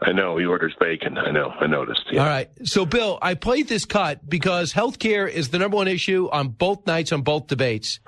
I 0.00 0.12
know 0.12 0.36
he 0.36 0.46
orders 0.46 0.74
bacon. 0.78 1.18
I 1.18 1.30
know. 1.30 1.50
I 1.60 1.66
noticed. 1.66 2.04
Yeah. 2.10 2.22
All 2.22 2.28
right. 2.28 2.48
So, 2.64 2.86
Bill, 2.86 3.18
I 3.20 3.34
played 3.34 3.68
this 3.68 3.84
cut 3.84 4.28
because 4.28 4.72
health 4.72 4.98
care 4.98 5.26
is 5.26 5.50
the 5.50 5.58
number 5.58 5.76
one 5.76 5.88
issue 5.88 6.28
on 6.32 6.48
both 6.48 6.86
nights 6.86 7.12
on 7.12 7.22
both 7.22 7.46
debates. 7.46 8.00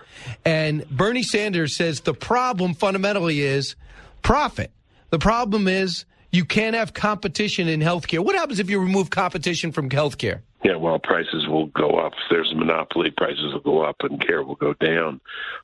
And 0.45 0.89
Bernie 0.89 1.22
Sanders 1.22 1.77
says 1.77 2.01
the 2.01 2.14
problem 2.14 2.75
fundamentally 2.75 3.41
is 3.41 3.77
profit. 4.22 4.70
The 5.11 5.18
problem 5.18 5.68
is 5.68 6.05
you 6.35 6.45
can't 6.45 6.74
have 6.74 6.95
competition 6.95 7.68
in 7.68 7.80
healthcare. 7.80 8.18
What 8.18 8.35
happens 8.35 8.59
if 8.59 8.68
you 8.68 8.80
remove 8.80 9.11
competition 9.11 9.72
from 9.72 9.89
healthcare? 9.89 10.41
Yeah, 10.64 10.76
well, 10.76 10.99
prices 10.99 11.47
will 11.47 11.66
go 11.66 11.91
up. 11.99 12.14
If 12.14 12.30
there's 12.30 12.51
a 12.51 12.55
monopoly, 12.55 13.11
prices 13.11 13.53
will 13.53 13.61
go 13.61 13.82
up 13.82 13.97
and 14.01 14.18
care 14.18 14.43
will 14.43 14.55
go 14.55 14.72
down. 14.72 15.20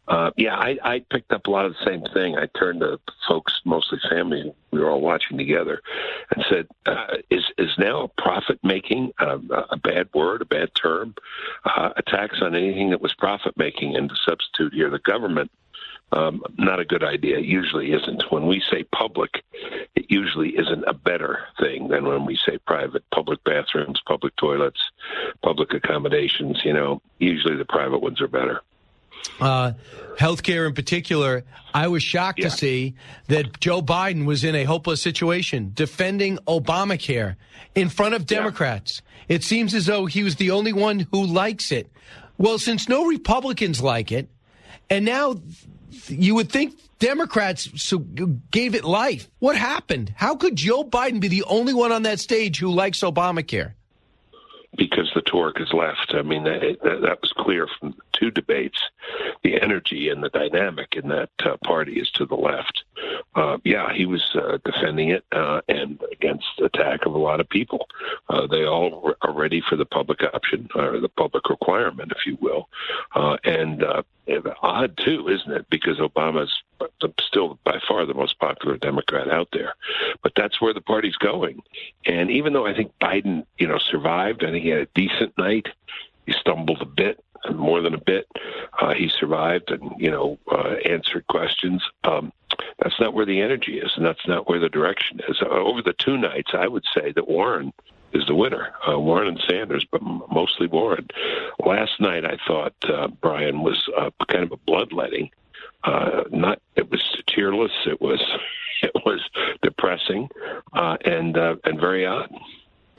Uh, 0.06 0.30
yeah, 0.36 0.54
I, 0.54 0.76
I 0.84 1.04
picked 1.10 1.32
up 1.32 1.46
a 1.46 1.50
lot 1.50 1.64
of 1.64 1.72
the 1.72 1.84
same 1.86 2.02
thing. 2.12 2.36
I 2.36 2.46
turned 2.58 2.80
to 2.80 3.00
folks, 3.26 3.62
mostly 3.64 3.98
family, 4.10 4.52
we 4.70 4.78
were 4.78 4.90
all 4.90 5.00
watching 5.00 5.38
together, 5.38 5.80
and 6.34 6.44
said, 6.50 6.66
uh, 6.84 7.16
"Is 7.30 7.44
is 7.56 7.70
now 7.78 8.10
profit 8.18 8.60
making 8.62 9.12
uh, 9.18 9.38
a 9.70 9.76
bad 9.78 10.08
word, 10.12 10.42
a 10.42 10.44
bad 10.44 10.70
term? 10.74 11.14
Uh, 11.64 11.90
attacks 11.96 12.42
on 12.42 12.54
anything 12.54 12.90
that 12.90 13.00
was 13.00 13.14
profit 13.14 13.56
making, 13.56 13.96
and 13.96 14.10
to 14.10 14.16
substitute 14.16 14.74
here 14.74 14.90
the 14.90 14.98
government." 14.98 15.50
Um, 16.12 16.42
not 16.58 16.80
a 16.80 16.84
good 16.84 17.04
idea. 17.04 17.38
It 17.38 17.44
usually 17.44 17.92
isn't. 17.92 18.24
When 18.30 18.46
we 18.46 18.62
say 18.70 18.84
public, 18.84 19.42
it 19.94 20.06
usually 20.08 20.50
isn't 20.50 20.84
a 20.86 20.94
better 20.94 21.40
thing 21.58 21.88
than 21.88 22.06
when 22.06 22.26
we 22.26 22.36
say 22.36 22.58
private. 22.58 23.04
Public 23.14 23.42
bathrooms, 23.44 24.00
public 24.06 24.34
toilets, 24.36 24.80
public 25.42 25.72
accommodations, 25.72 26.60
you 26.64 26.72
know, 26.72 27.00
usually 27.18 27.56
the 27.56 27.64
private 27.64 28.00
ones 28.00 28.20
are 28.20 28.28
better. 28.28 28.62
Uh, 29.40 29.72
healthcare 30.18 30.66
in 30.66 30.74
particular, 30.74 31.44
I 31.74 31.88
was 31.88 32.02
shocked 32.02 32.38
yeah. 32.38 32.48
to 32.48 32.56
see 32.56 32.94
that 33.28 33.60
Joe 33.60 33.82
Biden 33.82 34.24
was 34.24 34.44
in 34.44 34.54
a 34.54 34.64
hopeless 34.64 35.02
situation 35.02 35.72
defending 35.74 36.38
Obamacare 36.48 37.36
in 37.74 37.88
front 37.88 38.14
of 38.14 38.26
Democrats. 38.26 39.02
Yeah. 39.28 39.36
It 39.36 39.44
seems 39.44 39.74
as 39.74 39.86
though 39.86 40.06
he 40.06 40.24
was 40.24 40.36
the 40.36 40.50
only 40.50 40.72
one 40.72 41.06
who 41.12 41.24
likes 41.24 41.70
it. 41.70 41.90
Well, 42.38 42.58
since 42.58 42.88
no 42.88 43.06
Republicans 43.06 43.80
like 43.80 44.10
it, 44.10 44.28
and 44.88 45.04
now 45.04 45.36
you 46.08 46.34
would 46.34 46.50
think 46.50 46.78
Democrats 46.98 47.92
gave 48.50 48.74
it 48.74 48.84
life. 48.84 49.28
What 49.38 49.56
happened? 49.56 50.12
How 50.16 50.36
could 50.36 50.56
Joe 50.56 50.84
Biden 50.84 51.20
be 51.20 51.28
the 51.28 51.44
only 51.44 51.74
one 51.74 51.92
on 51.92 52.02
that 52.02 52.20
stage 52.20 52.58
who 52.58 52.70
likes 52.70 53.00
Obamacare? 53.00 53.72
Because 54.76 55.10
the 55.14 55.22
torque 55.22 55.60
is 55.60 55.72
left. 55.72 56.14
I 56.14 56.22
mean, 56.22 56.44
that, 56.44 56.78
that 56.82 57.18
was 57.20 57.32
clear 57.36 57.66
from 57.66 57.96
two 58.12 58.30
debates. 58.30 58.78
The 59.42 59.60
energy 59.60 60.10
and 60.10 60.22
the 60.22 60.28
dynamic 60.28 60.94
in 60.94 61.08
that 61.08 61.30
uh, 61.44 61.56
party 61.64 61.98
is 61.98 62.08
to 62.12 62.24
the 62.24 62.36
left. 62.36 62.84
Uh, 63.34 63.58
yeah, 63.64 63.92
he 63.92 64.06
was 64.06 64.22
uh, 64.36 64.58
defending 64.64 65.08
it 65.08 65.24
uh, 65.32 65.60
and 65.68 66.00
against 66.12 66.60
attack 66.62 67.04
of 67.04 67.14
a 67.14 67.18
lot 67.18 67.40
of 67.40 67.48
people. 67.48 67.88
Uh, 68.28 68.46
they 68.46 68.64
all 68.64 69.12
are 69.22 69.32
ready 69.32 69.60
for 69.68 69.74
the 69.74 69.84
public 69.84 70.22
option 70.34 70.68
or 70.76 71.00
the 71.00 71.08
public 71.08 71.48
requirement, 71.50 72.12
if 72.12 72.24
you 72.24 72.38
will. 72.40 72.68
Uh, 73.14 73.36
and 73.42 73.82
odd 74.60 74.96
too, 74.96 75.28
isn't 75.28 75.52
it? 75.52 75.66
Because 75.70 75.98
Obama's 75.98 76.52
still 77.20 77.58
by 77.64 77.78
far 77.86 78.06
the 78.06 78.14
most 78.14 78.38
popular 78.38 78.76
Democrat 78.76 79.30
out 79.30 79.48
there, 79.52 79.74
but 80.22 80.32
that's 80.36 80.60
where 80.60 80.74
the 80.74 80.80
party's 80.80 81.16
going. 81.16 81.62
And 82.06 82.30
even 82.30 82.52
though 82.52 82.66
I 82.66 82.74
think 82.74 82.92
Biden, 83.00 83.44
you 83.58 83.66
know, 83.66 83.78
survived, 83.78 84.44
I 84.44 84.50
think 84.50 84.64
he 84.64 84.70
had 84.70 84.82
a 84.82 84.88
decent 84.94 85.36
night. 85.38 85.68
He 86.26 86.32
stumbled 86.32 86.80
a 86.80 86.86
bit, 86.86 87.22
more 87.54 87.80
than 87.80 87.94
a 87.94 88.00
bit. 88.00 88.26
Uh, 88.80 88.94
he 88.94 89.08
survived 89.08 89.70
and 89.70 89.92
you 89.98 90.10
know 90.10 90.38
uh, 90.50 90.74
answered 90.84 91.26
questions. 91.28 91.82
Um, 92.04 92.32
that's 92.78 92.98
not 93.00 93.14
where 93.14 93.26
the 93.26 93.40
energy 93.40 93.78
is, 93.78 93.92
and 93.96 94.04
that's 94.04 94.26
not 94.26 94.48
where 94.48 94.58
the 94.58 94.68
direction 94.68 95.20
is. 95.28 95.40
Uh, 95.40 95.48
over 95.48 95.82
the 95.82 95.94
two 95.94 96.16
nights, 96.16 96.50
I 96.54 96.68
would 96.68 96.84
say 96.94 97.12
that 97.12 97.28
Warren 97.28 97.72
is 98.12 98.26
the 98.26 98.34
winner. 98.34 98.72
Uh, 98.86 98.98
Warren 98.98 99.28
and 99.28 99.40
Sanders, 99.48 99.86
but 99.90 100.02
mostly 100.02 100.66
Warren. 100.66 101.08
Last 101.64 102.00
night, 102.00 102.24
I 102.24 102.38
thought 102.46 102.74
uh, 102.84 103.08
Brian 103.08 103.62
was 103.62 103.88
uh, 103.96 104.10
kind 104.28 104.44
of 104.44 104.52
a 104.52 104.56
bloodletting. 104.56 105.30
Uh, 105.82 106.24
not 106.30 106.60
it 106.76 106.90
was 106.90 107.02
tearless. 107.26 107.72
It 107.86 108.00
was 108.00 108.20
it 108.82 108.92
was 109.04 109.20
depressing 109.62 110.28
uh, 110.72 110.96
and 111.04 111.36
uh, 111.36 111.56
and 111.64 111.80
very 111.80 112.06
odd. 112.06 112.30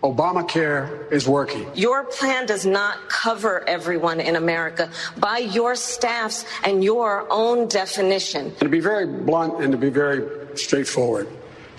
Obamacare 0.04 1.12
is 1.12 1.28
working. 1.28 1.68
Your 1.76 2.06
plan 2.06 2.48
does 2.48 2.66
not 2.66 3.08
cover 3.08 3.68
everyone 3.70 4.20
in 4.20 4.36
America 4.36 4.90
by 5.18 5.38
your 5.38 5.76
staff's 5.76 6.44
and 6.64 6.84
your 6.84 7.28
own 7.30 7.68
definition. 7.68 8.48
And 8.48 8.60
to 8.60 8.70
be 8.70 8.80
very 8.80 9.06
blunt 9.06 9.64
and 9.64 9.72
to 9.72 9.78
be 9.78 9.90
very 9.90 10.58
straightforward, 10.58 11.28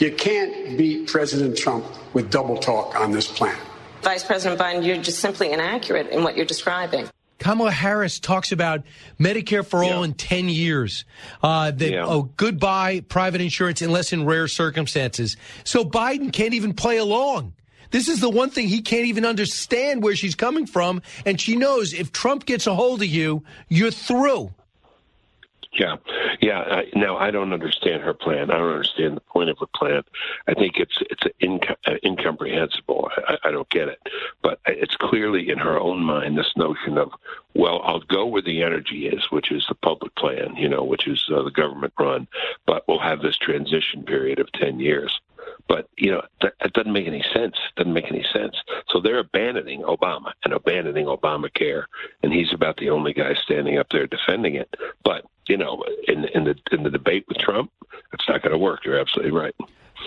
You 0.03 0.11
can't 0.11 0.77
beat 0.77 1.07
President 1.07 1.57
Trump 1.57 1.85
with 2.13 2.29
double 2.29 2.57
talk 2.57 2.99
on 2.99 3.13
this 3.13 3.29
plan. 3.29 3.57
Vice 4.03 4.25
President 4.25 4.61
Biden, 4.61 4.85
you're 4.85 4.97
just 4.97 5.21
simply 5.21 5.53
inaccurate 5.53 6.09
in 6.09 6.25
what 6.25 6.37
you're 6.37 6.45
describing. 6.45 7.09
Kamala 7.39 7.71
Harris 7.71 8.19
talks 8.19 8.51
about 8.51 8.83
Medicare 9.21 9.65
for 9.65 9.85
all 9.85 10.03
in 10.03 10.15
10 10.15 10.49
years. 10.49 11.05
Uh, 11.41 11.71
that, 11.71 11.93
Yeah. 11.93 12.05
oh, 12.05 12.23
goodbye 12.37 13.05
private 13.09 13.41
insurance 13.41 13.81
unless 13.81 14.13
in 14.13 14.27
rare 14.27 14.49
circumstances. 14.49 15.37
So 15.63 15.85
Biden 15.85 16.33
can't 16.33 16.55
even 16.55 16.75
play 16.75 16.97
along. 16.97 17.53
This 17.93 18.09
is 18.09 18.19
the 18.19 18.31
one 18.31 18.51
thing 18.51 18.67
he 18.67 18.83
can't 18.83 19.07
even 19.07 19.25
understand 19.25 20.03
where 20.03 20.17
she's 20.17 20.35
coming 20.35 20.67
from. 20.67 21.01
And 21.25 21.41
she 21.41 21.55
knows 21.55 21.95
if 21.95 22.11
Trump 22.11 22.45
gets 22.45 22.67
a 22.67 22.75
hold 22.75 23.03
of 23.03 23.09
you, 23.09 23.45
you're 23.69 23.93
through. 23.93 24.51
Yeah, 25.73 25.97
yeah. 26.43 26.61
I, 26.61 26.85
now 26.95 27.17
I 27.17 27.31
don't 27.31 27.55
understand 27.55 28.03
her 28.03 28.13
plan. 28.13 28.51
I 28.51 28.59
don't 28.59 28.73
understand 28.73 29.17
the 29.17 29.23
point 29.23 29.49
of 29.49 29.59
her 29.59 29.67
plan. 29.75 30.03
I 30.47 30.53
think 30.53 30.77
it's 30.77 30.99
it's 31.09 31.23
inco- 31.43 31.77
uh, 31.87 31.95
incomprehensible. 32.05 33.09
I, 33.27 33.39
I 33.45 33.51
don't 33.51 33.69
get 33.71 33.89
it. 33.89 33.99
But 34.43 34.61
it's 34.67 34.97
clearly 34.97 35.49
in 35.49 35.57
her 35.57 35.81
own 35.81 36.05
mind 36.05 36.37
this 36.37 36.53
notion 36.57 36.99
of, 36.99 37.13
well, 37.55 37.81
I'll 37.85 38.01
go 38.01 38.27
where 38.27 38.43
the 38.43 38.63
energy 38.63 39.07
is, 39.09 39.31
which 39.31 39.51
is 39.51 39.65
the 39.67 39.75
public 39.77 40.15
plan, 40.15 40.57
you 40.57 40.69
know, 40.69 40.85
which 40.85 41.07
is 41.07 41.25
uh, 41.35 41.43
the 41.43 41.51
government 41.51 41.95
run, 41.99 42.29
but 42.67 42.85
we'll 42.87 42.99
have 42.99 43.23
this 43.23 43.39
transition 43.39 44.03
period 44.03 44.41
of 44.41 44.53
ten 44.53 44.79
years. 44.79 45.21
But 45.69 45.89
you 45.97 46.11
know 46.11 46.23
that, 46.43 46.53
that 46.61 46.75
doesn't 46.75 46.93
make 46.93 47.07
any 47.07 47.25
sense. 47.33 47.57
Doesn't 47.77 47.93
make 47.93 48.11
any 48.11 48.25
sense. 48.33 48.57
So 48.91 49.01
they're 49.01 49.19
abandoning 49.19 49.83
Obama 49.83 50.33
and 50.45 50.53
abandoning 50.53 51.07
Obamacare, 51.07 51.85
and 52.23 52.33
he's 52.33 52.53
about 52.53 52.77
the 52.77 52.91
only 52.91 53.15
guy 53.15 53.35
standing 53.35 53.79
up 53.79 53.89
there 53.91 54.07
defending 54.07 54.57
it. 54.57 54.75
But 55.03 55.25
you 55.49 55.57
know, 55.57 55.85
in 56.09 56.25
in 56.27 56.45
the 56.45 56.57
in 56.71 56.83
the 56.83 56.91
debate 56.91 57.25
with 57.29 57.39
Trump, 57.39 57.71
it's 58.13 58.29
not 58.29 58.43
going 58.43 58.53
to 58.53 58.59
work. 58.59 58.85
You're 58.85 58.99
absolutely 58.99 59.33
right. 59.33 59.55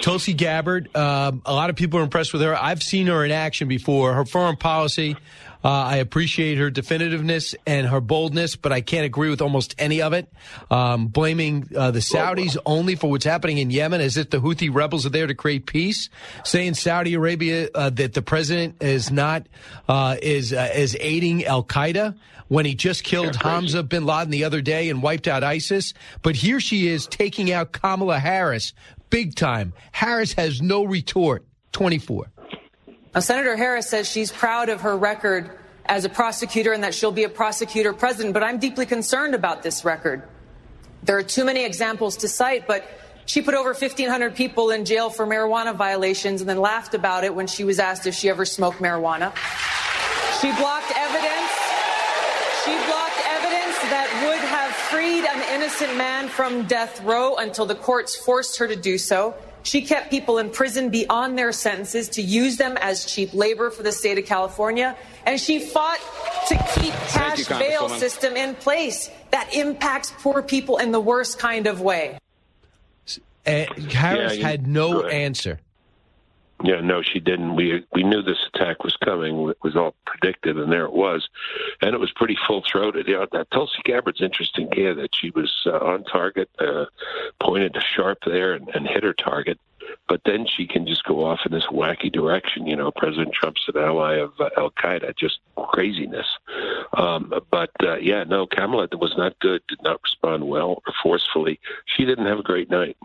Tulsi 0.01 0.33
Gabbard, 0.33 0.95
um, 0.95 1.41
a 1.45 1.53
lot 1.53 1.69
of 1.69 1.75
people 1.75 1.99
are 1.99 2.03
impressed 2.03 2.33
with 2.33 2.41
her. 2.41 2.55
I've 2.55 2.83
seen 2.83 3.07
her 3.07 3.25
in 3.25 3.31
action 3.31 3.67
before. 3.67 4.13
Her 4.13 4.25
foreign 4.25 4.57
policy, 4.57 5.15
uh, 5.63 5.69
I 5.69 5.97
appreciate 5.97 6.59
her 6.59 6.69
definitiveness 6.69 7.55
and 7.65 7.87
her 7.87 8.01
boldness, 8.01 8.55
but 8.55 8.71
I 8.71 8.81
can't 8.81 9.05
agree 9.05 9.29
with 9.29 9.41
almost 9.41 9.73
any 9.79 10.01
of 10.01 10.13
it. 10.13 10.31
Um, 10.69 11.07
blaming 11.07 11.67
uh, 11.75 11.89
the 11.91 11.99
Saudis 11.99 12.55
only 12.67 12.95
for 12.95 13.09
what's 13.09 13.25
happening 13.25 13.57
in 13.57 13.71
Yemen 13.71 13.99
as 13.99 14.15
if 14.15 14.29
the 14.29 14.37
Houthi 14.37 14.73
rebels 14.73 15.07
are 15.07 15.09
there 15.09 15.25
to 15.25 15.33
create 15.33 15.65
peace. 15.65 16.09
Saying 16.43 16.75
Saudi 16.75 17.15
Arabia 17.15 17.69
uh, 17.73 17.89
that 17.91 18.13
the 18.13 18.21
president 18.21 18.83
is 18.83 19.11
not 19.11 19.47
uh, 19.89 20.17
is 20.21 20.53
uh, 20.53 20.69
is 20.75 20.95
aiding 20.99 21.45
Al 21.45 21.63
Qaeda 21.63 22.15
when 22.47 22.65
he 22.65 22.75
just 22.75 23.03
killed 23.03 23.35
Hamza 23.35 23.81
bin 23.83 24.05
Laden 24.05 24.29
the 24.29 24.43
other 24.43 24.61
day 24.61 24.89
and 24.89 25.01
wiped 25.01 25.27
out 25.27 25.43
ISIS. 25.43 25.93
But 26.21 26.35
here 26.35 26.59
she 26.59 26.87
is 26.87 27.07
taking 27.07 27.51
out 27.51 27.71
Kamala 27.71 28.19
Harris 28.19 28.73
big 29.09 29.35
time. 29.35 29.73
Harris 29.91 30.33
has 30.33 30.61
no 30.61 30.83
retort. 30.83 31.45
24. 31.75 32.31
Now, 33.13 33.19
Senator 33.19 33.57
Harris 33.57 33.89
says 33.89 34.09
she's 34.09 34.31
proud 34.31 34.69
of 34.69 34.81
her 34.81 34.95
record 34.95 35.51
as 35.85 36.05
a 36.05 36.09
prosecutor 36.09 36.71
and 36.71 36.83
that 36.83 36.93
she'll 36.93 37.11
be 37.11 37.25
a 37.25 37.29
prosecutor 37.29 37.93
president, 37.93 38.33
but 38.33 38.43
I'm 38.43 38.59
deeply 38.59 38.85
concerned 38.85 39.35
about 39.35 39.61
this 39.61 39.83
record. 39.83 40.23
There 41.03 41.17
are 41.17 41.23
too 41.23 41.43
many 41.43 41.65
examples 41.65 42.17
to 42.17 42.27
cite, 42.27 42.65
but 42.65 42.89
she 43.25 43.41
put 43.41 43.55
over 43.55 43.69
1,500 43.73 44.35
people 44.35 44.71
in 44.71 44.85
jail 44.85 45.09
for 45.09 45.27
marijuana 45.27 45.75
violations 45.75 46.41
and 46.41 46.49
then 46.49 46.59
laughed 46.61 46.93
about 46.93 47.23
it 47.23 47.35
when 47.35 47.47
she 47.47 47.63
was 47.63 47.79
asked 47.79 48.07
if 48.07 48.15
she 48.15 48.29
ever 48.29 48.45
smoked 48.45 48.79
marijuana. 48.79 49.35
She 50.41 50.51
blocked 50.55 50.91
evidence. 50.95 51.51
She 52.63 52.73
blocked 52.87 53.19
evidence 53.27 53.75
that 53.91 54.07
would 54.25 54.43
have 54.47 54.71
freed 54.89 55.25
an 55.25 55.54
innocent 55.65 55.97
man 55.97 56.27
from 56.27 56.67
death 56.67 57.01
row 57.03 57.37
until 57.37 57.65
the 57.65 57.73
courts 57.73 58.15
forced 58.15 58.59
her 58.59 58.67
to 58.67 58.75
do 58.75 58.99
so. 58.99 59.33
She 59.63 59.81
kept 59.81 60.11
people 60.11 60.37
in 60.37 60.51
prison 60.51 60.89
beyond 60.91 61.39
their 61.39 61.51
sentences 61.51 62.07
to 62.09 62.21
use 62.21 62.57
them 62.57 62.77
as 62.81 63.03
cheap 63.03 63.33
labor 63.33 63.71
for 63.71 63.81
the 63.81 63.91
state 63.91 64.19
of 64.19 64.27
California. 64.27 64.95
And 65.25 65.39
she 65.41 65.57
fought 65.57 65.97
to 66.49 66.55
keep 66.75 66.93
cash 66.93 67.39
you, 67.39 67.45
bail 67.57 67.89
system 67.89 68.37
in 68.37 68.53
place 68.53 69.09
that 69.31 69.55
impacts 69.55 70.13
poor 70.19 70.43
people 70.43 70.77
in 70.77 70.91
the 70.91 70.99
worst 70.99 71.39
kind 71.39 71.65
of 71.65 71.81
way. 71.81 72.19
Uh, 73.47 73.65
Harris 73.89 73.89
Yeah, 73.89 74.31
you- 74.33 74.43
had 74.43 74.67
no 74.67 75.07
answer. 75.07 75.59
Yeah, 76.65 76.81
no, 76.81 77.03
she 77.03 77.19
didn't. 77.19 77.55
We 77.55 77.85
we 77.93 78.01
knew 78.01 78.23
this 78.23 78.43
attack 78.53 78.83
was 78.83 78.97
coming. 78.97 79.49
It 79.49 79.57
was 79.61 79.75
all 79.75 79.93
predicted, 80.07 80.57
and 80.57 80.71
there 80.71 80.85
it 80.85 80.93
was, 80.93 81.29
and 81.79 81.93
it 81.93 81.99
was 81.99 82.11
pretty 82.11 82.35
full 82.47 82.63
throated. 82.69 83.07
You 83.07 83.19
know, 83.19 83.27
that 83.33 83.51
Tulsi 83.51 83.83
Gabbard's 83.83 84.21
interesting 84.21 84.69
candidate. 84.69 85.13
She 85.13 85.29
was 85.29 85.53
uh, 85.67 85.77
on 85.77 86.03
target, 86.05 86.49
uh, 86.57 86.85
pointed 87.39 87.77
sharp 87.95 88.17
there, 88.25 88.53
and, 88.53 88.67
and 88.69 88.87
hit 88.87 89.03
her 89.03 89.13
target. 89.13 89.59
But 90.07 90.21
then 90.25 90.47
she 90.47 90.65
can 90.65 90.87
just 90.87 91.03
go 91.03 91.23
off 91.23 91.41
in 91.45 91.51
this 91.51 91.67
wacky 91.67 92.11
direction. 92.11 92.65
You 92.65 92.75
know, 92.75 92.89
President 92.89 93.33
Trump's 93.33 93.67
an 93.67 93.77
ally 93.77 94.15
of 94.15 94.33
uh, 94.39 94.49
Al 94.57 94.71
Qaeda. 94.71 95.15
Just 95.15 95.37
craziness. 95.55 96.27
Um, 96.97 97.31
but 97.51 97.69
uh, 97.83 97.97
yeah, 97.97 98.23
no, 98.23 98.47
Kamala 98.47 98.87
was 98.93 99.13
not 99.17 99.37
good. 99.39 99.61
Did 99.67 99.83
not 99.83 100.01
respond 100.03 100.47
well 100.47 100.81
or 100.87 100.93
forcefully. 101.03 101.59
She 101.85 102.05
didn't 102.05 102.25
have 102.25 102.39
a 102.39 102.43
great 102.43 102.71
night. 102.71 102.97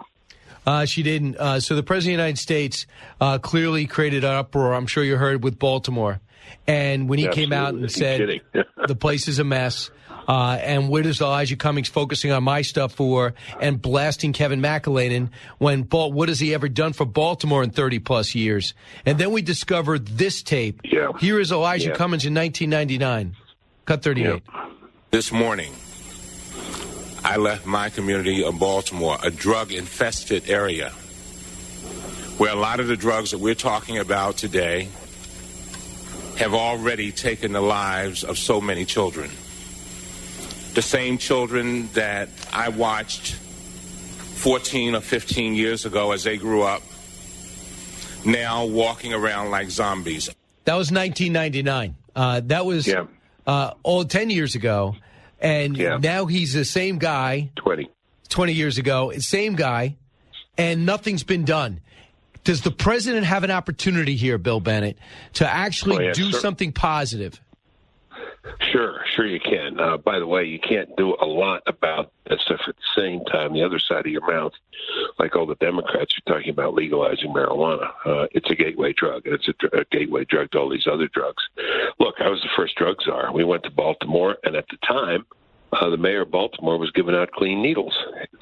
Uh, 0.67 0.85
she 0.85 1.03
didn't. 1.03 1.37
Uh, 1.37 1.61
so 1.61 1.75
the 1.75 1.83
president 1.83 2.15
of 2.15 2.19
the 2.19 2.23
United 2.23 2.39
States 2.39 2.87
uh, 3.21 3.39
clearly 3.39 3.87
created 3.87 4.25
an 4.25 4.35
uproar. 4.35 4.75
I'm 4.75 4.87
sure 4.87 5.03
you 5.03 5.17
heard 5.17 5.43
with 5.43 5.59
Baltimore, 5.59 6.21
and 6.67 7.09
when 7.09 7.19
he 7.19 7.29
came 7.29 7.53
out 7.53 7.75
and 7.75 7.91
said 7.91 8.41
the 8.87 8.95
place 8.95 9.29
is 9.29 9.39
a 9.39 9.45
mess. 9.45 9.91
Uh, 10.29 10.57
and 10.63 10.89
what 10.89 11.07
is 11.07 11.21
Elijah 11.21 11.57
Cummings 11.57 11.89
focusing 11.89 12.31
on 12.31 12.45
my 12.45 12.63
stuff 12.63 12.93
for 12.93 13.35
and 13.61 13.83
blasting 13.83 14.33
Kevin 14.33 14.61
McAleenan 14.61 15.31
when 15.59 15.83
Bal- 15.83 16.13
what 16.13 16.29
has 16.29 16.39
he 16.39 16.55
ever 16.55 16.69
done 16.69 16.93
for 16.93 17.05
Baltimore 17.05 17.65
in 17.65 17.71
30 17.71 17.99
plus 17.99 18.33
years? 18.37 18.75
And 19.05 19.19
then 19.19 19.33
we 19.33 19.43
discovered 19.43 20.07
this 20.07 20.45
tape. 20.45 20.83
Yeah. 20.85 21.11
Here 21.19 21.41
is 21.41 21.51
Elijah 21.51 21.89
Yeah. 21.89 21.95
Cummings 21.97 22.27
in 22.27 22.35
1999. 22.35 23.35
Cut 23.87 24.03
38. 24.05 24.43
This 25.11 25.33
morning, 25.33 25.73
I 27.25 27.37
left 27.37 27.67
my 27.67 27.91
community 27.91 28.43
of 28.45 28.59
Baltimore, 28.59 29.19
a 29.23 29.31
drug 29.31 29.73
infested 29.73 30.49
area, 30.49 30.91
where 32.39 32.51
a 32.53 32.57
lot 32.57 32.81
of 32.81 32.87
the 32.89 32.97
drugs 32.97 33.31
that 33.33 33.39
we're 33.39 33.55
talking 33.55 33.99
about 33.99 34.37
today 34.37 34.89
have 36.39 36.55
already 36.55 37.13
taken 37.13 37.53
the 37.53 37.61
lives 37.61 38.25
of 38.25 38.39
so 38.39 38.61
many 38.61 38.85
children. 38.85 39.31
The 40.75 40.83
same 40.83 41.19
children 41.19 41.89
that 41.93 42.29
I 42.53 42.71
watched 42.71 43.35
14 43.35 44.95
or 44.95 45.01
15 45.01 45.55
years 45.55 45.85
ago 45.85 46.13
as 46.13 46.25
they 46.25 46.39
grew 46.39 46.63
up, 46.63 46.83
now 48.25 48.65
walking 48.65 49.13
around 49.13 49.51
like 49.51 49.69
zombies. 49.69 50.31
That 50.65 50.77
was 50.77 50.91
1999. 50.91 51.95
Uh, 52.17 52.41
that 52.47 52.65
was 52.65 52.87
Yeah. 52.87 53.05
uh, 53.47 53.75
all 53.83 54.05
10 54.05 54.31
years 54.31 54.55
ago. 54.55 54.97
And 55.41 55.77
Yeah. 55.77 55.97
now 55.97 56.27
he's 56.27 56.53
the 56.53 56.65
same 56.65 56.99
guy 56.99 57.51
Twenty. 57.57 57.89
20 58.29 58.53
years 58.53 58.79
ago, 58.79 59.13
same 59.19 59.55
guy, 59.57 59.97
and 60.59 60.85
nothing's 60.87 61.23
been 61.25 61.45
done. 61.45 61.81
Does 62.45 62.61
the 62.63 62.71
president 62.71 63.27
have 63.27 63.45
an 63.45 63.51
opportunity 63.51 64.17
here, 64.17 64.39
Bill 64.39 64.61
Bennett, 64.61 64.97
to 65.35 65.49
actually 65.51 65.97
Oh, 65.97 66.01
yeah, 66.09 66.13
do 66.13 66.31
sir. 66.33 66.39
something 66.39 66.73
positive? 66.73 67.41
Sure, 68.73 69.01
sure 69.15 69.27
you 69.27 69.41
can. 69.41 69.79
Uh, 69.79 69.97
by 69.99 70.19
the 70.19 70.27
way, 70.27 70.45
you 70.45 70.59
can't 70.59 70.97
do 70.97 71.15
a 71.21 71.27
lot 71.27 71.63
about 71.67 72.13
this 72.27 72.41
if 72.49 72.61
at 72.67 72.77
the 72.77 73.01
same 73.01 73.25
time 73.27 73.53
the 73.53 73.63
other 73.63 73.79
side 73.79 74.07
of 74.07 74.13
your 74.13 74.27
mouth, 74.27 74.53
like 75.19 75.37
all 75.37 75.47
the 75.47 75.57
Democrats 75.57 76.17
are 76.17 76.33
talking 76.33 76.51
about 76.51 76.75
legalizing 76.75 77.33
marijuana. 77.35 77.91
Uh, 78.07 78.27
it's 78.33 78.51
a 78.51 78.55
gateway 78.55 78.93
drug, 78.95 79.27
and 79.27 79.35
it's 79.35 79.49
a, 79.49 79.79
a 79.79 79.85
gateway 79.91 80.25
drug 80.25 80.51
to 80.51 80.59
all 80.59 80.71
these 80.71 80.87
other 80.87 81.09
drugs. 81.09 81.43
Look, 81.99 82.17
I 82.21 82.29
was 82.29 82.41
the 82.41 82.49
first 82.57 82.77
drug 82.77 82.97
czar. 83.03 83.33
We 83.33 83.45
went 83.45 83.65
to 83.65 83.71
Baltimore, 83.71 84.37
and 84.43 84.57
at 84.57 84.69
the 84.69 84.79
time, 84.87 85.27
uh, 85.73 85.91
the 85.91 85.97
mayor 85.97 86.23
of 86.23 86.31
Baltimore 86.31 86.79
was 86.79 86.91
giving 86.93 87.15
out 87.15 87.31
clean 87.33 87.63
needles, 87.63 87.97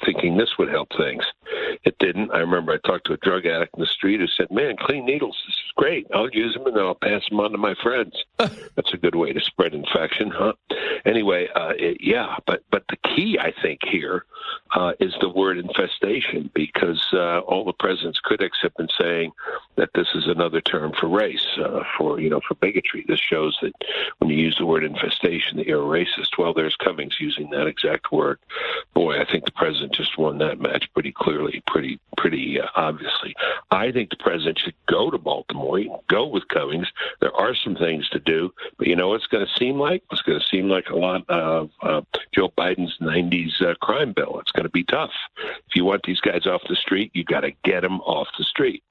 thinking 0.05 0.37
this 0.37 0.57
would 0.57 0.69
help 0.69 0.89
things. 0.97 1.23
It 1.83 1.97
didn't. 1.99 2.31
I 2.31 2.39
remember 2.39 2.73
I 2.73 2.87
talked 2.87 3.07
to 3.07 3.13
a 3.13 3.17
drug 3.17 3.45
addict 3.45 3.75
in 3.75 3.81
the 3.81 3.87
street 3.87 4.19
who 4.19 4.27
said, 4.27 4.51
"Man, 4.51 4.75
clean 4.77 5.05
needles, 5.05 5.37
this 5.47 5.55
is 5.55 5.71
great. 5.75 6.07
I'll 6.13 6.29
use 6.29 6.53
them 6.53 6.65
and 6.67 6.75
then 6.75 6.83
I'll 6.83 6.95
pass 6.95 7.27
them 7.29 7.39
on 7.39 7.51
to 7.51 7.57
my 7.57 7.75
friends." 7.81 8.23
That's 8.37 8.93
a 8.93 8.97
good 8.97 9.15
way 9.15 9.33
to 9.33 9.39
spread 9.39 9.73
infection, 9.73 10.31
huh? 10.31 10.53
Anyway, 11.05 11.47
uh, 11.55 11.73
it, 11.77 11.97
yeah, 12.01 12.37
but 12.45 12.63
but 12.71 12.83
the 12.89 12.97
key 12.97 13.37
I 13.39 13.53
think 13.61 13.79
here 13.83 14.25
uh, 14.75 14.93
is 14.99 15.13
the 15.21 15.29
word 15.29 15.57
infestation 15.57 16.49
because 16.53 17.03
uh, 17.13 17.39
all 17.39 17.65
the 17.65 17.73
president's 17.73 18.19
critics 18.19 18.59
have 18.61 18.73
been 18.75 18.89
saying 18.99 19.31
that 19.75 19.89
this 19.95 20.07
is 20.15 20.27
another 20.27 20.61
term 20.61 20.91
for 20.99 21.07
race, 21.07 21.45
uh, 21.57 21.83
for 21.97 22.19
you 22.19 22.29
know, 22.29 22.41
for 22.47 22.55
bigotry. 22.55 23.05
This 23.07 23.19
shows 23.19 23.57
that 23.61 23.73
when 24.19 24.29
you 24.29 24.37
use 24.37 24.57
the 24.57 24.65
word 24.65 24.83
infestation, 24.83 25.57
that 25.57 25.67
you're 25.67 25.83
a 25.83 26.05
racist. 26.05 26.37
Well, 26.37 26.53
there's 26.53 26.75
Cummings 26.75 27.17
using 27.19 27.49
that 27.51 27.67
exact 27.67 28.11
word. 28.11 28.39
Boy, 28.93 29.19
I 29.19 29.25
think 29.25 29.45
the 29.45 29.51
president 29.51 29.93
just 29.93 30.17
won 30.17 30.37
that 30.39 30.59
match 30.59 30.89
pretty 30.93 31.11
clearly, 31.11 31.38
pretty 31.67 31.99
pretty 32.17 32.59
uh, 32.59 32.67
obviously. 32.75 33.35
I 33.71 33.91
think 33.91 34.09
the 34.09 34.17
president 34.17 34.59
should 34.59 34.75
go 34.87 35.09
to 35.09 35.17
Baltimore, 35.17 35.79
go 36.07 36.27
with 36.27 36.47
Cummings. 36.47 36.87
There 37.21 37.35
are 37.35 37.55
some 37.55 37.75
things 37.75 38.07
to 38.09 38.19
do, 38.19 38.53
but 38.77 38.87
you 38.87 38.95
know 38.95 39.09
what 39.09 39.15
it's 39.15 39.27
going 39.27 39.45
to 39.45 39.59
seem 39.59 39.79
like? 39.79 40.03
It's 40.11 40.21
going 40.21 40.39
to 40.39 40.45
seem 40.45 40.69
like 40.69 40.89
a 40.89 40.95
lot 40.97 41.29
of 41.29 41.69
uh, 41.81 42.01
Joe 42.33 42.49
Biden's 42.57 42.97
'90s 43.01 43.61
uh, 43.61 43.75
crime 43.75 44.13
bill. 44.13 44.39
It's 44.39 44.51
going 44.51 44.65
to 44.65 44.69
be 44.69 44.83
tough. 44.83 45.11
If 45.37 45.75
you 45.75 45.85
want 45.85 46.03
these 46.03 46.19
guys 46.19 46.45
off 46.45 46.61
the 46.67 46.75
street, 46.75 47.11
you 47.13 47.23
got 47.23 47.41
to 47.41 47.51
get 47.63 47.81
them 47.81 47.99
off 48.01 48.27
the 48.37 48.43
street. 48.43 48.83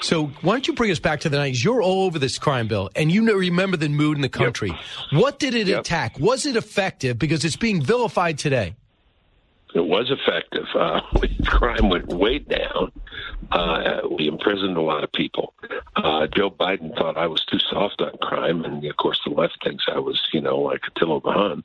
So 0.00 0.26
why 0.42 0.54
don't 0.54 0.66
you 0.66 0.74
bring 0.74 0.90
us 0.90 0.98
back 0.98 1.20
to 1.20 1.28
the 1.28 1.36
90s? 1.36 1.62
You're 1.62 1.82
all 1.82 2.04
over 2.04 2.18
this 2.18 2.38
crime 2.38 2.68
bill, 2.68 2.90
and 2.96 3.10
you 3.10 3.24
remember 3.36 3.76
the 3.76 3.88
mood 3.88 4.16
in 4.16 4.22
the 4.22 4.28
country. 4.28 4.70
Yep. 4.70 5.22
What 5.22 5.38
did 5.38 5.54
it 5.54 5.68
yep. 5.68 5.80
attack? 5.80 6.18
Was 6.18 6.46
it 6.46 6.56
effective? 6.56 7.18
Because 7.18 7.44
it's 7.44 7.56
being 7.56 7.82
vilified 7.82 8.38
today. 8.38 8.74
It 9.74 9.86
was 9.86 10.10
effective. 10.10 10.66
Uh, 10.80 11.02
crime 11.46 11.90
went 11.90 12.06
way 12.08 12.38
down. 12.38 12.90
Uh, 13.52 14.00
we 14.10 14.26
imprisoned 14.28 14.76
a 14.76 14.80
lot 14.80 15.04
of 15.04 15.12
people. 15.12 15.52
Uh, 15.96 16.26
Joe 16.26 16.50
Biden 16.50 16.96
thought 16.96 17.18
I 17.18 17.26
was 17.26 17.44
too 17.44 17.58
soft 17.58 18.00
on 18.00 18.16
crime, 18.22 18.64
and 18.64 18.82
of 18.84 18.96
course 18.96 19.20
the 19.24 19.32
left 19.32 19.62
thinks 19.62 19.84
I 19.92 19.98
was, 19.98 20.20
you 20.32 20.40
know, 20.40 20.58
like 20.58 20.82
Attila 20.86 21.20
the. 21.20 21.64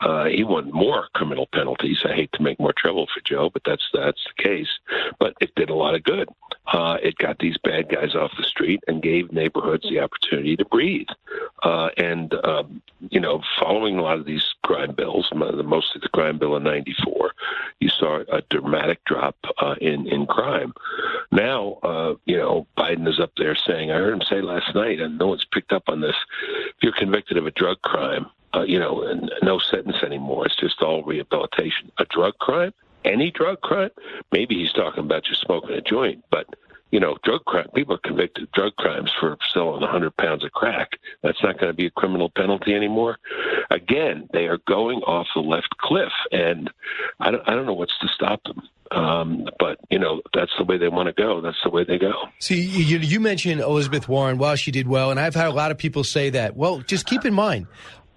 Uh, 0.00 0.24
he 0.24 0.42
wanted 0.42 0.74
more 0.74 1.08
criminal 1.14 1.46
penalties. 1.52 2.00
I 2.04 2.12
hate 2.14 2.32
to 2.32 2.42
make 2.42 2.58
more 2.58 2.72
trouble 2.72 3.06
for 3.12 3.20
Joe, 3.20 3.50
but 3.50 3.62
that's 3.64 3.88
that's 3.92 4.24
the 4.36 4.42
case. 4.42 4.78
But 5.20 5.34
it 5.40 5.54
did 5.54 5.70
a 5.70 5.74
lot 5.74 5.94
of 5.94 6.02
good. 6.02 6.28
Uh, 6.68 6.96
it 7.02 7.16
got 7.18 7.38
these 7.38 7.56
bad 7.58 7.88
guys 7.88 8.14
off 8.14 8.32
the 8.36 8.44
street 8.44 8.82
and 8.88 9.02
gave 9.02 9.32
neighborhoods 9.32 9.88
the 9.88 10.00
opportunity 10.00 10.56
to 10.56 10.64
breathe. 10.64 11.06
Uh, 11.62 11.90
and 11.96 12.34
um, 12.44 12.82
you 13.10 13.20
know, 13.20 13.42
following 13.58 13.98
a 13.98 14.02
lot 14.02 14.18
of 14.18 14.26
these 14.26 14.54
crime 14.62 14.92
bills, 14.94 15.30
mostly 15.34 16.00
the 16.02 16.08
crime 16.08 16.38
bill 16.38 16.56
in 16.56 16.62
'94, 16.64 17.32
you 17.80 17.88
saw 17.88 18.22
a 18.32 18.42
dramatic 18.50 19.04
drop 19.04 19.36
uh, 19.58 19.74
in 19.80 20.06
in 20.06 20.26
crime. 20.26 20.72
Now, 21.30 21.78
uh, 21.82 22.14
you 22.24 22.36
know, 22.36 22.66
Biden 22.76 23.08
is 23.08 23.20
up 23.20 23.32
there 23.36 23.56
saying, 23.56 23.90
I 23.90 23.96
heard 23.96 24.14
him 24.14 24.22
say 24.28 24.40
last 24.40 24.74
night, 24.74 25.00
and 25.00 25.18
no 25.18 25.28
one's 25.28 25.44
picked 25.44 25.72
up 25.72 25.84
on 25.88 26.00
this. 26.00 26.16
If 26.68 26.74
you're 26.82 26.92
convicted 26.92 27.36
of 27.36 27.46
a 27.46 27.50
drug 27.50 27.82
crime, 27.82 28.26
uh, 28.54 28.62
you 28.62 28.78
know, 28.78 29.02
no 29.42 29.58
sentence 29.58 30.02
anymore. 30.02 30.46
It's 30.46 30.56
just 30.56 30.80
all 30.80 31.02
rehabilitation. 31.02 31.90
A 31.98 32.04
drug 32.06 32.38
crime, 32.38 32.72
any 33.06 33.30
drug 33.30 33.60
crime, 33.60 33.90
maybe 34.32 34.56
he's 34.56 34.72
talking 34.72 35.04
about 35.04 35.24
just 35.24 35.40
smoking 35.42 35.70
a 35.70 35.80
joint, 35.80 36.24
but 36.30 36.46
you 36.90 37.00
know, 37.00 37.16
drug 37.24 37.44
crime. 37.44 37.68
People 37.74 37.94
are 37.94 37.98
convicted 37.98 38.44
of 38.44 38.52
drug 38.52 38.76
crimes 38.76 39.12
for 39.18 39.36
selling 39.52 39.82
a 39.82 39.86
100 39.86 40.16
pounds 40.16 40.44
of 40.44 40.52
crack. 40.52 40.92
That's 41.22 41.42
not 41.42 41.58
going 41.58 41.70
to 41.70 41.76
be 41.76 41.86
a 41.86 41.90
criminal 41.90 42.30
penalty 42.30 42.74
anymore. 42.74 43.18
Again, 43.70 44.28
they 44.32 44.46
are 44.46 44.58
going 44.68 45.00
off 45.00 45.26
the 45.34 45.40
left 45.40 45.76
cliff, 45.78 46.12
and 46.30 46.70
I 47.18 47.32
don't, 47.32 47.48
I 47.48 47.54
don't 47.54 47.66
know 47.66 47.74
what's 47.74 47.98
to 47.98 48.08
stop 48.08 48.42
them. 48.44 48.62
Um, 48.92 49.48
but 49.58 49.78
you 49.90 49.98
know, 49.98 50.22
that's 50.32 50.52
the 50.58 50.64
way 50.64 50.78
they 50.78 50.88
want 50.88 51.08
to 51.08 51.12
go. 51.12 51.40
That's 51.40 51.60
the 51.64 51.70
way 51.70 51.82
they 51.82 51.98
go. 51.98 52.12
See, 52.38 52.62
you, 52.62 52.98
you 52.98 53.18
mentioned 53.18 53.60
Elizabeth 53.60 54.08
Warren. 54.08 54.38
Well, 54.38 54.54
she 54.54 54.70
did 54.70 54.86
well, 54.86 55.10
and 55.10 55.18
I've 55.18 55.34
had 55.34 55.48
a 55.48 55.52
lot 55.52 55.72
of 55.72 55.78
people 55.78 56.04
say 56.04 56.30
that. 56.30 56.56
Well, 56.56 56.78
just 56.80 57.04
keep 57.04 57.24
in 57.24 57.34
mind, 57.34 57.66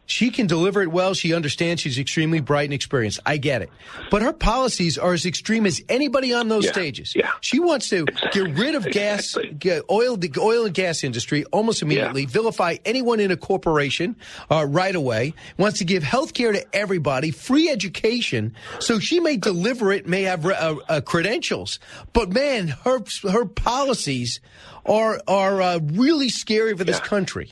she 0.09 0.31
can 0.31 0.47
deliver 0.47 0.81
it 0.81 0.91
well. 0.91 1.13
She 1.13 1.35
understands 1.35 1.83
she's 1.83 1.99
extremely 1.99 2.39
bright 2.39 2.65
and 2.65 2.73
experienced. 2.73 3.19
I 3.27 3.37
get 3.37 3.61
it. 3.61 3.69
But 4.09 4.23
her 4.23 4.33
policies 4.33 4.97
are 4.97 5.13
as 5.13 5.23
extreme 5.23 5.67
as 5.67 5.83
anybody 5.87 6.33
on 6.33 6.47
those 6.47 6.65
yeah, 6.65 6.71
stages. 6.71 7.13
Yeah. 7.15 7.31
She 7.41 7.59
wants 7.59 7.89
to 7.89 8.05
exactly. 8.07 8.45
get 8.45 8.57
rid 8.57 8.75
of 8.75 8.85
gas, 8.85 9.37
get 9.59 9.83
oil, 9.87 10.17
the 10.17 10.33
oil 10.39 10.65
and 10.65 10.73
gas 10.73 11.03
industry 11.03 11.45
almost 11.51 11.83
immediately, 11.83 12.23
yeah. 12.23 12.27
vilify 12.27 12.77
anyone 12.85 13.19
in 13.19 13.29
a 13.29 13.37
corporation 13.37 14.15
uh, 14.49 14.65
right 14.67 14.95
away, 14.95 15.35
wants 15.57 15.77
to 15.77 15.85
give 15.85 16.01
health 16.01 16.33
care 16.33 16.53
to 16.53 16.75
everybody, 16.75 17.29
free 17.29 17.69
education. 17.69 18.55
So 18.79 18.97
she 18.97 19.19
may 19.19 19.37
deliver 19.37 19.91
it, 19.91 20.07
may 20.07 20.23
have 20.23 20.43
uh, 20.43 20.75
uh, 20.89 21.01
credentials. 21.01 21.79
But 22.13 22.31
man, 22.31 22.69
her, 22.83 23.01
her 23.29 23.45
policies 23.45 24.39
are, 24.87 25.21
are 25.27 25.61
uh, 25.61 25.79
really 25.83 26.29
scary 26.29 26.75
for 26.75 26.83
this 26.83 26.99
country. 26.99 27.51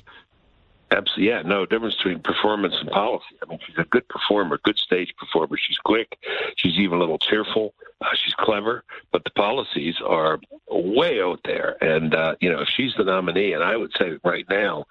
Absolutely, 0.89 1.27
yeah. 1.27 1.41
No 1.41 1.65
difference 1.65 1.95
between 1.95 2.19
performance 2.19 2.75
and 2.79 2.89
policy. 2.89 3.35
I 3.43 3.49
mean, 3.49 3.59
she's 3.65 3.77
a 3.77 3.83
good 3.83 4.07
performer, 4.07 4.59
good 4.63 4.77
stage 4.77 5.13
performer. 5.17 5.57
She's 5.57 5.77
quick. 5.77 6.17
She's 6.55 6.77
even 6.77 6.97
a 6.97 6.99
little 7.01 7.17
cheerful. 7.17 7.73
Uh, 7.99 8.07
she's 8.23 8.33
clever, 8.35 8.83
but 9.11 9.23
the 9.23 9.31
policies 9.31 9.95
are 10.05 10.39
way 10.69 11.21
out 11.21 11.41
there. 11.43 11.75
And 11.81 12.15
uh, 12.15 12.35
you 12.39 12.49
know, 12.49 12.61
if 12.61 12.69
she's 12.69 12.93
the 12.95 13.03
nominee, 13.03 13.53
and 13.53 13.63
I 13.63 13.75
would 13.75 13.91
say 13.97 14.17
right 14.23 14.45
now, 14.49 14.85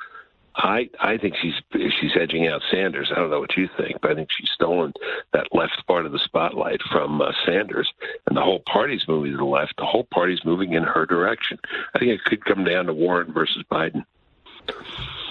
I 0.57 0.91
I 1.01 1.17
think 1.17 1.35
she's 1.37 1.55
she's 1.73 2.17
edging 2.19 2.47
out 2.47 2.63
Sanders. 2.71 3.11
I 3.11 3.17
don't 3.17 3.31
know 3.31 3.41
what 3.41 3.57
you 3.57 3.69
think, 3.79 4.01
but 4.03 4.11
I 4.11 4.15
think 4.15 4.29
she's 4.31 4.51
stolen 4.51 4.93
that 5.33 5.47
left 5.53 5.87
part 5.87 6.05
of 6.05 6.13
the 6.13 6.19
spotlight 6.19 6.83
from 6.91 7.23
uh, 7.23 7.33
Sanders, 7.47 7.91
and 8.27 8.37
the 8.37 8.43
whole 8.43 8.61
party's 8.61 9.07
moving 9.09 9.33
to 9.33 9.39
the 9.39 9.45
left. 9.45 9.77
The 9.79 9.87
whole 9.87 10.05
party's 10.05 10.45
moving 10.45 10.73
in 10.73 10.83
her 10.83 11.07
direction. 11.07 11.59
I 11.95 11.99
think 11.99 12.11
it 12.11 12.25
could 12.25 12.45
come 12.45 12.65
down 12.65 12.87
to 12.87 12.93
Warren 12.93 13.33
versus 13.33 13.63
Biden. 13.71 14.05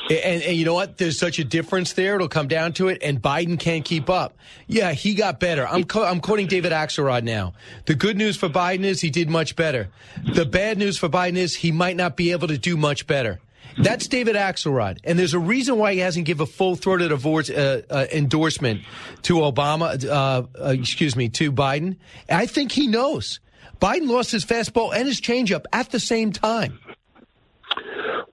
And, 0.10 0.43
and, 0.43 0.56
you 0.56 0.66
know 0.66 0.76
what? 0.76 0.97
There's 0.97 1.18
such 1.18 1.39
a 1.39 1.43
difference 1.43 1.93
there. 1.93 2.16
It'll 2.16 2.28
come 2.28 2.47
down 2.47 2.74
to 2.74 2.89
it, 2.89 2.99
and 3.01 3.20
Biden 3.20 3.60
can't 3.60 3.84
keep 3.84 4.08
up. 4.08 4.38
Yeah, 4.68 4.91
he 4.91 5.16
got 5.16 5.39
better. 5.39 5.68
I'm 5.68 5.84
co- 5.84 6.06
I'm 6.06 6.20
quoting 6.20 6.45
David 6.45 6.72
Axelrod 6.72 7.24
now. 7.24 7.53
The 7.86 7.95
good 7.95 8.16
news 8.16 8.38
for 8.38 8.47
Biden 8.47 8.84
is 8.84 9.01
he 9.01 9.10
did 9.10 9.30
much 9.30 9.56
better. 9.56 9.89
The 10.34 10.45
bad 10.45 10.78
news 10.78 10.99
for 10.99 11.10
Biden 11.10 11.38
is 11.38 11.56
he 11.56 11.72
might 11.72 11.95
not 11.95 12.16
be 12.16 12.32
able 12.34 12.47
to 12.49 12.58
do 12.58 12.78
much 12.78 13.08
better. 13.08 13.39
That's 13.78 14.08
David 14.08 14.36
Axelrod, 14.36 14.99
and 15.03 15.20
there's 15.20 15.34
a 15.34 15.39
reason 15.39 15.78
why 15.78 15.93
he 15.93 15.99
hasn't 15.99 16.26
given 16.26 16.43
a 16.43 16.45
full-throated 16.45 17.12
uh, 17.12 17.82
uh, 17.89 18.06
endorsement 18.14 18.82
to 19.24 19.36
Obama. 19.36 20.06
Uh, 20.06 20.43
uh, 20.58 20.70
excuse 20.70 21.16
me, 21.16 21.30
to 21.30 21.51
Biden. 21.51 21.97
I 22.30 22.45
think 22.45 22.72
he 22.72 22.88
knows. 22.88 23.39
Biden 23.82 24.08
lost 24.08 24.32
his 24.32 24.45
fastball 24.45 24.95
and 24.95 25.08
his 25.08 25.20
changeup 25.20 25.66
at 25.74 25.91
the 25.91 25.99
same 25.99 26.32
time. 26.32 26.80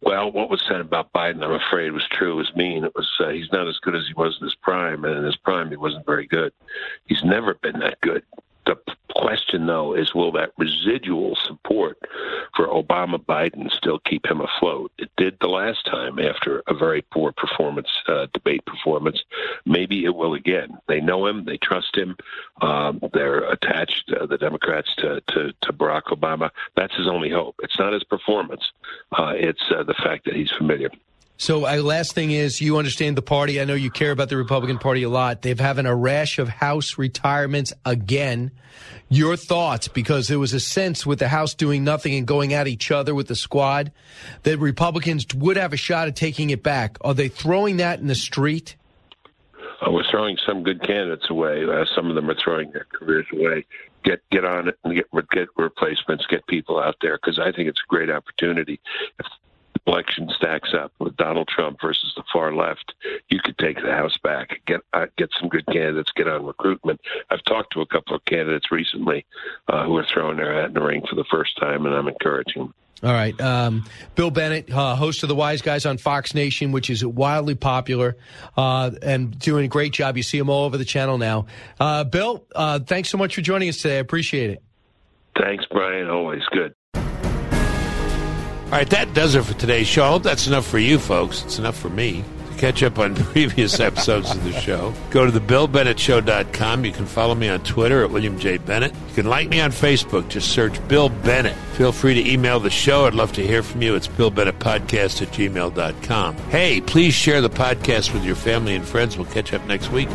Well, 0.03 0.33
what 0.33 0.51
was 0.51 0.61
said 0.67 0.81
about 0.81 1.13
Biden, 1.13 1.45
I'm 1.45 1.53
afraid, 1.53 1.93
was 1.93 2.07
true. 2.09 2.33
It 2.33 2.35
was 2.35 2.57
mean. 2.57 2.85
It 2.85 2.95
was 2.97 3.09
uh, 3.21 3.29
he's 3.29 3.53
not 3.53 3.69
as 3.69 3.79
good 3.79 3.95
as 3.95 4.07
he 4.09 4.15
was 4.15 4.37
in 4.41 4.45
his 4.45 4.57
prime, 4.57 5.05
and 5.05 5.17
in 5.17 5.25
his 5.25 5.37
prime, 5.37 5.71
he 5.71 5.77
wasn't 5.77 6.07
very 6.07 6.27
good. 6.27 6.53
He's 7.07 7.23
never 7.23 7.55
been 7.55 7.79
that 7.79 8.01
good. 8.01 8.25
The 8.65 8.77
question, 9.15 9.67
though, 9.67 9.95
is 9.95 10.15
will 10.15 10.33
that 10.33 10.53
residual 10.57 11.37
support 11.47 11.99
for 12.55 12.67
Obama 12.67 13.19
Biden 13.19 13.71
still 13.73 13.99
keep 14.01 14.27
him 14.27 14.41
afloat? 14.41 14.93
It 14.99 15.11
did 15.17 15.37
the 15.41 15.49
last 15.49 15.85
time 15.87 16.19
after 16.19 16.63
a 16.67 16.75
very 16.75 17.03
poor 17.03 17.33
performance, 17.33 17.89
uh, 18.09 18.27
debate 18.33 18.65
performance. 18.65 19.23
Maybe 19.67 20.05
it 20.05 20.15
will 20.15 20.35
again. 20.35 20.79
They 20.87 21.01
know 21.01 21.27
him, 21.27 21.45
they 21.45 21.57
trust 21.59 21.97
him, 21.97 22.17
um, 22.61 23.01
they're 23.13 23.51
attached, 23.51 24.13
uh, 24.13 24.27
the 24.27 24.39
Democrats, 24.39 24.95
to, 24.99 25.21
to, 25.29 25.53
to, 25.63 25.73
Barack 25.73 26.05
Obama. 26.05 26.51
That's 26.77 26.95
his 26.95 27.09
only 27.09 27.31
hope. 27.31 27.57
It's 27.63 27.79
not 27.79 27.93
his 27.93 28.05
performance, 28.05 28.71
uh, 29.19 29.33
it's 29.37 29.63
uh, 29.71 29.83
the 29.83 29.95
fact 29.95 30.25
that 30.27 30.37
he's 30.37 30.51
familiar. 30.51 30.91
So, 31.43 31.67
uh, 31.67 31.83
last 31.83 32.13
thing 32.13 32.31
is, 32.31 32.61
you 32.61 32.79
understand 32.79 33.17
the 33.17 33.23
party. 33.23 33.61
I 33.61 33.65
know 33.65 33.75
you 33.75 33.91
care 33.91 34.13
about 34.13 34.29
the 34.29 34.37
Republican 34.37 34.79
Party 34.79 35.03
a 35.03 35.09
lot. 35.09 35.43
They've 35.43 35.59
having 35.59 35.87
a 35.87 35.97
rash 35.97 36.39
of 36.39 36.49
House 36.49 36.99
retirements 36.99 37.73
again. 37.85 38.53
Your 39.09 39.37
thoughts, 39.37 39.89
because 39.89 40.29
there 40.29 40.39
was 40.39 40.53
a 40.53 40.61
sense 40.61 41.05
with 41.05 41.19
the 41.19 41.27
House 41.27 41.55
doing 41.55 41.83
nothing 41.83 42.15
and 42.15 42.29
going 42.29 42.55
at 42.55 42.69
each 42.69 42.93
other 42.93 43.13
with 43.13 43.27
the 43.27 43.35
squad, 43.35 43.91
that 44.45 44.59
Republicans 44.59 45.27
would 45.35 45.57
have 45.57 45.73
a 45.73 45.77
shot 45.77 46.07
at 46.07 46.15
taking 46.15 46.51
it 46.51 46.63
back. 46.63 46.97
Are 47.01 47.13
they 47.13 47.27
throwing 47.27 47.79
that 47.79 47.99
in 47.99 48.07
the 48.07 48.15
street? 48.15 48.77
Uh, 49.85 49.91
we're 49.91 50.09
throwing 50.09 50.39
some 50.47 50.63
good 50.63 50.81
candidates 50.87 51.29
away. 51.29 51.65
Uh, 51.65 51.85
some 51.93 52.09
of 52.09 52.15
them 52.15 52.31
are 52.31 52.37
throwing 52.41 52.71
their 52.71 52.87
careers 52.93 53.27
away. 53.33 53.67
Get 54.05 54.23
get 54.31 54.45
on 54.45 54.69
it 54.69 54.79
and 54.85 54.95
get 54.95 55.07
get 55.33 55.49
replacements. 55.57 56.25
Get 56.31 56.47
people 56.47 56.79
out 56.79 56.99
there 57.03 57.19
because 57.21 57.41
I 57.41 57.51
think 57.51 57.69
it's 57.69 57.81
a 57.85 57.89
great 57.89 58.11
opportunity. 58.11 58.79
If 59.19 59.27
election 59.87 60.29
stacks 60.37 60.73
up 60.75 60.93
with 60.99 61.17
Donald 61.17 61.49
Trump 61.49 61.79
versus 61.81 62.13
the 62.17 62.23
far 62.33 62.55
left, 62.55 62.95
you 63.29 63.41
could 63.43 63.59
take 63.59 63.77
the 63.77 63.93
House 63.93 64.17
back, 64.23 64.61
get 64.67 64.81
uh, 64.93 65.07
get 65.17 65.31
some 65.39 65.49
good 65.49 65.67
candidates, 65.67 66.13
get 66.15 66.29
on 66.29 66.45
recruitment. 66.45 67.01
I've 67.31 67.45
talked 67.45 67.73
to 67.75 67.81
a 67.81 67.87
couple 67.87 68.15
of 68.15 68.25
candidates 68.25 68.71
recently 68.71 69.27
uh, 69.69 69.85
who 69.85 69.97
are 69.97 70.07
throwing 70.13 70.37
their 70.37 70.55
hat 70.55 70.69
in 70.69 70.75
the 70.75 70.83
ring 70.83 71.03
for 71.09 71.17
the 71.17 71.25
first 71.31 71.59
time, 71.59 71.87
and 71.87 71.95
I'm 71.95 72.09
encouraging 72.09 72.63
them. 72.63 72.75
All 73.03 73.13
right. 73.13 73.39
Um, 73.41 73.85
Bill 74.15 74.31
Bennett, 74.31 74.71
uh, 74.71 74.95
host 74.95 75.25
of 75.25 75.29
The 75.29 75.35
Wise 75.35 75.61
Guys 75.61 75.87
on 75.87 75.99
Fox 75.99 76.35
Nation, 76.35 76.71
which 76.71 76.89
is 76.89 77.05
wildly 77.05 77.57
popular 77.57 78.17
uh, 78.57 78.93
and 79.03 79.37
doing 79.37 79.65
a 79.65 79.69
great 79.69 79.93
job. 79.93 80.17
You 80.17 80.23
see 80.23 80.39
him 80.39 80.49
all 80.49 80.65
over 80.67 80.79
the 80.79 80.85
channel 80.85 81.19
now. 81.19 81.47
Uh, 81.81 82.05
Bill, 82.05 82.47
uh, 82.55 82.79
thanks 82.79 83.09
so 83.09 83.19
much 83.19 83.35
for 83.35 83.41
joining 83.41 83.69
us 83.69 83.79
today. 83.79 83.97
I 83.97 84.01
appreciate 84.01 84.51
it. 84.51 84.63
Thanks, 85.37 85.65
Brian. 85.69 86.09
Always 86.09 86.43
good. 86.53 86.75
All 88.73 88.79
right, 88.79 88.89
that 88.89 89.13
does 89.13 89.35
it 89.35 89.45
for 89.45 89.53
today's 89.53 89.87
show. 89.87 90.03
I 90.03 90.09
hope 90.09 90.23
that's 90.23 90.47
enough 90.47 90.67
for 90.67 90.79
you 90.79 90.99
folks. 90.99 91.45
It's 91.45 91.59
enough 91.59 91.77
for 91.77 91.91
me. 91.91 92.25
To 92.53 92.59
catch 92.59 92.83
up 92.83 92.99
on 92.99 93.15
previous 93.33 93.79
episodes 93.81 94.31
of 94.31 94.43
the 94.45 94.53
show, 94.61 94.95
go 95.11 95.31
to 95.31 95.41
thebillbennettshow.com. 95.41 96.87
You 96.87 96.93
can 96.93 97.05
follow 97.05 97.35
me 97.35 97.51
on 97.51 97.63
Twitter 97.65 98.03
at 98.03 98.11
William 98.11 98.39
J. 98.39 98.57
Bennett. 98.57 98.95
You 99.09 99.15
can 99.15 99.27
like 99.27 99.51
me 99.51 99.61
on 99.61 99.73
Facebook. 99.73 100.27
Just 100.31 100.53
search 100.53 100.89
Bill 100.89 101.11
Bennett. 101.11 101.55
Feel 101.75 101.93
free 101.93 102.15
to 102.15 102.27
email 102.31 102.61
the 102.61 102.71
show. 102.71 103.05
I'd 103.05 103.13
love 103.13 103.33
to 103.35 103.47
hear 103.47 103.63
from 103.63 103.83
you. 103.83 103.95
It's 103.95 104.09
BillBennettPodcast 104.09 105.21
at 105.21 105.29
gmail.com. 105.29 106.37
Hey, 106.49 106.81
please 106.81 107.13
share 107.13 107.43
the 107.43 107.51
podcast 107.51 108.15
with 108.15 108.25
your 108.25 108.37
family 108.37 108.75
and 108.75 108.87
friends. 108.87 109.19
We'll 109.19 109.27
catch 109.27 109.53
up 109.53 109.67
next 109.67 109.93
week. 109.93 110.09